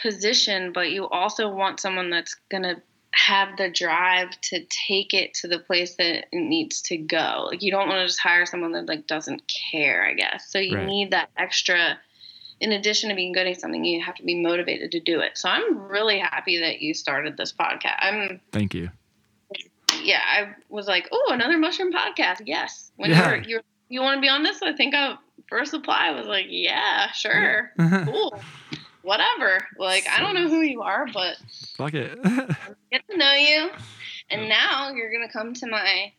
position, 0.00 0.72
but 0.72 0.90
you 0.90 1.08
also 1.08 1.48
want 1.48 1.80
someone 1.80 2.10
that's 2.10 2.34
going 2.50 2.62
to 2.62 2.76
have 3.12 3.56
the 3.56 3.68
drive 3.68 4.30
to 4.40 4.64
take 4.88 5.12
it 5.14 5.34
to 5.34 5.48
the 5.48 5.58
place 5.58 5.96
that 5.96 6.16
it 6.16 6.26
needs 6.32 6.80
to 6.82 6.96
go. 6.96 7.48
Like 7.48 7.62
you 7.62 7.70
don't 7.70 7.88
want 7.88 8.00
to 8.00 8.06
just 8.06 8.20
hire 8.20 8.46
someone 8.46 8.72
that 8.72 8.86
like 8.86 9.06
doesn't 9.06 9.42
care, 9.70 10.06
I 10.06 10.14
guess. 10.14 10.50
So 10.50 10.58
you 10.58 10.76
right. 10.76 10.86
need 10.86 11.10
that 11.10 11.30
extra 11.36 11.98
in 12.60 12.72
addition 12.72 13.08
to 13.08 13.16
being 13.16 13.32
good 13.32 13.46
at 13.46 13.58
something, 13.58 13.84
you 13.84 14.02
have 14.04 14.16
to 14.16 14.22
be 14.22 14.40
motivated 14.40 14.92
to 14.92 15.00
do 15.00 15.20
it. 15.20 15.38
So 15.38 15.48
I'm 15.48 15.78
really 15.78 16.18
happy 16.18 16.60
that 16.60 16.82
you 16.82 16.92
started 16.92 17.38
this 17.38 17.52
podcast. 17.54 17.96
I'm 18.00 18.40
Thank 18.52 18.74
you 18.74 18.90
yeah, 20.04 20.20
I 20.24 20.54
was 20.68 20.86
like, 20.86 21.08
oh, 21.12 21.30
another 21.30 21.58
mushroom 21.58 21.92
podcast. 21.92 22.42
Yes. 22.44 22.90
When 22.96 23.10
yeah. 23.10 23.42
you're, 23.46 23.62
you're, 23.88 24.02
want 24.02 24.18
to 24.18 24.20
be 24.20 24.28
on 24.28 24.42
this, 24.42 24.62
I 24.62 24.72
think 24.72 24.94
I 24.94 25.16
first 25.48 25.74
apply 25.74 26.08
I 26.08 26.10
was 26.12 26.26
like, 26.26 26.46
yeah, 26.48 27.10
sure, 27.12 27.72
cool, 27.78 28.40
whatever. 29.02 29.66
Like, 29.78 30.04
so, 30.04 30.10
I 30.12 30.20
don't 30.20 30.34
know 30.34 30.48
who 30.48 30.60
you 30.60 30.82
are, 30.82 31.06
but 31.12 31.36
fuck 31.76 31.94
it. 31.94 32.22
get 32.92 33.06
to 33.10 33.16
know 33.16 33.32
you, 33.32 33.70
and 34.30 34.48
now 34.48 34.92
you're 34.92 35.12
gonna 35.12 35.30
come 35.30 35.54
to 35.54 35.66
my 35.66 36.12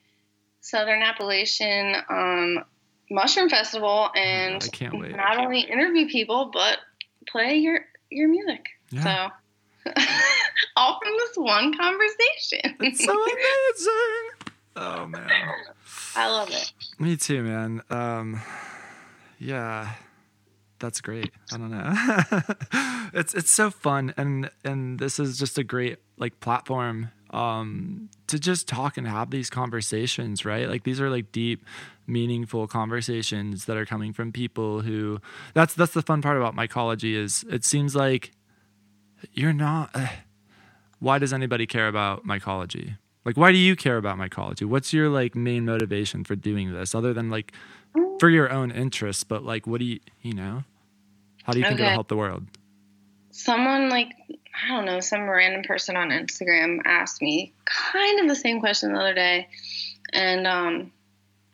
Southern 0.60 1.02
Appalachian 1.02 1.96
um, 2.10 2.64
Mushroom 3.10 3.50
Festival, 3.50 4.10
and 4.16 4.62
I 4.64 4.68
can't 4.68 5.00
wait. 5.00 5.16
Not 5.16 5.38
only 5.38 5.62
interview 5.62 6.08
people, 6.08 6.52
but 6.54 6.80
play 7.28 7.56
your 7.56 7.86
your 8.10 8.28
music. 8.28 8.68
Yeah. 8.90 9.04
So 9.04 9.34
all 10.76 11.00
from 11.02 11.14
this 11.18 11.36
one 11.36 11.78
conversation. 11.78 12.76
It's 12.80 13.04
so 13.04 13.14
amazing. 13.14 14.52
Oh 14.76 15.06
man. 15.08 15.30
I 16.16 16.30
love 16.30 16.50
it. 16.52 16.72
Me 17.00 17.18
too, 17.18 17.44
man. 17.44 17.82
Um, 17.90 18.42
yeah, 19.40 19.94
that's 20.80 21.02
great. 21.02 21.32
I 21.52 21.58
don't 21.58 21.72
know. 21.72 23.10
it's 23.14 23.34
it's 23.34 23.52
so 23.52 23.70
fun, 23.70 24.14
and 24.18 24.50
and 24.64 25.00
this 25.00 25.20
is 25.20 25.38
just 25.38 25.58
a 25.58 25.64
great 25.64 26.00
like 26.18 26.40
platform 26.40 27.12
um, 27.32 28.10
to 28.28 28.40
just 28.40 28.68
talk 28.68 28.98
and 28.98 29.08
have 29.08 29.32
these 29.32 29.50
conversations, 29.50 30.46
right? 30.46 30.70
Like 30.70 30.84
these 30.84 31.00
are 31.02 31.10
like 31.10 31.32
deep, 31.32 31.66
meaningful 32.08 32.68
conversations 32.68 33.66
that 33.66 33.78
are 33.78 33.86
coming 33.86 34.14
from 34.14 34.32
people 34.32 34.82
who. 34.82 35.20
That's 35.54 35.74
that's 35.74 35.94
the 35.94 36.02
fun 36.02 36.22
part 36.22 36.38
about 36.38 36.56
mycology 36.56 37.16
is 37.16 37.46
it 37.50 37.64
seems 37.64 37.96
like 37.96 38.32
you're 39.34 39.54
not. 39.54 39.90
Uh, 39.94 40.08
why 41.00 41.18
does 41.18 41.34
anybody 41.34 41.66
care 41.66 41.88
about 41.88 42.26
mycology? 42.26 42.98
Like, 43.26 43.38
why 43.38 43.52
do 43.52 43.58
you 43.58 43.76
care 43.76 43.98
about 43.98 44.18
mycology? 44.18 44.66
What's 44.66 44.94
your 44.94 45.10
like 45.10 45.36
main 45.36 45.66
motivation 45.66 46.24
for 46.24 46.36
doing 46.36 46.74
this, 46.74 46.96
other 46.96 47.14
than 47.14 47.30
like 47.30 47.54
for 48.20 48.30
your 48.30 48.52
own 48.52 48.72
interests? 48.72 49.24
But 49.24 49.44
like, 49.44 49.68
what 49.68 49.80
do 49.80 49.86
you, 49.86 50.00
you 50.22 50.34
know, 50.34 50.64
how 51.44 51.54
do 51.54 51.60
you 51.60 51.66
think 51.66 51.80
it'll 51.80 51.92
help 51.92 52.08
the 52.08 52.18
world? 52.18 52.46
Someone 53.32 53.90
like 53.90 54.10
I 54.64 54.70
don't 54.70 54.86
know, 54.86 55.00
some 55.00 55.30
random 55.30 55.64
person 55.64 55.96
on 55.96 56.10
Instagram 56.10 56.80
asked 56.86 57.22
me 57.22 57.54
kind 57.66 58.20
of 58.20 58.28
the 58.28 58.36
same 58.36 58.60
question 58.60 58.94
the 58.94 59.00
other 59.00 59.14
day, 59.14 59.48
and 60.14 60.46
um, 60.48 60.92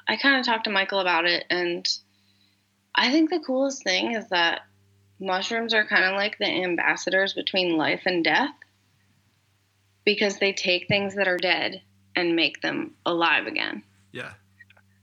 I 0.07 0.15
kind 0.18 0.39
of 0.39 0.45
talked 0.45 0.65
to 0.65 0.70
Michael 0.70 0.99
about 0.99 1.26
it, 1.26 1.45
and 1.49 1.88
I 2.95 3.11
think 3.11 3.30
the 3.30 3.39
coolest 3.39 3.84
thing 3.84 4.13
is 4.13 4.28
that 4.30 4.61
mushrooms 5.20 5.74
are 5.74 5.86
kind 5.86 6.05
of 6.05 6.15
like 6.15 6.38
the 6.38 6.45
ambassadors 6.45 7.34
between 7.34 7.78
life 7.78 8.03
and 8.05 8.24
death 8.24 8.53
because 10.05 10.38
they 10.38 10.53
take 10.53 10.88
things 10.88 11.15
that 11.15 11.28
are 11.28 11.38
dead 11.38 11.82
and 12.15 12.36
make 12.36 12.61
them 12.61 12.95
alive 13.05 13.47
again. 13.47 13.84
Yeah. 14.11 14.34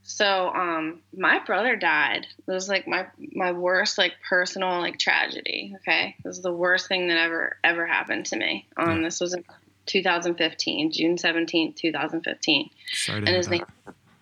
So 0.03 0.49
um 0.49 1.01
my 1.15 1.39
brother 1.39 1.75
died. 1.75 2.27
It 2.47 2.51
was 2.51 2.69
like 2.69 2.87
my 2.87 3.07
my 3.33 3.51
worst 3.51 3.97
like 3.97 4.13
personal 4.27 4.79
like 4.79 4.99
tragedy, 4.99 5.73
okay? 5.77 6.15
This 6.23 6.37
was 6.37 6.41
the 6.41 6.53
worst 6.53 6.87
thing 6.87 7.07
that 7.07 7.17
ever 7.17 7.57
ever 7.63 7.85
happened 7.85 8.27
to 8.27 8.37
me. 8.37 8.67
Um 8.77 8.97
yeah. 8.97 9.03
this 9.03 9.19
was 9.19 9.33
in 9.33 9.43
2015, 9.87 10.91
June 10.91 11.15
17th, 11.17 11.75
2015. 11.75 12.69
Sorry 12.93 13.17
and 13.19 13.27
his 13.27 13.49
name 13.49 13.65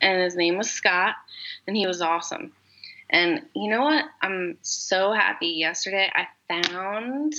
and 0.02 0.22
his 0.22 0.36
name 0.36 0.58
was 0.58 0.70
Scott, 0.70 1.16
and 1.66 1.76
he 1.76 1.88
was 1.88 2.02
awesome. 2.02 2.52
And 3.10 3.42
you 3.56 3.70
know 3.70 3.82
what? 3.82 4.06
I'm 4.22 4.58
so 4.62 5.12
happy. 5.12 5.48
Yesterday, 5.48 6.10
I 6.14 6.28
found 6.48 7.34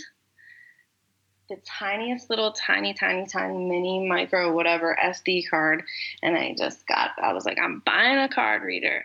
the 1.48 1.56
tiniest 1.64 2.30
little 2.30 2.52
tiny 2.52 2.94
tiny 2.94 3.26
tiny 3.26 3.58
mini 3.58 4.06
micro 4.08 4.52
whatever 4.52 4.96
sd 5.04 5.48
card 5.50 5.82
and 6.22 6.36
i 6.36 6.54
just 6.56 6.86
got 6.86 7.10
i 7.22 7.32
was 7.32 7.44
like 7.44 7.58
i'm 7.58 7.82
buying 7.84 8.18
a 8.18 8.28
card 8.28 8.62
reader 8.62 9.04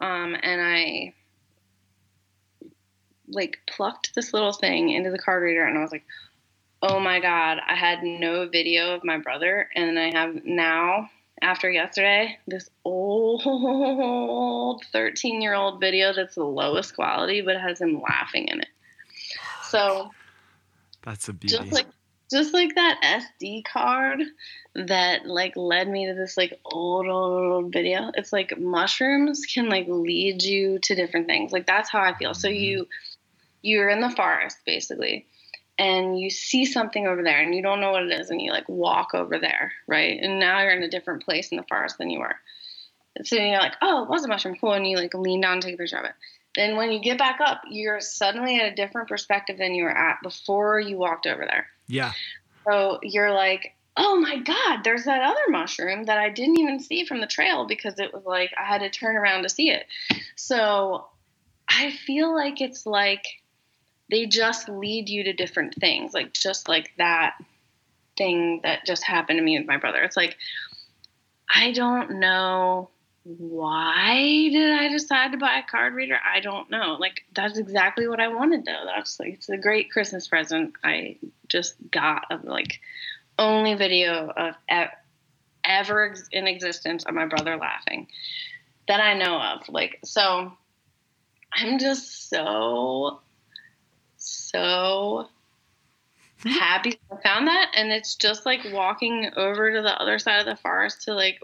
um, 0.00 0.34
and 0.42 0.60
i 0.60 1.12
like 3.28 3.58
plucked 3.66 4.14
this 4.14 4.32
little 4.32 4.52
thing 4.52 4.90
into 4.90 5.10
the 5.10 5.18
card 5.18 5.42
reader 5.42 5.64
and 5.64 5.76
i 5.76 5.82
was 5.82 5.92
like 5.92 6.04
oh 6.82 6.98
my 7.00 7.20
god 7.20 7.58
i 7.66 7.74
had 7.74 8.02
no 8.02 8.48
video 8.48 8.94
of 8.94 9.04
my 9.04 9.18
brother 9.18 9.68
and 9.74 9.98
i 9.98 10.10
have 10.14 10.44
now 10.44 11.08
after 11.44 11.70
yesterday 11.70 12.38
this 12.48 12.70
old 12.84 14.82
13 14.92 15.40
year 15.40 15.54
old 15.54 15.80
video 15.80 16.12
that's 16.12 16.34
the 16.34 16.44
lowest 16.44 16.94
quality 16.94 17.40
but 17.42 17.60
has 17.60 17.80
him 17.80 18.00
laughing 18.02 18.48
in 18.48 18.60
it 18.60 18.68
so 19.68 20.10
that's 21.02 21.28
a 21.28 21.32
beauty. 21.32 21.56
just 21.56 21.72
like 21.72 21.86
just 22.30 22.54
like 22.54 22.74
that 22.74 23.22
SD 23.38 23.64
card 23.64 24.22
that 24.74 25.26
like 25.26 25.56
led 25.56 25.88
me 25.88 26.06
to 26.06 26.14
this 26.14 26.36
like 26.36 26.58
old 26.64 27.06
old, 27.06 27.52
old 27.52 27.72
video. 27.72 28.10
It's 28.14 28.32
like 28.32 28.58
mushrooms 28.58 29.44
can 29.46 29.68
like 29.68 29.86
lead 29.88 30.42
you 30.42 30.78
to 30.80 30.94
different 30.94 31.26
things. 31.26 31.52
Like 31.52 31.66
that's 31.66 31.90
how 31.90 32.00
I 32.00 32.14
feel. 32.14 32.34
So 32.34 32.48
mm-hmm. 32.48 32.56
you 32.56 32.88
you're 33.62 33.88
in 33.88 34.00
the 34.00 34.10
forest 34.10 34.58
basically 34.66 35.26
and 35.78 36.18
you 36.18 36.30
see 36.30 36.64
something 36.64 37.06
over 37.06 37.22
there 37.22 37.42
and 37.42 37.54
you 37.54 37.62
don't 37.62 37.80
know 37.80 37.92
what 37.92 38.04
it 38.04 38.20
is 38.20 38.30
and 38.30 38.40
you 38.40 38.52
like 38.52 38.68
walk 38.68 39.14
over 39.14 39.38
there, 39.38 39.72
right? 39.86 40.18
And 40.20 40.38
now 40.38 40.60
you're 40.60 40.70
in 40.70 40.82
a 40.82 40.88
different 40.88 41.24
place 41.24 41.48
in 41.48 41.56
the 41.56 41.64
forest 41.64 41.98
than 41.98 42.10
you 42.10 42.20
were. 42.20 42.36
So 43.24 43.36
you're 43.36 43.58
like, 43.58 43.76
oh, 43.82 44.04
it 44.04 44.08
was 44.08 44.24
a 44.24 44.28
mushroom, 44.28 44.56
cool, 44.60 44.72
and 44.72 44.86
you 44.86 44.96
like 44.96 45.14
lean 45.14 45.40
down 45.40 45.54
and 45.54 45.62
take 45.62 45.74
a 45.74 45.78
picture 45.78 45.98
of 45.98 46.04
it. 46.04 46.14
Then 46.56 46.76
when 46.76 46.92
you 46.92 47.00
get 47.00 47.18
back 47.18 47.40
up, 47.40 47.62
you're 47.68 48.00
suddenly 48.00 48.60
at 48.60 48.72
a 48.72 48.74
different 48.74 49.08
perspective 49.08 49.58
than 49.58 49.74
you 49.74 49.84
were 49.84 49.96
at 49.96 50.18
before 50.22 50.78
you 50.78 50.96
walked 50.96 51.26
over 51.26 51.44
there. 51.44 51.66
Yeah. 51.88 52.12
So 52.64 53.00
you're 53.02 53.32
like, 53.32 53.74
oh 53.96 54.20
my 54.20 54.38
God, 54.38 54.80
there's 54.84 55.04
that 55.04 55.22
other 55.22 55.50
mushroom 55.50 56.04
that 56.04 56.18
I 56.18 56.30
didn't 56.30 56.58
even 56.58 56.80
see 56.80 57.04
from 57.04 57.20
the 57.20 57.26
trail 57.26 57.66
because 57.66 57.98
it 57.98 58.12
was 58.12 58.24
like 58.24 58.52
I 58.58 58.64
had 58.64 58.80
to 58.80 58.90
turn 58.90 59.16
around 59.16 59.42
to 59.42 59.48
see 59.48 59.70
it. 59.70 59.86
So 60.36 61.06
I 61.68 61.90
feel 61.90 62.34
like 62.34 62.60
it's 62.60 62.86
like 62.86 63.24
they 64.10 64.26
just 64.26 64.68
lead 64.68 65.08
you 65.08 65.24
to 65.24 65.32
different 65.32 65.74
things, 65.74 66.12
like 66.14 66.32
just 66.32 66.68
like 66.68 66.92
that 66.98 67.36
thing 68.16 68.60
that 68.62 68.86
just 68.86 69.04
happened 69.04 69.38
to 69.38 69.42
me 69.42 69.58
with 69.58 69.66
my 69.66 69.76
brother. 69.76 70.02
It's 70.02 70.16
like, 70.16 70.36
I 71.52 71.72
don't 71.72 72.18
know 72.20 72.90
why 73.24 74.50
did 74.52 74.70
I 74.70 74.88
decide 74.88 75.32
to 75.32 75.38
buy 75.38 75.56
a 75.58 75.70
card 75.70 75.94
reader? 75.94 76.18
I 76.22 76.40
don't 76.40 76.70
know. 76.70 76.96
Like 77.00 77.24
that's 77.34 77.56
exactly 77.58 78.06
what 78.06 78.20
I 78.20 78.28
wanted 78.28 78.66
though. 78.66 78.84
That's 78.84 79.18
like 79.18 79.34
it's 79.34 79.48
a 79.48 79.56
great 79.56 79.90
Christmas 79.90 80.28
present 80.28 80.74
I 80.84 81.16
just 81.48 81.74
got 81.90 82.26
of 82.30 82.44
like 82.44 82.80
only 83.38 83.74
video 83.74 84.28
of 84.28 84.54
ever 85.64 86.14
in 86.32 86.46
existence 86.46 87.04
of 87.04 87.14
my 87.14 87.24
brother 87.24 87.56
laughing 87.56 88.08
that 88.88 89.00
I 89.00 89.14
know 89.14 89.40
of. 89.40 89.70
Like 89.70 90.00
so 90.04 90.52
I'm 91.50 91.78
just 91.78 92.28
so 92.28 93.20
so 94.54 95.28
happy 96.44 96.98
I 97.10 97.16
found 97.22 97.48
that. 97.48 97.72
And 97.74 97.90
it's 97.90 98.14
just 98.14 98.46
like 98.46 98.60
walking 98.72 99.30
over 99.36 99.72
to 99.72 99.82
the 99.82 100.00
other 100.00 100.18
side 100.18 100.40
of 100.40 100.46
the 100.46 100.56
forest 100.56 101.02
to 101.02 101.14
like 101.14 101.40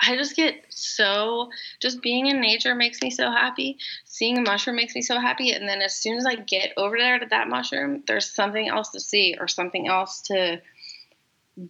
I 0.00 0.16
just 0.16 0.36
get 0.36 0.64
so 0.68 1.50
just 1.80 2.00
being 2.00 2.26
in 2.26 2.40
nature 2.40 2.74
makes 2.74 3.02
me 3.02 3.10
so 3.10 3.30
happy. 3.30 3.78
Seeing 4.04 4.38
a 4.38 4.40
mushroom 4.40 4.76
makes 4.76 4.94
me 4.94 5.02
so 5.02 5.20
happy. 5.20 5.52
And 5.52 5.68
then 5.68 5.82
as 5.82 5.96
soon 5.96 6.16
as 6.16 6.24
I 6.24 6.36
get 6.36 6.72
over 6.76 6.96
there 6.96 7.18
to 7.18 7.26
that 7.26 7.48
mushroom 7.48 8.02
there's 8.06 8.30
something 8.30 8.68
else 8.68 8.90
to 8.90 9.00
see 9.00 9.36
or 9.38 9.48
something 9.48 9.88
else 9.88 10.22
to 10.22 10.62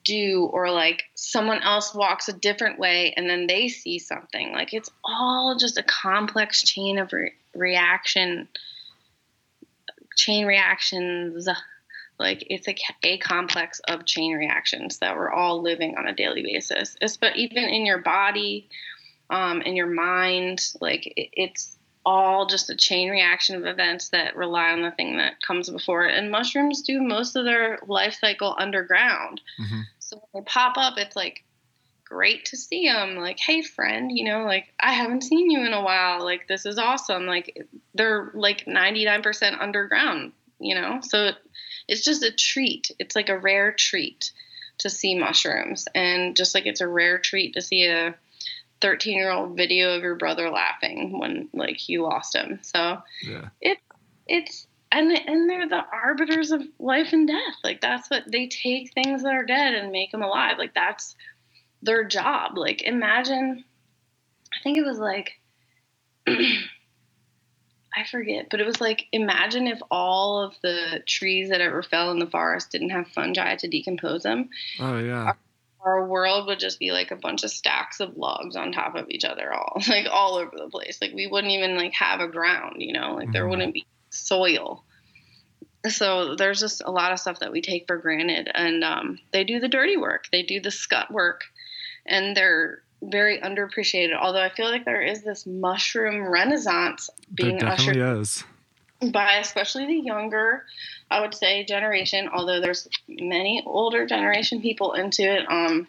do 0.04 0.48
or 0.52 0.70
like 0.70 1.04
someone 1.14 1.62
else 1.62 1.94
walks 1.94 2.28
a 2.28 2.32
different 2.32 2.78
way 2.78 3.14
and 3.16 3.28
then 3.28 3.46
they 3.46 3.68
see 3.68 3.98
something. 3.98 4.52
Like 4.52 4.72
it's 4.72 4.90
all 5.04 5.56
just 5.58 5.78
a 5.78 5.82
complex 5.82 6.62
chain 6.62 6.98
of 6.98 7.12
re- 7.12 7.32
reaction 7.54 8.48
chain 10.16 10.46
reactions 10.46 11.48
like 12.18 12.46
it's 12.48 12.66
a, 12.66 12.74
a 13.02 13.18
complex 13.18 13.80
of 13.88 14.06
chain 14.06 14.32
reactions 14.32 14.98
that 14.98 15.16
we're 15.16 15.30
all 15.30 15.62
living 15.62 15.96
on 15.96 16.08
a 16.08 16.14
daily 16.14 16.42
basis. 16.42 16.96
But 17.20 17.36
even 17.36 17.64
in 17.64 17.86
your 17.86 17.98
body 17.98 18.68
um, 19.28 19.60
in 19.62 19.76
your 19.76 19.88
mind 19.88 20.60
like 20.80 21.06
it, 21.06 21.30
it's 21.32 21.76
all 22.04 22.46
just 22.46 22.70
a 22.70 22.76
chain 22.76 23.10
reaction 23.10 23.56
of 23.56 23.66
events 23.66 24.10
that 24.10 24.36
rely 24.36 24.70
on 24.70 24.82
the 24.82 24.92
thing 24.92 25.16
that 25.16 25.42
comes 25.42 25.68
before 25.68 26.06
it. 26.06 26.16
And 26.16 26.30
mushrooms 26.30 26.82
do 26.82 27.02
most 27.02 27.34
of 27.34 27.44
their 27.44 27.80
life 27.88 28.18
cycle 28.20 28.54
underground. 28.56 29.40
Mm-hmm. 29.60 29.80
so 29.98 30.16
when 30.30 30.42
they 30.42 30.46
pop 30.48 30.76
up 30.78 30.98
it's 30.98 31.16
like 31.16 31.42
great 32.08 32.44
to 32.46 32.56
see 32.56 32.86
them 32.86 33.16
like 33.16 33.38
hey 33.38 33.62
friend 33.62 34.16
you 34.16 34.24
know 34.24 34.44
like 34.44 34.72
i 34.80 34.92
haven't 34.92 35.22
seen 35.22 35.50
you 35.50 35.60
in 35.60 35.72
a 35.72 35.82
while 35.82 36.24
like 36.24 36.46
this 36.46 36.64
is 36.64 36.78
awesome 36.78 37.26
like 37.26 37.66
they're 37.94 38.30
like 38.34 38.64
99% 38.64 39.60
underground 39.60 40.32
you 40.60 40.74
know 40.74 41.00
so 41.02 41.32
it's 41.88 42.04
just 42.04 42.22
a 42.22 42.32
treat. 42.32 42.90
It's 42.98 43.16
like 43.16 43.28
a 43.28 43.38
rare 43.38 43.72
treat 43.72 44.32
to 44.78 44.90
see 44.90 45.18
mushrooms. 45.18 45.86
And 45.94 46.36
just 46.36 46.54
like 46.54 46.66
it's 46.66 46.80
a 46.80 46.88
rare 46.88 47.18
treat 47.18 47.54
to 47.54 47.62
see 47.62 47.86
a 47.86 48.14
13 48.80 49.16
year 49.16 49.30
old 49.30 49.56
video 49.56 49.96
of 49.96 50.02
your 50.02 50.16
brother 50.16 50.50
laughing 50.50 51.18
when 51.18 51.48
like 51.52 51.88
you 51.88 52.02
lost 52.02 52.34
him. 52.34 52.60
So 52.62 53.02
yeah. 53.22 53.48
it, 53.60 53.78
it's, 54.26 54.66
and, 54.92 55.10
and 55.12 55.48
they're 55.48 55.68
the 55.68 55.84
arbiters 55.92 56.52
of 56.52 56.62
life 56.78 57.12
and 57.12 57.26
death. 57.26 57.54
Like 57.64 57.80
that's 57.80 58.10
what 58.10 58.30
they 58.30 58.48
take 58.48 58.92
things 58.92 59.22
that 59.22 59.34
are 59.34 59.44
dead 59.44 59.74
and 59.74 59.92
make 59.92 60.12
them 60.12 60.22
alive. 60.22 60.58
Like 60.58 60.74
that's 60.74 61.16
their 61.86 62.04
job. 62.04 62.58
Like 62.58 62.82
imagine, 62.82 63.64
I 64.52 64.62
think 64.62 64.76
it 64.76 64.84
was 64.84 64.98
like, 64.98 65.32
I 66.26 68.04
forget, 68.10 68.48
but 68.50 68.60
it 68.60 68.66
was 68.66 68.80
like 68.80 69.06
imagine 69.10 69.66
if 69.66 69.80
all 69.90 70.42
of 70.42 70.54
the 70.62 71.02
trees 71.06 71.48
that 71.48 71.62
ever 71.62 71.82
fell 71.82 72.10
in 72.10 72.18
the 72.18 72.26
forest 72.26 72.70
didn't 72.70 72.90
have 72.90 73.08
fungi 73.08 73.56
to 73.56 73.68
decompose 73.68 74.22
them. 74.22 74.50
Oh 74.78 74.98
yeah. 74.98 75.24
Our, 75.24 75.38
our, 75.80 76.06
world 76.06 76.46
would 76.46 76.60
just 76.60 76.78
be 76.78 76.92
like 76.92 77.10
a 77.10 77.16
bunch 77.16 77.42
of 77.42 77.50
stacks 77.50 78.00
of 78.00 78.18
logs 78.18 78.54
on 78.54 78.72
top 78.72 78.96
of 78.96 79.06
each 79.08 79.24
other 79.24 79.50
all 79.52 79.80
like 79.88 80.06
all 80.10 80.36
over 80.36 80.52
the 80.54 80.68
place. 80.68 80.98
Like 81.00 81.14
we 81.14 81.26
wouldn't 81.26 81.54
even 81.54 81.76
like 81.76 81.94
have 81.94 82.20
a 82.20 82.28
ground, 82.28 82.76
you 82.80 82.92
know? 82.92 83.14
Like 83.14 83.32
there 83.32 83.42
mm-hmm. 83.42 83.50
wouldn't 83.50 83.74
be 83.74 83.86
soil. 84.10 84.84
So 85.88 86.34
there's 86.34 86.60
just 86.60 86.82
a 86.84 86.90
lot 86.90 87.12
of 87.12 87.20
stuff 87.20 87.38
that 87.38 87.52
we 87.52 87.62
take 87.62 87.86
for 87.86 87.96
granted 87.96 88.50
and 88.52 88.84
um, 88.84 89.20
they 89.32 89.44
do 89.44 89.60
the 89.60 89.68
dirty 89.68 89.96
work. 89.96 90.24
They 90.30 90.42
do 90.42 90.60
the 90.60 90.70
scut 90.70 91.10
work 91.10 91.44
and 92.06 92.36
they're 92.36 92.82
very 93.02 93.40
underappreciated. 93.40 94.16
Although 94.16 94.42
I 94.42 94.48
feel 94.50 94.66
like 94.66 94.84
there 94.84 95.02
is 95.02 95.22
this 95.22 95.46
mushroom 95.46 96.26
renaissance 96.26 97.10
being 97.34 97.62
ushered 97.62 97.96
is. 97.96 98.44
by 99.12 99.34
especially 99.34 99.86
the 99.86 100.00
younger, 100.00 100.64
I 101.10 101.20
would 101.20 101.34
say, 101.34 101.64
generation. 101.64 102.28
Although 102.32 102.60
there's 102.60 102.88
many 103.08 103.62
older 103.66 104.06
generation 104.06 104.60
people 104.60 104.94
into 104.94 105.22
it. 105.22 105.44
Um, 105.50 105.86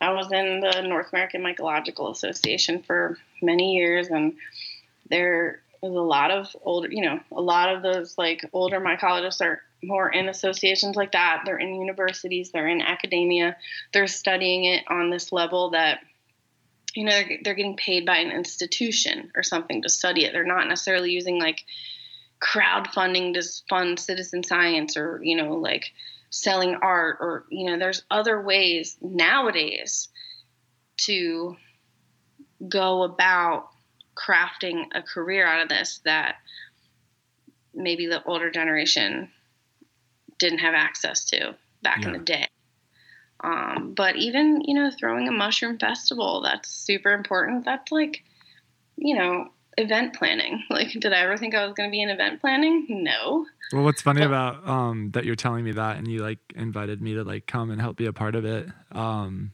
I 0.00 0.12
was 0.12 0.32
in 0.32 0.60
the 0.60 0.80
North 0.82 1.12
American 1.12 1.42
Mycological 1.42 2.10
Association 2.10 2.82
for 2.82 3.18
many 3.42 3.76
years, 3.76 4.08
and 4.08 4.34
there 5.10 5.60
is 5.82 5.92
a 5.92 6.00
lot 6.00 6.30
of 6.30 6.54
older, 6.62 6.88
you 6.90 7.02
know, 7.02 7.20
a 7.32 7.40
lot 7.40 7.74
of 7.74 7.82
those 7.82 8.16
like 8.16 8.48
older 8.52 8.80
mycologists 8.80 9.42
are 9.42 9.60
more 9.82 10.10
in 10.10 10.28
associations 10.28 10.96
like 10.96 11.12
that. 11.12 11.42
They're 11.44 11.58
in 11.58 11.74
universities, 11.74 12.50
they're 12.50 12.68
in 12.68 12.82
academia, 12.82 13.56
they're 13.92 14.06
studying 14.06 14.64
it 14.64 14.84
on 14.88 15.10
this 15.10 15.32
level 15.32 15.70
that 15.70 16.00
you 16.94 17.04
know 17.04 17.12
they're, 17.12 17.38
they're 17.44 17.54
getting 17.54 17.76
paid 17.76 18.04
by 18.04 18.18
an 18.18 18.30
institution 18.30 19.30
or 19.36 19.42
something 19.42 19.82
to 19.82 19.88
study 19.88 20.24
it 20.24 20.32
they're 20.32 20.44
not 20.44 20.68
necessarily 20.68 21.10
using 21.10 21.38
like 21.38 21.64
crowdfunding 22.40 23.34
to 23.34 23.42
fund 23.68 23.98
citizen 23.98 24.42
science 24.42 24.96
or 24.96 25.20
you 25.22 25.36
know 25.36 25.54
like 25.54 25.92
selling 26.30 26.76
art 26.76 27.18
or 27.20 27.44
you 27.50 27.70
know 27.70 27.78
there's 27.78 28.02
other 28.10 28.40
ways 28.40 28.96
nowadays 29.00 30.08
to 30.96 31.56
go 32.68 33.02
about 33.02 33.68
crafting 34.16 34.84
a 34.94 35.02
career 35.02 35.46
out 35.46 35.62
of 35.62 35.68
this 35.68 36.00
that 36.04 36.36
maybe 37.74 38.06
the 38.06 38.22
older 38.24 38.50
generation 38.50 39.30
didn't 40.40 40.58
have 40.58 40.74
access 40.74 41.24
to 41.26 41.54
back 41.82 42.00
yeah. 42.00 42.08
in 42.08 42.12
the 42.14 42.18
day 42.18 42.48
um, 43.42 43.94
but 43.94 44.16
even, 44.16 44.62
you 44.62 44.74
know, 44.74 44.90
throwing 44.90 45.28
a 45.28 45.32
mushroom 45.32 45.78
festival, 45.78 46.42
that's 46.42 46.70
super 46.70 47.12
important. 47.12 47.64
That's 47.64 47.90
like, 47.90 48.22
you 48.96 49.16
know, 49.16 49.48
event 49.78 50.14
planning. 50.14 50.62
Like, 50.70 50.92
did 50.92 51.12
I 51.12 51.20
ever 51.20 51.36
think 51.36 51.54
I 51.54 51.64
was 51.64 51.74
going 51.74 51.88
to 51.88 51.92
be 51.92 52.02
in 52.02 52.10
event 52.10 52.40
planning? 52.40 52.86
No. 52.88 53.46
Well, 53.72 53.84
what's 53.84 54.02
funny 54.02 54.20
but, 54.20 54.26
about 54.26 54.68
um, 54.68 55.10
that 55.12 55.24
you're 55.24 55.36
telling 55.36 55.64
me 55.64 55.72
that 55.72 55.96
and 55.96 56.08
you 56.08 56.20
like 56.20 56.38
invited 56.54 57.00
me 57.00 57.14
to 57.14 57.24
like 57.24 57.46
come 57.46 57.70
and 57.70 57.80
help 57.80 57.96
be 57.96 58.06
a 58.06 58.12
part 58.12 58.34
of 58.34 58.44
it. 58.44 58.68
Um, 58.92 59.52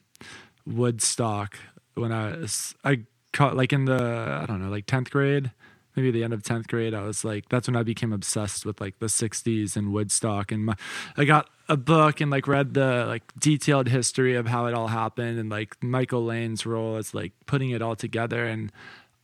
Woodstock, 0.66 1.59
when 1.95 2.12
I 2.12 2.37
was, 2.37 2.74
I 2.84 3.03
caught 3.32 3.57
like 3.57 3.72
in 3.72 3.84
the 3.84 4.41
I 4.43 4.47
don't 4.47 4.62
know 4.62 4.70
like 4.70 4.87
tenth 4.87 5.11
grade, 5.11 5.53
maybe 5.97 6.11
the 6.11 6.22
end 6.22 6.32
of 6.32 6.42
tenth 6.42 6.68
grade. 6.68 6.94
I 6.94 7.03
was 7.03 7.24
like 7.24 7.49
that's 7.49 7.66
when 7.66 7.76
I 7.76 7.82
became 7.82 8.12
obsessed 8.12 8.64
with 8.64 8.80
like 8.80 8.99
the 8.99 9.07
'60s 9.07 9.76
and 9.76 9.92
Woodstock, 9.92 10.53
and 10.53 10.66
my, 10.66 10.74
I 11.16 11.24
got 11.24 11.49
a 11.68 11.76
book 11.76 12.20
and 12.20 12.30
like 12.30 12.47
read 12.47 12.74
the 12.74 13.05
like 13.07 13.22
detailed 13.38 13.88
history 13.88 14.36
of 14.36 14.47
how 14.47 14.66
it 14.66 14.74
all 14.74 14.88
happened 14.88 15.38
and 15.38 15.51
like 15.51 15.82
Michael 15.82 16.24
Lang's 16.24 16.64
role 16.64 16.97
as 16.97 17.14
like 17.14 17.32
putting 17.47 17.70
it 17.70 17.82
all 17.82 17.97
together. 17.97 18.47
And 18.47 18.70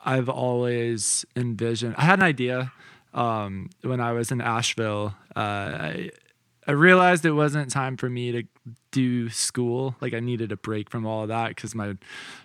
I've 0.04 0.28
always 0.28 1.24
envisioned. 1.36 1.94
I 1.96 2.02
had 2.02 2.18
an 2.18 2.24
idea 2.24 2.72
um, 3.14 3.70
when 3.82 4.00
I 4.00 4.12
was 4.12 4.32
in 4.32 4.40
Asheville. 4.40 5.14
Uh, 5.36 5.38
I, 5.38 6.10
I 6.66 6.72
realized 6.72 7.24
it 7.24 7.32
wasn't 7.32 7.70
time 7.70 7.96
for 7.96 8.08
me 8.08 8.30
to 8.32 8.44
do 8.92 9.28
school. 9.30 9.96
Like 10.00 10.14
I 10.14 10.20
needed 10.20 10.52
a 10.52 10.56
break 10.56 10.90
from 10.90 11.06
all 11.06 11.22
of 11.22 11.28
that 11.28 11.48
because 11.48 11.74
my 11.74 11.96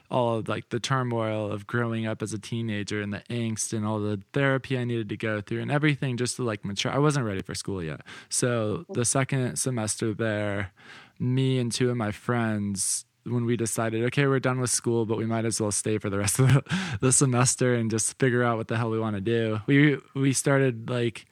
all 0.09 0.37
of 0.37 0.47
like 0.47 0.69
the 0.69 0.79
turmoil 0.79 1.51
of 1.51 1.67
growing 1.67 2.07
up 2.07 2.21
as 2.21 2.33
a 2.33 2.39
teenager 2.39 3.01
and 3.01 3.13
the 3.13 3.21
angst 3.29 3.73
and 3.73 3.85
all 3.85 3.99
the 3.99 4.21
therapy 4.33 4.77
I 4.77 4.85
needed 4.85 5.09
to 5.09 5.17
go 5.17 5.41
through 5.41 5.61
and 5.61 5.69
everything 5.69 6.17
just 6.17 6.37
to 6.37 6.43
like 6.43 6.65
mature. 6.65 6.91
I 6.91 6.97
wasn't 6.97 7.25
ready 7.25 7.41
for 7.41 7.53
school 7.53 7.83
yet. 7.83 8.01
So 8.29 8.85
the 8.89 9.05
second 9.05 9.57
semester 9.57 10.13
there, 10.13 10.71
me 11.19 11.59
and 11.59 11.71
two 11.71 11.91
of 11.91 11.97
my 11.97 12.11
friends 12.11 13.05
when 13.25 13.45
we 13.45 13.57
decided, 13.57 14.03
okay, 14.05 14.25
we're 14.25 14.39
done 14.39 14.59
with 14.59 14.69
school, 14.69 15.05
but 15.05 15.17
we 15.17 15.25
might 15.25 15.45
as 15.45 15.59
well 15.59 15.71
stay 15.71 15.97
for 15.97 16.09
the 16.09 16.17
rest 16.17 16.39
of 16.39 16.47
the, 16.47 16.63
the 17.01 17.11
semester 17.11 17.75
and 17.75 17.91
just 17.91 18.17
figure 18.19 18.41
out 18.41 18.57
what 18.57 18.67
the 18.67 18.77
hell 18.77 18.89
we 18.89 18.99
want 18.99 19.15
to 19.15 19.21
do. 19.21 19.59
We 19.67 19.97
we 20.15 20.33
started 20.33 20.89
like 20.89 21.25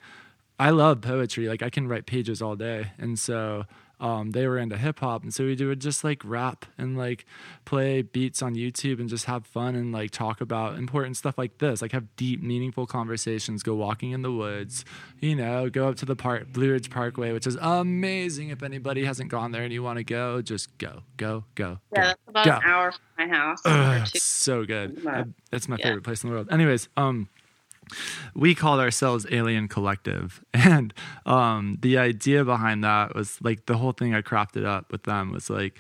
I 0.60 0.70
love 0.70 1.02
poetry. 1.02 1.48
Like 1.48 1.62
I 1.62 1.70
can 1.70 1.88
write 1.88 2.06
pages 2.06 2.42
all 2.42 2.56
day. 2.56 2.92
And 2.98 3.20
so 3.20 3.66
um, 4.00 4.32
they 4.32 4.46
were 4.48 4.58
into 4.58 4.78
hip 4.78 5.00
hop. 5.00 5.24
And 5.24 5.34
so 5.34 5.46
we 5.46 5.56
would 5.56 5.80
just 5.82 6.04
like 6.04 6.22
rap 6.24 6.66
and 6.78 6.98
like 6.98 7.26
play 7.64 8.02
beats 8.02 8.42
on 8.42 8.56
YouTube 8.56 9.00
and 9.00 9.10
just 9.10 9.26
have 9.26 9.46
fun 9.46 9.76
and 9.76 9.92
like 9.92 10.12
talk 10.12 10.42
about 10.42 10.78
important 10.78 11.18
stuff 11.18 11.38
like 11.38 11.58
this, 11.60 11.82
like 11.82 11.92
have 11.94 12.14
deep, 12.16 12.42
meaningful 12.42 12.86
conversations, 12.86 13.64
go 13.64 13.74
walking 13.76 14.12
in 14.12 14.22
the 14.22 14.32
woods, 14.32 14.86
you 15.20 15.36
know, 15.36 15.70
go 15.70 15.88
up 15.90 15.96
to 15.98 16.06
the 16.06 16.16
park, 16.16 16.52
Blue 16.52 16.72
Ridge 16.72 16.90
Parkway, 16.90 17.32
which 17.32 17.48
is 17.48 17.58
amazing. 17.62 18.50
If 18.50 18.64
anybody 18.64 19.06
hasn't 19.06 19.30
gone 19.30 19.52
there 19.52 19.64
and 19.64 19.72
you 19.74 19.84
want 19.84 19.98
to 19.98 20.04
go, 20.04 20.42
just 20.42 20.78
go, 20.78 21.04
go, 21.18 21.46
go. 21.56 21.80
Yeah, 21.94 22.02
go, 22.02 22.08
that's 22.08 22.22
about 22.28 22.46
go. 22.46 22.52
an 22.56 22.62
hour 22.66 22.92
from 22.92 23.28
my 23.30 23.34
house. 23.36 23.60
Ugh, 23.66 24.02
or 24.02 24.06
two. 24.06 24.12
it's 24.16 24.24
so 24.24 24.66
good. 24.66 25.02
That's 25.52 25.68
my 25.68 25.78
Yeah. 25.80 25.88
favorite 25.88 26.04
place 26.04 26.24
in 26.24 26.30
the 26.30 26.36
world. 26.36 26.48
Anyways, 26.52 26.90
um, 26.98 27.30
we 28.34 28.56
called 28.56 28.80
ourselves 28.80 29.26
Alien 29.32 29.68
Collective, 29.68 30.44
and 30.54 30.94
um, 31.26 31.78
the 31.82 31.98
idea 31.98 32.44
behind 32.44 32.84
that 32.84 33.16
was 33.16 33.38
like 33.42 33.66
the 33.66 33.78
whole 33.78 33.92
thing 33.92 34.14
I 34.14 34.22
crafted 34.22 34.66
up 34.66 34.92
with 34.92 35.04
them 35.04 35.32
was 35.32 35.50
like 35.50 35.78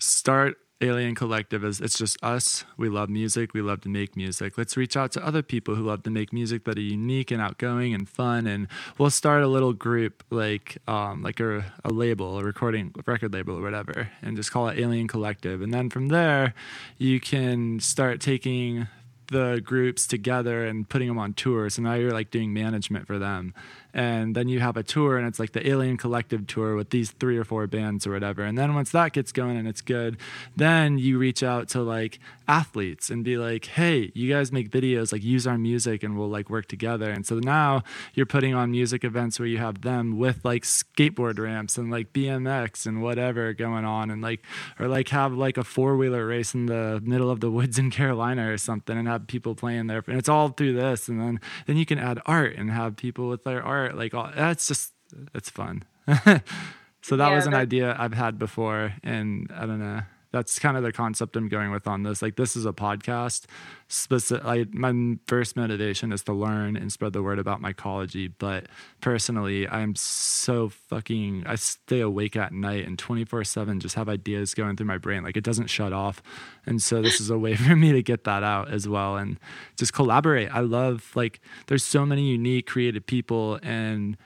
start 0.00 0.56
Alien 0.80 1.16
Collective 1.16 1.64
as 1.64 1.80
it's 1.80 1.98
just 1.98 2.22
us. 2.22 2.64
We 2.76 2.88
love 2.88 3.08
music. 3.08 3.52
We 3.52 3.62
love 3.62 3.80
to 3.80 3.88
make 3.88 4.16
music. 4.16 4.56
Let's 4.56 4.76
reach 4.76 4.96
out 4.96 5.10
to 5.12 5.26
other 5.26 5.42
people 5.42 5.74
who 5.74 5.82
love 5.82 6.04
to 6.04 6.10
make 6.10 6.32
music 6.32 6.64
that 6.64 6.78
are 6.78 6.80
unique 6.80 7.32
and 7.32 7.42
outgoing 7.42 7.94
and 7.94 8.08
fun. 8.08 8.46
And 8.46 8.68
we'll 8.96 9.10
start 9.10 9.42
a 9.42 9.48
little 9.48 9.72
group 9.72 10.22
like 10.30 10.78
um, 10.86 11.22
like 11.22 11.40
a, 11.40 11.72
a 11.84 11.90
label, 11.90 12.38
a 12.38 12.44
recording 12.44 12.94
record 13.06 13.32
label 13.32 13.58
or 13.58 13.62
whatever, 13.62 14.10
and 14.22 14.36
just 14.36 14.52
call 14.52 14.68
it 14.68 14.78
Alien 14.78 15.08
Collective. 15.08 15.62
And 15.62 15.74
then 15.74 15.90
from 15.90 16.08
there, 16.08 16.54
you 16.96 17.18
can 17.18 17.80
start 17.80 18.20
taking 18.20 18.86
the 19.28 19.60
groups 19.64 20.06
together 20.06 20.66
and 20.66 20.88
putting 20.88 21.08
them 21.08 21.18
on 21.18 21.34
tour. 21.34 21.70
So 21.70 21.82
now 21.82 21.94
you're 21.94 22.12
like 22.12 22.30
doing 22.30 22.52
management 22.52 23.06
for 23.06 23.18
them. 23.18 23.54
And 23.94 24.36
then 24.36 24.48
you 24.48 24.60
have 24.60 24.76
a 24.76 24.82
tour 24.82 25.16
and 25.16 25.26
it's 25.26 25.38
like 25.38 25.52
the 25.52 25.66
Alien 25.66 25.96
Collective 25.96 26.46
tour 26.46 26.76
with 26.76 26.90
these 26.90 27.10
three 27.10 27.38
or 27.38 27.44
four 27.44 27.66
bands 27.66 28.06
or 28.06 28.12
whatever. 28.12 28.44
And 28.44 28.56
then 28.58 28.74
once 28.74 28.90
that 28.92 29.12
gets 29.12 29.32
going 29.32 29.56
and 29.56 29.66
it's 29.66 29.80
good, 29.80 30.18
then 30.56 30.98
you 30.98 31.18
reach 31.18 31.42
out 31.42 31.68
to 31.70 31.82
like 31.82 32.18
athletes 32.46 33.10
and 33.10 33.24
be 33.24 33.36
like, 33.36 33.66
hey, 33.66 34.12
you 34.14 34.32
guys 34.32 34.52
make 34.52 34.70
videos, 34.70 35.12
like 35.12 35.22
use 35.22 35.46
our 35.46 35.58
music 35.58 36.02
and 36.02 36.18
we'll 36.18 36.28
like 36.28 36.50
work 36.50 36.66
together. 36.66 37.10
And 37.10 37.26
so 37.26 37.38
now 37.38 37.82
you're 38.14 38.26
putting 38.26 38.54
on 38.54 38.70
music 38.70 39.04
events 39.04 39.38
where 39.38 39.48
you 39.48 39.58
have 39.58 39.82
them 39.82 40.18
with 40.18 40.44
like 40.44 40.64
skateboard 40.64 41.38
ramps 41.38 41.78
and 41.78 41.90
like 41.90 42.12
BMX 42.12 42.86
and 42.86 43.02
whatever 43.02 43.52
going 43.52 43.84
on 43.84 44.10
and 44.10 44.20
like, 44.20 44.42
or 44.78 44.86
like 44.86 45.08
have 45.08 45.32
like 45.32 45.56
a 45.56 45.64
four 45.64 45.96
wheeler 45.96 46.26
race 46.26 46.54
in 46.54 46.66
the 46.66 47.00
middle 47.02 47.30
of 47.30 47.40
the 47.40 47.50
woods 47.50 47.78
in 47.78 47.90
Carolina 47.90 48.50
or 48.52 48.58
something 48.58 48.96
and 48.96 49.08
have 49.08 49.26
people 49.26 49.54
playing 49.54 49.86
there. 49.86 50.04
And 50.06 50.18
it's 50.18 50.28
all 50.28 50.50
through 50.50 50.74
this. 50.74 51.08
And 51.08 51.20
then, 51.20 51.40
then 51.66 51.76
you 51.76 51.86
can 51.86 51.98
add 51.98 52.20
art 52.26 52.56
and 52.56 52.70
have 52.70 52.96
people 52.96 53.28
with 53.28 53.44
their 53.44 53.62
art. 53.62 53.77
Like 53.94 54.14
all, 54.14 54.30
that's 54.34 54.66
just, 54.68 54.92
it's 55.34 55.50
fun. 55.50 55.84
so 56.08 57.16
that 57.16 57.28
Yeah, 57.30 57.34
was 57.34 57.46
an 57.46 57.52
that- 57.52 57.60
idea 57.60 57.96
I've 57.98 58.14
had 58.14 58.38
before. 58.38 58.94
And 59.02 59.50
I 59.54 59.66
don't 59.66 59.80
know. 59.80 60.00
That's 60.30 60.58
kind 60.58 60.76
of 60.76 60.82
the 60.82 60.92
concept 60.92 61.36
I'm 61.36 61.48
going 61.48 61.70
with 61.70 61.86
on 61.86 62.02
this. 62.02 62.20
Like 62.20 62.36
this 62.36 62.54
is 62.54 62.66
a 62.66 62.72
podcast. 62.72 63.46
Specific, 63.88 64.44
I, 64.44 64.66
my 64.72 65.16
first 65.26 65.56
motivation 65.56 66.12
is 66.12 66.22
to 66.24 66.34
learn 66.34 66.76
and 66.76 66.92
spread 66.92 67.14
the 67.14 67.22
word 67.22 67.38
about 67.38 67.62
mycology. 67.62 68.30
But 68.38 68.66
personally, 69.00 69.66
I'm 69.66 69.94
so 69.94 70.68
fucking. 70.68 71.44
I 71.46 71.54
stay 71.54 72.00
awake 72.00 72.36
at 72.36 72.52
night 72.52 72.86
and 72.86 72.98
24 72.98 73.44
seven 73.44 73.80
just 73.80 73.94
have 73.94 74.08
ideas 74.10 74.52
going 74.52 74.76
through 74.76 74.86
my 74.86 74.98
brain. 74.98 75.22
Like 75.22 75.38
it 75.38 75.44
doesn't 75.44 75.68
shut 75.68 75.94
off. 75.94 76.22
And 76.66 76.82
so 76.82 77.00
this 77.00 77.20
is 77.20 77.30
a 77.30 77.38
way 77.38 77.56
for 77.56 77.74
me 77.74 77.92
to 77.92 78.02
get 78.02 78.24
that 78.24 78.42
out 78.42 78.70
as 78.70 78.86
well 78.86 79.16
and 79.16 79.38
just 79.78 79.94
collaborate. 79.94 80.50
I 80.54 80.60
love 80.60 81.10
like 81.14 81.40
there's 81.68 81.84
so 81.84 82.04
many 82.04 82.28
unique, 82.28 82.66
creative 82.66 83.06
people 83.06 83.58
and 83.62 84.18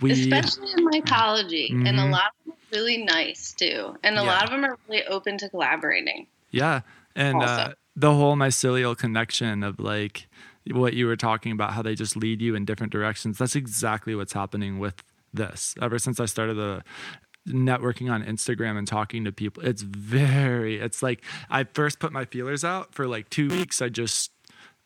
we. 0.00 0.10
especially 0.12 0.68
in 0.76 0.86
mycology, 0.88 1.70
and 1.70 1.86
a 1.98 2.02
Mhm. 2.02 2.12
lot 2.12 2.32
of 2.48 2.54
really 2.72 2.98
nice 3.04 3.52
too, 3.52 3.96
and 4.02 4.16
a 4.18 4.22
Yeah. 4.22 4.26
lot 4.26 4.44
of 4.44 4.50
them 4.50 4.64
are 4.64 4.78
really 4.88 5.04
open 5.06 5.38
to 5.38 5.48
collaborating. 5.48 6.26
Yeah. 6.50 6.80
And 7.16 7.42
uh, 7.42 7.74
the 7.96 8.14
whole 8.14 8.36
mycelial 8.36 8.96
connection 8.96 9.62
of 9.62 9.78
like 9.80 10.28
what 10.70 10.94
you 10.94 11.06
were 11.06 11.16
talking 11.16 11.52
about, 11.52 11.72
how 11.72 11.82
they 11.82 11.94
just 11.94 12.16
lead 12.16 12.40
you 12.40 12.54
in 12.54 12.64
different 12.64 12.92
directions. 12.92 13.38
That's 13.38 13.56
exactly 13.56 14.14
what's 14.14 14.32
happening 14.32 14.78
with 14.78 15.02
this. 15.34 15.74
Ever 15.80 15.98
since 15.98 16.20
I 16.20 16.26
started 16.26 16.54
the 16.54 16.82
networking 17.48 18.10
on 18.12 18.22
Instagram 18.22 18.76
and 18.78 18.86
talking 18.86 19.24
to 19.24 19.32
people, 19.32 19.64
it's 19.64 19.82
very, 19.82 20.78
it's 20.78 21.02
like 21.02 21.24
I 21.48 21.64
first 21.64 21.98
put 21.98 22.12
my 22.12 22.24
feelers 22.24 22.64
out 22.64 22.94
for 22.94 23.06
like 23.06 23.30
two 23.30 23.48
weeks. 23.48 23.80
I 23.82 23.88
just, 23.88 24.30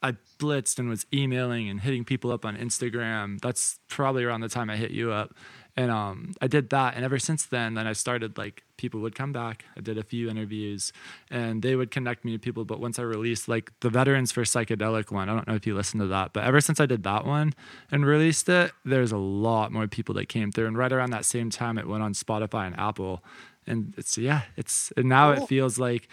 I 0.04 0.16
blitzed 0.38 0.78
and 0.78 0.90
was 0.90 1.06
emailing 1.14 1.70
and 1.70 1.80
hitting 1.80 2.04
people 2.04 2.30
up 2.30 2.44
on 2.44 2.56
Instagram. 2.58 3.40
That's 3.40 3.78
probably 3.88 4.22
around 4.24 4.42
the 4.42 4.50
time 4.50 4.68
I 4.68 4.76
hit 4.76 4.90
you 4.90 5.10
up. 5.12 5.34
And 5.76 5.90
um, 5.90 6.34
I 6.42 6.46
did 6.46 6.70
that. 6.70 6.94
And 6.94 7.04
ever 7.04 7.18
since 7.18 7.46
then, 7.46 7.72
then 7.74 7.86
I 7.86 7.94
started 7.94 8.36
like 8.36 8.62
people 8.76 9.00
would 9.00 9.14
come 9.14 9.32
back. 9.32 9.64
I 9.76 9.80
did 9.80 9.96
a 9.96 10.02
few 10.02 10.28
interviews 10.28 10.92
and 11.30 11.62
they 11.62 11.74
would 11.74 11.90
connect 11.90 12.22
me 12.24 12.32
to 12.32 12.38
people. 12.38 12.66
But 12.66 12.80
once 12.80 12.98
I 12.98 13.02
released 13.02 13.48
like 13.48 13.72
the 13.80 13.88
Veterans 13.88 14.30
for 14.30 14.42
Psychedelic 14.42 15.10
one, 15.10 15.30
I 15.30 15.34
don't 15.34 15.48
know 15.48 15.54
if 15.54 15.66
you 15.66 15.74
listened 15.74 16.02
to 16.02 16.06
that, 16.08 16.34
but 16.34 16.44
ever 16.44 16.60
since 16.60 16.80
I 16.80 16.86
did 16.86 17.02
that 17.04 17.24
one 17.24 17.54
and 17.90 18.04
released 18.04 18.48
it, 18.50 18.72
there's 18.84 19.10
a 19.10 19.16
lot 19.16 19.72
more 19.72 19.88
people 19.88 20.14
that 20.16 20.28
came 20.28 20.52
through. 20.52 20.66
And 20.66 20.76
right 20.76 20.92
around 20.92 21.10
that 21.10 21.24
same 21.24 21.48
time, 21.48 21.78
it 21.78 21.88
went 21.88 22.02
on 22.02 22.12
Spotify 22.12 22.66
and 22.66 22.78
Apple. 22.78 23.24
And 23.66 23.94
it's, 23.96 24.18
yeah, 24.18 24.42
it's, 24.56 24.92
and 24.98 25.08
now 25.08 25.32
Cool. 25.32 25.44
it 25.44 25.48
feels 25.48 25.78
like, 25.78 26.08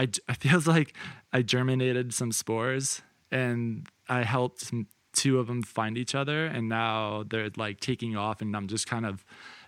I, 0.00 0.08
I 0.28 0.34
feels 0.34 0.66
like 0.76 0.94
I 1.32 1.42
germinated 1.42 2.14
some 2.14 2.32
spores 2.32 3.02
and 3.30 3.86
I 4.08 4.22
helped 4.22 4.70
two 5.12 5.38
of 5.38 5.46
them 5.48 5.62
find 5.62 5.98
each 5.98 6.14
other 6.14 6.46
and 6.46 6.68
now 6.68 7.24
they're 7.28 7.50
like 7.56 7.80
taking 7.80 8.16
off 8.16 8.40
and 8.40 8.56
I'm 8.56 8.68
just 8.68 8.86
kind 8.86 9.04
of 9.04 9.24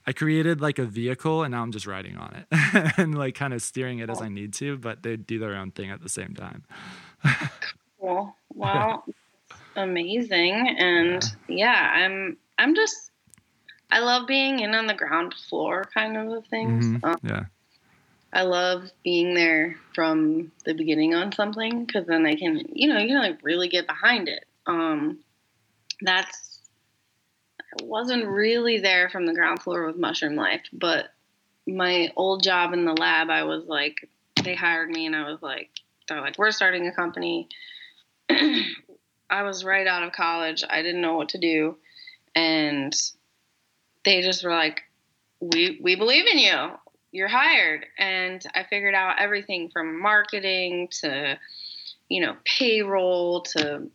I 0.06 0.12
created 0.12 0.60
like 0.60 0.78
a 0.78 0.84
vehicle 0.84 1.42
and 1.42 1.52
now 1.52 1.62
I'm 1.62 1.72
just 1.72 1.86
riding 1.86 2.16
on 2.16 2.34
it 2.34 2.46
and 2.98 3.16
like 3.16 3.34
kind 3.34 3.52
of 3.54 3.62
steering 3.62 3.98
it 4.00 4.10
as 4.10 4.20
I 4.20 4.28
need 4.28 4.52
to, 4.54 4.76
but 4.76 5.02
they 5.02 5.16
do 5.16 5.38
their 5.38 5.54
own 5.54 5.70
thing 5.70 5.90
at 5.90 6.00
the 6.02 6.08
same 6.08 6.34
time. 6.34 6.64
Cool. 8.00 8.34
Well, 8.54 9.04
amazing, 9.76 10.76
and 10.78 11.24
yeah, 11.48 11.90
I'm 11.94 12.36
I'm 12.58 12.74
just 12.74 13.10
I 13.90 14.00
love 14.00 14.26
being 14.26 14.60
in 14.60 14.74
on 14.74 14.86
the 14.86 14.94
ground 14.94 15.34
floor 15.48 15.88
kind 15.94 16.16
of 16.16 16.46
things. 16.48 16.84
Mhm. 16.86 17.04
Um, 17.04 17.16
Yeah. 17.22 17.44
I 18.32 18.42
love 18.42 18.90
being 19.04 19.34
there 19.34 19.76
from 19.94 20.52
the 20.64 20.72
beginning 20.72 21.14
on 21.14 21.32
something 21.32 21.84
because 21.84 22.06
then 22.06 22.24
I 22.24 22.34
can, 22.34 22.62
you 22.72 22.88
know, 22.88 22.98
you 22.98 23.08
can 23.08 23.18
like 23.18 23.38
really 23.42 23.68
get 23.68 23.86
behind 23.86 24.28
it. 24.28 24.46
Um, 24.66 25.18
that's 26.00 26.60
I 27.60 27.84
wasn't 27.84 28.26
really 28.26 28.80
there 28.80 29.10
from 29.10 29.26
the 29.26 29.34
ground 29.34 29.62
floor 29.62 29.86
with 29.86 29.96
Mushroom 29.96 30.34
Life, 30.34 30.62
but 30.72 31.10
my 31.66 32.10
old 32.16 32.42
job 32.42 32.72
in 32.72 32.84
the 32.84 32.92
lab, 32.94 33.30
I 33.30 33.44
was 33.44 33.64
like, 33.66 34.08
they 34.42 34.54
hired 34.54 34.90
me, 34.90 35.06
and 35.06 35.14
I 35.14 35.30
was 35.30 35.40
like, 35.42 35.70
they're 36.08 36.20
like, 36.20 36.38
we're 36.38 36.50
starting 36.50 36.86
a 36.86 36.92
company. 36.92 37.48
I 38.30 39.42
was 39.42 39.64
right 39.64 39.86
out 39.86 40.02
of 40.02 40.12
college. 40.12 40.64
I 40.68 40.82
didn't 40.82 41.00
know 41.00 41.16
what 41.16 41.30
to 41.30 41.38
do, 41.38 41.76
and 42.34 42.94
they 44.04 44.22
just 44.22 44.44
were 44.44 44.50
like, 44.50 44.82
we 45.40 45.78
we 45.82 45.96
believe 45.96 46.26
in 46.26 46.38
you 46.38 46.72
you're 47.12 47.28
hired 47.28 47.86
and 47.98 48.44
i 48.54 48.64
figured 48.64 48.94
out 48.94 49.20
everything 49.20 49.70
from 49.70 50.00
marketing 50.00 50.88
to 50.90 51.38
you 52.08 52.20
know 52.20 52.36
payroll 52.44 53.42
to 53.42 53.88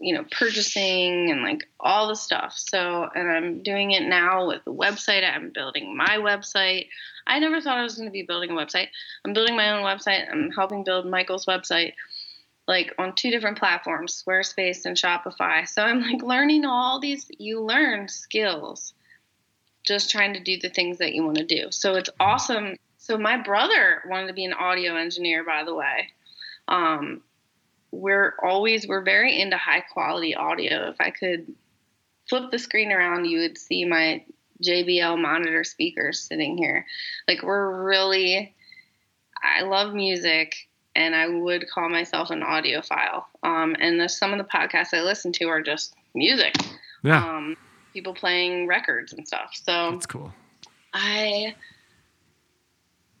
you 0.00 0.14
know, 0.14 0.24
purchasing 0.30 1.30
and 1.30 1.42
like 1.42 1.68
all 1.80 2.08
the 2.08 2.14
stuff. 2.14 2.54
So, 2.56 3.08
and 3.14 3.30
I'm 3.30 3.62
doing 3.62 3.92
it 3.92 4.06
now 4.06 4.46
with 4.46 4.64
the 4.64 4.72
website. 4.72 5.28
I'm 5.28 5.50
building 5.50 5.96
my 5.96 6.18
website. 6.18 6.86
I 7.26 7.38
never 7.38 7.60
thought 7.60 7.78
I 7.78 7.82
was 7.82 7.96
going 7.96 8.08
to 8.08 8.12
be 8.12 8.22
building 8.22 8.50
a 8.50 8.54
website. 8.54 8.88
I'm 9.24 9.32
building 9.32 9.56
my 9.56 9.70
own 9.70 9.84
website. 9.84 10.30
I'm 10.30 10.50
helping 10.50 10.84
build 10.84 11.06
Michael's 11.06 11.46
website 11.46 11.94
like 12.66 12.94
on 12.98 13.14
two 13.14 13.30
different 13.30 13.58
platforms, 13.58 14.22
Squarespace 14.22 14.84
and 14.84 14.96
Shopify. 14.96 15.66
So 15.66 15.82
I'm 15.82 16.02
like 16.02 16.22
learning 16.22 16.64
all 16.64 17.00
these 17.00 17.26
you 17.38 17.62
learn 17.62 18.08
skills 18.08 18.92
just 19.88 20.10
trying 20.10 20.34
to 20.34 20.40
do 20.40 20.58
the 20.58 20.68
things 20.68 20.98
that 20.98 21.14
you 21.14 21.24
want 21.24 21.38
to 21.38 21.44
do. 21.44 21.68
So 21.70 21.94
it's 21.94 22.10
awesome. 22.20 22.76
So 22.98 23.16
my 23.16 23.38
brother 23.38 24.02
wanted 24.06 24.28
to 24.28 24.34
be 24.34 24.44
an 24.44 24.52
audio 24.52 24.96
engineer 24.96 25.44
by 25.44 25.64
the 25.64 25.74
way. 25.74 26.08
Um, 26.68 27.22
we're 27.90 28.34
always 28.42 28.86
we're 28.86 29.02
very 29.02 29.40
into 29.40 29.56
high 29.56 29.80
quality 29.80 30.34
audio. 30.34 30.90
If 30.90 31.00
I 31.00 31.10
could 31.10 31.52
flip 32.28 32.50
the 32.50 32.58
screen 32.58 32.92
around, 32.92 33.24
you 33.24 33.40
would 33.40 33.56
see 33.56 33.86
my 33.86 34.22
JBL 34.62 35.20
monitor 35.20 35.64
speakers 35.64 36.20
sitting 36.20 36.58
here. 36.58 36.84
Like 37.26 37.42
we're 37.42 37.82
really 37.84 38.54
I 39.42 39.62
love 39.62 39.94
music 39.94 40.68
and 40.94 41.14
I 41.14 41.28
would 41.28 41.70
call 41.70 41.88
myself 41.88 42.30
an 42.30 42.42
audiophile. 42.42 43.24
Um, 43.42 43.76
and 43.80 44.00
the, 44.00 44.08
some 44.08 44.32
of 44.32 44.38
the 44.38 44.44
podcasts 44.44 44.92
I 44.92 45.02
listen 45.02 45.32
to 45.34 45.44
are 45.46 45.62
just 45.62 45.94
music. 46.14 46.54
Yeah. 47.04 47.24
Um, 47.24 47.56
people 47.98 48.14
playing 48.14 48.68
records 48.68 49.12
and 49.12 49.26
stuff. 49.26 49.50
So 49.54 49.90
That's 49.90 50.06
cool. 50.06 50.32
I 50.94 51.54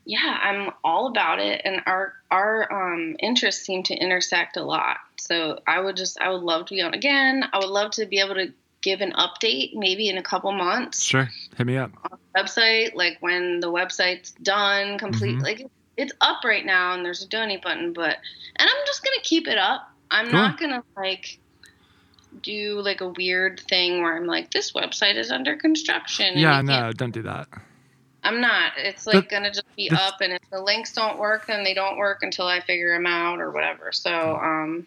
yeah, 0.04 0.38
I'm 0.42 0.70
all 0.84 1.08
about 1.08 1.38
it, 1.40 1.60
and 1.64 1.82
our 1.86 2.14
our 2.30 2.72
um, 2.94 3.16
interests 3.18 3.66
seem 3.66 3.82
to 3.84 3.94
intersect 3.94 4.56
a 4.56 4.62
lot. 4.62 4.96
So 5.18 5.58
I 5.66 5.80
would 5.80 5.96
just 5.96 6.18
I 6.20 6.30
would 6.30 6.42
love 6.42 6.66
to 6.66 6.74
be 6.74 6.80
on 6.80 6.94
again. 6.94 7.44
I 7.52 7.58
would 7.58 7.68
love 7.68 7.90
to 7.92 8.06
be 8.06 8.20
able 8.20 8.36
to 8.36 8.52
give 8.80 9.00
an 9.00 9.12
update 9.12 9.70
maybe 9.74 10.08
in 10.08 10.16
a 10.16 10.22
couple 10.22 10.52
months 10.52 11.02
Sure. 11.02 11.28
Hit 11.56 11.66
me 11.66 11.76
up. 11.76 11.90
on 12.04 12.16
the 12.32 12.40
website, 12.40 12.94
like 12.94 13.16
when 13.20 13.58
the 13.60 13.66
website's 13.66 14.30
done, 14.42 14.96
complete. 14.98 15.36
Mhm. 15.38 15.42
Like 15.42 15.66
it's 15.96 16.12
up 16.20 16.44
right 16.44 16.64
now, 16.64 16.94
and 16.94 17.04
there's 17.04 17.22
a 17.24 17.28
donate 17.28 17.60
button, 17.62 17.92
but 17.92 18.16
and 18.56 18.68
I'm 18.70 18.86
just 18.86 19.02
gonna 19.04 19.20
keep 19.24 19.48
it 19.48 19.58
up. 19.58 19.90
I'm 20.10 20.26
Cool. 20.26 20.34
not 20.40 20.58
gonna 20.60 20.84
like 20.96 21.38
do 22.42 22.80
like 22.80 23.00
a 23.00 23.08
weird 23.08 23.60
thing 23.68 24.02
where 24.02 24.16
I'm 24.16 24.26
like 24.26 24.50
this 24.50 24.72
website 24.72 25.16
is 25.16 25.30
under 25.30 25.56
construction. 25.56 26.38
Yeah, 26.38 26.60
no, 26.60 26.92
don't 26.92 27.12
do 27.12 27.22
that. 27.22 27.48
I'm 28.22 28.40
not. 28.40 28.72
It's 28.76 29.06
like 29.06 29.28
gonna 29.28 29.50
just 29.50 29.76
be 29.76 29.90
up, 29.90 30.20
and 30.20 30.32
if 30.32 30.42
the 30.50 30.60
links 30.60 30.92
don't 30.92 31.18
work, 31.18 31.46
then 31.46 31.64
they 31.64 31.74
don't 31.74 31.96
work 31.96 32.22
until 32.22 32.46
I 32.46 32.60
figure 32.60 32.94
them 32.94 33.06
out 33.06 33.40
or 33.40 33.50
whatever. 33.50 33.92
So, 33.92 34.36
um, 34.36 34.86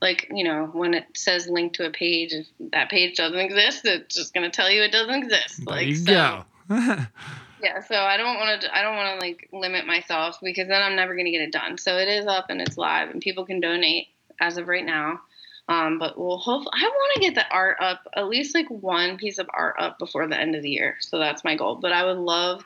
like 0.00 0.28
you 0.32 0.44
know, 0.44 0.66
when 0.72 0.94
it 0.94 1.04
says 1.14 1.48
link 1.48 1.74
to 1.74 1.86
a 1.86 1.90
page, 1.90 2.32
if 2.32 2.46
that 2.72 2.90
page 2.90 3.16
doesn't 3.16 3.38
exist, 3.38 3.84
it's 3.84 4.14
just 4.14 4.34
gonna 4.34 4.50
tell 4.50 4.70
you 4.70 4.82
it 4.82 4.92
doesn't 4.92 5.14
exist. 5.14 5.64
There 5.64 5.76
like 5.76 5.86
you 5.88 5.96
so, 5.96 6.04
go. 6.04 6.44
yeah. 7.62 7.80
So 7.86 7.96
I 7.96 8.16
don't 8.16 8.36
want 8.36 8.62
to. 8.62 8.76
I 8.76 8.82
don't 8.82 8.96
want 8.96 9.20
to 9.20 9.26
like 9.26 9.48
limit 9.52 9.86
myself 9.86 10.38
because 10.42 10.68
then 10.68 10.82
I'm 10.82 10.94
never 10.94 11.16
gonna 11.16 11.32
get 11.32 11.42
it 11.42 11.52
done. 11.52 11.76
So 11.76 11.98
it 11.98 12.08
is 12.08 12.26
up 12.26 12.50
and 12.50 12.60
it's 12.60 12.78
live, 12.78 13.10
and 13.10 13.20
people 13.20 13.44
can 13.44 13.60
donate 13.60 14.08
as 14.40 14.56
of 14.56 14.68
right 14.68 14.86
now. 14.86 15.20
Um, 15.68 15.98
but 15.98 16.18
we'll 16.18 16.38
hope. 16.38 16.66
I 16.72 16.82
want 16.82 17.14
to 17.14 17.20
get 17.20 17.34
the 17.34 17.46
art 17.50 17.76
up, 17.80 18.08
at 18.16 18.28
least 18.28 18.54
like 18.54 18.68
one 18.70 19.18
piece 19.18 19.38
of 19.38 19.50
art 19.52 19.76
up 19.78 19.98
before 19.98 20.26
the 20.26 20.38
end 20.38 20.54
of 20.54 20.62
the 20.62 20.70
year. 20.70 20.96
So 21.00 21.18
that's 21.18 21.44
my 21.44 21.56
goal. 21.56 21.76
But 21.76 21.92
I 21.92 22.04
would 22.04 22.16
love, 22.16 22.64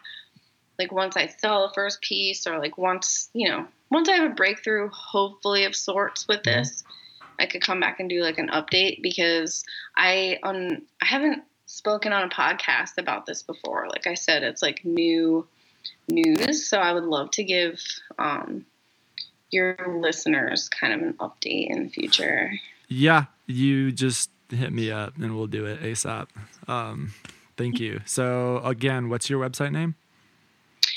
like, 0.78 0.92
once 0.92 1.16
I 1.16 1.26
sell 1.26 1.66
the 1.66 1.74
first 1.74 2.00
piece, 2.00 2.46
or 2.46 2.59
like 2.59 2.78
once 2.78 3.28
you 3.34 3.48
know, 3.48 3.66
once 3.90 4.09
I 4.09 4.12
have 4.12 4.30
a 4.30 4.34
breakthrough, 4.34 4.88
hopefully 4.88 5.64
of 5.64 5.74
sorts 5.74 6.28
with 6.28 6.44
this, 6.44 6.84
I 7.40 7.46
could 7.46 7.61
come 7.62 7.80
back 7.80 7.98
and 7.98 8.09
do 8.09 8.22
like 8.22 8.38
an 8.38 8.50
update 8.50 9.03
because 9.03 9.64
I 9.96 10.38
on 10.44 10.82
I 11.03 11.07
haven't 11.07 11.42
spoken 11.66 12.12
on 12.12 12.24
a 12.24 12.28
podcast 12.28 12.98
about 12.98 13.26
this 13.26 13.42
before. 13.42 13.88
Like 13.88 14.07
I 14.07 14.14
said, 14.14 14.44
it's 14.44 14.62
like 14.62 14.84
new 14.84 15.46
news. 16.09 16.68
So 16.68 16.78
I 16.78 16.92
would 16.92 17.05
love 17.05 17.30
to 17.32 17.42
give 17.42 17.80
um, 18.18 18.66
your 19.50 19.76
listeners 20.00 20.68
kind 20.68 20.92
of 20.92 21.00
an 21.00 21.14
update 21.14 21.68
in 21.68 21.84
the 21.84 21.88
future. 21.88 22.53
Yeah, 22.93 23.26
you 23.47 23.93
just 23.93 24.30
hit 24.51 24.72
me 24.72 24.90
up 24.90 25.16
and 25.16 25.36
we'll 25.36 25.47
do 25.47 25.66
it 25.66 25.80
ASAP. 25.80 26.28
Um, 26.68 27.12
thank 27.57 27.80
you. 27.80 28.01
So 28.05 28.59
again, 28.59 29.09
what's 29.09 29.30
your 29.30 29.40
website 29.40 29.72
name? 29.72 29.95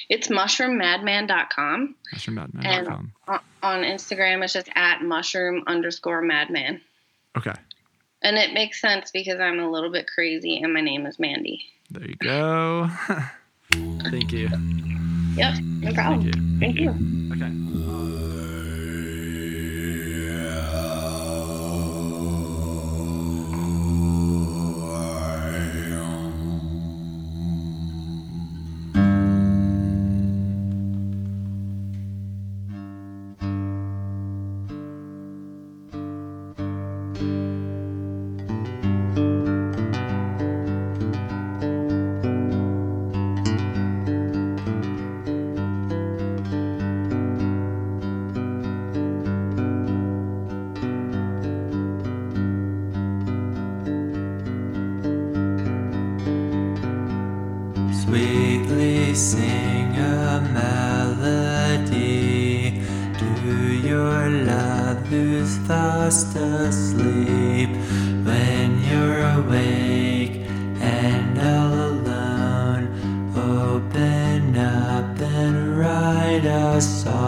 It's 0.09 0.27
mushroommadman.com. 0.27 1.95
MushroomMadman.com. 2.13 3.11
On 3.27 3.39
on 3.63 3.81
Instagram, 3.81 4.43
it's 4.43 4.53
just 4.53 4.69
at 4.75 5.01
mushroom 5.01 5.63
underscore 5.67 6.21
madman. 6.21 6.81
Okay. 7.37 7.53
And 8.21 8.37
it 8.37 8.53
makes 8.53 8.79
sense 8.79 9.11
because 9.11 9.39
I'm 9.39 9.59
a 9.59 9.69
little 9.69 9.91
bit 9.91 10.07
crazy 10.07 10.59
and 10.61 10.73
my 10.73 10.81
name 10.81 11.05
is 11.05 11.19
Mandie. 11.19 11.65
There 11.89 12.07
you 12.07 12.15
go. 12.15 12.89
Thank 13.71 14.31
you. 14.31 14.49
Yep, 15.35 15.55
no 15.59 15.91
Thank 15.91 15.95
problem. 15.95 16.21
you. 16.21 16.59
Thank 16.59 16.79
you. 16.79 16.89
Okay. 17.35 18.34
And 71.03 71.37
all 71.39 71.73
alone, 71.91 72.85
open 73.35 74.57
up 74.57 75.19
and 75.19 75.77
write 75.77 76.45
a 76.45 76.81
song. 76.81 77.24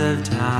Of 0.00 0.24
time 0.24 0.59